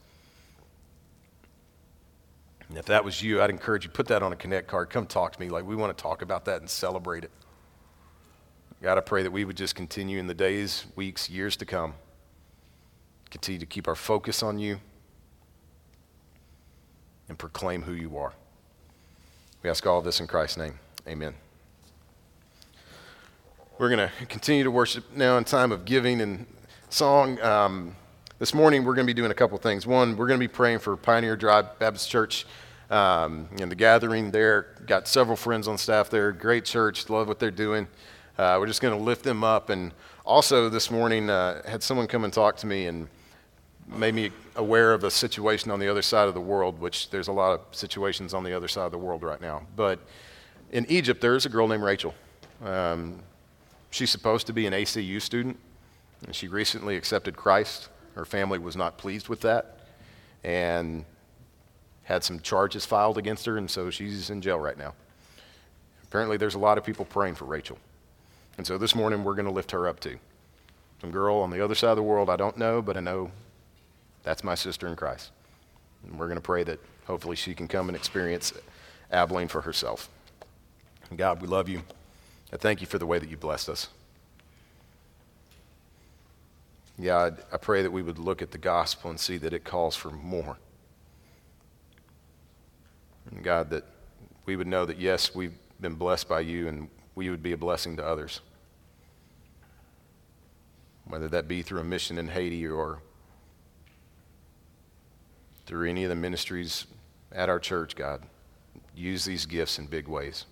And 2.69 2.79
if 2.79 2.87
that 2.87 3.05
was 3.05 3.23
you, 3.23 3.43
I'd 3.43 3.51
encourage 3.51 3.85
you 3.85 3.91
put 3.91 4.09
that 4.09 4.23
on 4.23 4.33
a 4.33 4.37
connect 4.37 4.69
card. 4.69 4.91
Come 4.91 5.07
talk 5.07 5.33
to 5.33 5.41
me. 5.41 5.49
Like 5.49 5.65
we 5.65 5.77
want 5.77 5.97
to 5.97 6.01
talk 6.01 6.23
about 6.23 6.45
that 6.47 6.61
and 6.61 6.71
celebrate 6.71 7.25
it. 7.25 7.31
God, 8.83 8.99
I 8.99 9.01
pray 9.01 9.23
that 9.23 9.31
we 9.31 9.45
would 9.45 9.57
just 9.57 9.75
continue 9.75 10.19
in 10.19 10.27
the 10.27 10.35
days, 10.35 10.85
weeks, 10.97 11.31
years 11.31 11.57
to 11.57 11.65
come. 11.65 11.95
Continue 13.31 13.59
to 13.59 13.67
keep 13.67 13.89
our 13.89 13.95
focus 13.95 14.43
on 14.43 14.59
you 14.59 14.81
and 17.29 17.39
proclaim 17.39 17.83
who 17.83 17.93
you 17.93 18.19
are. 18.19 18.35
We 19.63 19.71
ask 19.71 19.87
all 19.87 20.03
this 20.03 20.21
in 20.21 20.27
Christ's 20.27 20.59
name. 20.59 20.79
Amen. 21.09 21.35
We're 23.79 23.89
going 23.89 24.09
to 24.09 24.27
continue 24.27 24.63
to 24.65 24.71
worship 24.71 25.05
now 25.15 25.39
in 25.39 25.45
time 25.45 25.73
of 25.73 25.85
giving 25.87 26.21
and 26.21 26.47
song. 26.91 27.41
Um, 27.41 27.97
this 28.39 28.53
morning, 28.53 28.85
we're 28.85 28.95
going 28.95 29.07
to 29.07 29.11
be 29.11 29.15
doing 29.15 29.31
a 29.31 29.35
couple 29.35 29.57
things. 29.57 29.87
One, 29.87 30.17
we're 30.17 30.27
going 30.27 30.39
to 30.39 30.45
be 30.45 30.53
praying 30.53 30.81
for 30.81 30.97
Pioneer 30.97 31.37
Drive 31.37 31.79
Baptist 31.79 32.11
Church 32.11 32.47
um, 32.91 33.49
and 33.59 33.71
the 33.71 33.75
gathering 33.75 34.31
there. 34.31 34.75
Got 34.87 35.09
several 35.09 35.37
friends 35.37 35.67
on 35.67 35.79
staff 35.79 36.11
there. 36.11 36.33
Great 36.33 36.67
church. 36.67 37.09
Love 37.09 37.27
what 37.27 37.39
they're 37.39 37.51
doing. 37.51 37.89
Uh, 38.39 38.57
we're 38.59 38.67
just 38.67 38.83
going 38.83 38.97
to 38.97 39.03
lift 39.03 39.23
them 39.23 39.43
up. 39.43 39.71
And 39.71 39.93
also, 40.25 40.69
this 40.69 40.91
morning, 40.91 41.31
uh, 41.31 41.67
had 41.69 41.83
someone 41.83 42.07
come 42.07 42.25
and 42.25 42.33
talk 42.33 42.57
to 42.59 42.67
me 42.67 42.87
and 42.87 43.09
made 43.89 44.15
me 44.15 44.31
aware 44.57 44.93
of 44.93 45.05
a 45.05 45.11
situation 45.11 45.71
on 45.71 45.79
the 45.79 45.89
other 45.89 46.03
side 46.03 46.29
of 46.29 46.35
the 46.35 46.41
world, 46.41 46.81
which 46.81 47.11
there's 47.11 47.29
a 47.29 47.33
lot 47.33 47.53
of 47.53 47.61
situations 47.71 48.35
on 48.35 48.45
the 48.45 48.53
other 48.53 48.69
side 48.69 48.85
of 48.85 48.93
the 48.93 48.99
world 48.99 49.23
right 49.23 49.41
now. 49.41 49.63
But 49.77 50.01
in 50.73 50.85
Egypt, 50.89 51.21
there's 51.21 51.47
a 51.47 51.49
girl 51.49 51.69
named 51.69 51.83
Rachel. 51.83 52.15
Um, 52.65 53.21
she's 53.91 54.11
supposed 54.11 54.47
to 54.49 54.53
be 54.53 54.67
an 54.67 54.73
ACU 54.73 55.21
student. 55.23 55.57
And 56.25 56.35
she 56.35 56.49
recently 56.49 56.97
accepted 56.97 57.37
Christ. 57.37 57.89
Her 58.15 58.25
family 58.25 58.59
was 58.59 58.77
not 58.77 58.99
pleased 58.99 59.29
with 59.29 59.43
that 59.43 59.79
and 60.43 61.05
had 62.05 62.23
some 62.23 62.41
charges 62.41 62.87
filed 62.87 63.19
against 63.19 63.45
her, 63.47 63.59
and 63.59 63.69
so 63.69 63.91
she's 63.91 64.31
in 64.31 64.41
jail 64.41 64.59
right 64.59 64.79
now. 64.79 64.95
Apparently, 66.05 66.37
there's 66.37 66.55
a 66.55 66.59
lot 66.59 66.79
of 66.79 66.85
people 66.85 67.05
praying 67.05 67.35
for 67.35 67.47
Rachel. 67.47 67.79
And 68.57 68.67
so 68.67 68.79
this 68.79 68.95
morning, 68.95 69.23
we're 69.25 69.35
going 69.35 69.47
to 69.47 69.53
lift 69.53 69.71
her 69.73 69.87
up 69.87 70.01
too. 70.01 70.19
Some 71.01 71.11
girl 71.11 71.37
on 71.37 71.51
the 71.51 71.63
other 71.63 71.75
side 71.75 71.91
of 71.91 71.97
the 71.97 72.03
world 72.03 72.31
I 72.31 72.37
don't 72.37 72.57
know, 72.57 72.81
but 72.81 72.97
I 72.97 73.01
know 73.01 73.31
that's 74.23 74.43
my 74.43 74.55
sister 74.55 74.87
in 74.87 74.97
Christ. 74.97 75.31
And 76.05 76.19
we're 76.19 76.27
going 76.27 76.39
to 76.39 76.43
pray 76.43 76.65
that 76.65 76.81
hopefully 77.07 77.37
she 77.37 77.55
can 77.55 77.69
come 77.69 77.89
and 77.89 77.97
experience 77.97 78.53
Abilene 79.13 79.49
for 79.49 79.61
herself. 79.61 80.09
And 81.11 81.19
God, 81.19 81.41
we 81.41 81.49
love 81.49 81.69
you. 81.69 81.83
I 82.53 82.57
thank 82.57 82.81
you 82.81 82.87
for 82.87 82.99
the 82.99 83.07
way 83.07 83.19
that 83.19 83.29
you 83.29 83.37
blessed 83.37 83.69
us. 83.69 83.89
God, 87.03 87.45
I 87.53 87.59
pray 87.59 87.83
that 87.83 87.91
we 87.91 88.03
would 88.03 88.19
look 88.19 88.41
at 88.41 88.53
the 88.53 88.59
gospel 88.59 89.11
and 89.11 89.21
see 89.21 89.37
that 89.39 89.53
it 89.53 89.65
calls 89.65 89.95
for 89.95 90.11
more. 90.11 90.57
And 93.31 93.45
God, 93.45 93.71
that 93.71 93.85
we 94.47 94.57
would 94.57 94.67
know 94.67 94.87
that, 94.87 94.99
yes, 94.99 95.35
we've 95.35 95.53
been 95.81 95.95
blessed 95.95 96.29
by 96.29 96.41
you 96.41 96.69
and 96.69 96.89
we 97.15 97.29
would 97.29 97.43
be 97.43 97.53
a 97.53 97.57
blessing 97.57 97.97
to 97.97 98.07
others. 98.07 98.41
Whether 101.07 101.29
that 101.29 101.49
be 101.49 101.63
through 101.63 101.81
a 101.81 101.85
mission 101.85 102.19
in 102.19 102.29
Haiti 102.29 102.67
or 102.67 103.01
through 105.67 105.89
any 105.89 106.05
of 106.05 106.09
the 106.09 106.17
ministries 106.17 106.87
at 107.33 107.49
our 107.49 107.59
church, 107.59 107.97
God, 107.97 108.23
use 108.95 109.25
these 109.25 109.47
gifts 109.47 109.79
in 109.79 109.87
big 109.87 110.09
ways. 110.09 110.47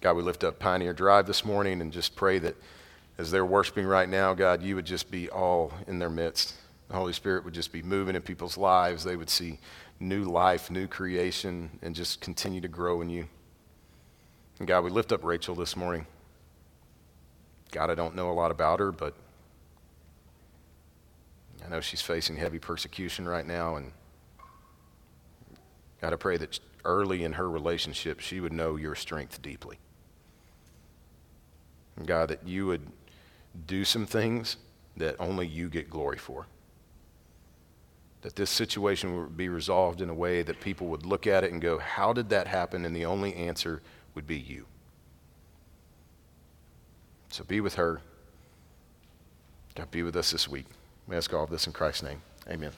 God, 0.00 0.16
we 0.16 0.22
lift 0.22 0.44
up 0.44 0.58
Pioneer 0.58 0.92
Drive 0.92 1.26
this 1.26 1.44
morning 1.44 1.80
and 1.80 1.92
just 1.92 2.14
pray 2.14 2.38
that 2.38 2.56
as 3.16 3.30
they're 3.30 3.46
worshiping 3.46 3.86
right 3.86 4.08
now, 4.08 4.34
God, 4.34 4.62
you 4.62 4.74
would 4.74 4.84
just 4.84 5.10
be 5.10 5.30
all 5.30 5.72
in 5.86 5.98
their 5.98 6.10
midst. 6.10 6.54
The 6.88 6.94
Holy 6.94 7.12
Spirit 7.12 7.44
would 7.44 7.54
just 7.54 7.72
be 7.72 7.82
moving 7.82 8.16
in 8.16 8.22
people's 8.22 8.58
lives. 8.58 9.04
They 9.04 9.16
would 9.16 9.30
see 9.30 9.60
new 10.00 10.24
life, 10.24 10.70
new 10.70 10.86
creation, 10.86 11.70
and 11.82 11.94
just 11.94 12.20
continue 12.20 12.60
to 12.60 12.68
grow 12.68 13.00
in 13.00 13.08
you. 13.08 13.26
And 14.58 14.68
God, 14.68 14.84
we 14.84 14.90
lift 14.90 15.12
up 15.12 15.24
Rachel 15.24 15.54
this 15.54 15.76
morning. 15.76 16.06
God, 17.74 17.90
I 17.90 17.96
don't 17.96 18.14
know 18.14 18.30
a 18.30 18.32
lot 18.32 18.52
about 18.52 18.78
her, 18.78 18.92
but 18.92 19.14
I 21.66 21.68
know 21.68 21.80
she's 21.80 22.00
facing 22.00 22.36
heavy 22.36 22.60
persecution 22.60 23.28
right 23.28 23.44
now. 23.44 23.74
And 23.74 23.90
God, 26.00 26.12
I 26.12 26.16
pray 26.16 26.36
that 26.36 26.60
early 26.84 27.24
in 27.24 27.32
her 27.32 27.50
relationship, 27.50 28.20
she 28.20 28.38
would 28.38 28.52
know 28.52 28.76
your 28.76 28.94
strength 28.94 29.42
deeply. 29.42 29.80
And 31.96 32.06
God, 32.06 32.28
that 32.28 32.46
you 32.46 32.66
would 32.66 32.86
do 33.66 33.84
some 33.84 34.06
things 34.06 34.56
that 34.96 35.16
only 35.18 35.48
you 35.48 35.68
get 35.68 35.90
glory 35.90 36.18
for. 36.18 36.46
That 38.22 38.36
this 38.36 38.50
situation 38.50 39.18
would 39.18 39.36
be 39.36 39.48
resolved 39.48 40.00
in 40.00 40.10
a 40.10 40.14
way 40.14 40.42
that 40.42 40.60
people 40.60 40.86
would 40.86 41.04
look 41.04 41.26
at 41.26 41.42
it 41.42 41.50
and 41.50 41.60
go, 41.60 41.78
How 41.78 42.12
did 42.12 42.28
that 42.28 42.46
happen? 42.46 42.84
And 42.84 42.94
the 42.94 43.04
only 43.04 43.34
answer 43.34 43.82
would 44.14 44.28
be 44.28 44.38
you. 44.38 44.66
So 47.34 47.42
be 47.42 47.60
with 47.60 47.74
her. 47.74 48.00
God, 49.74 49.90
be 49.90 50.04
with 50.04 50.14
us 50.14 50.30
this 50.30 50.48
week. 50.48 50.66
We 51.08 51.16
ask 51.16 51.34
all 51.34 51.42
of 51.42 51.50
this 51.50 51.66
in 51.66 51.72
Christ's 51.72 52.04
name. 52.04 52.22
Amen. 52.48 52.70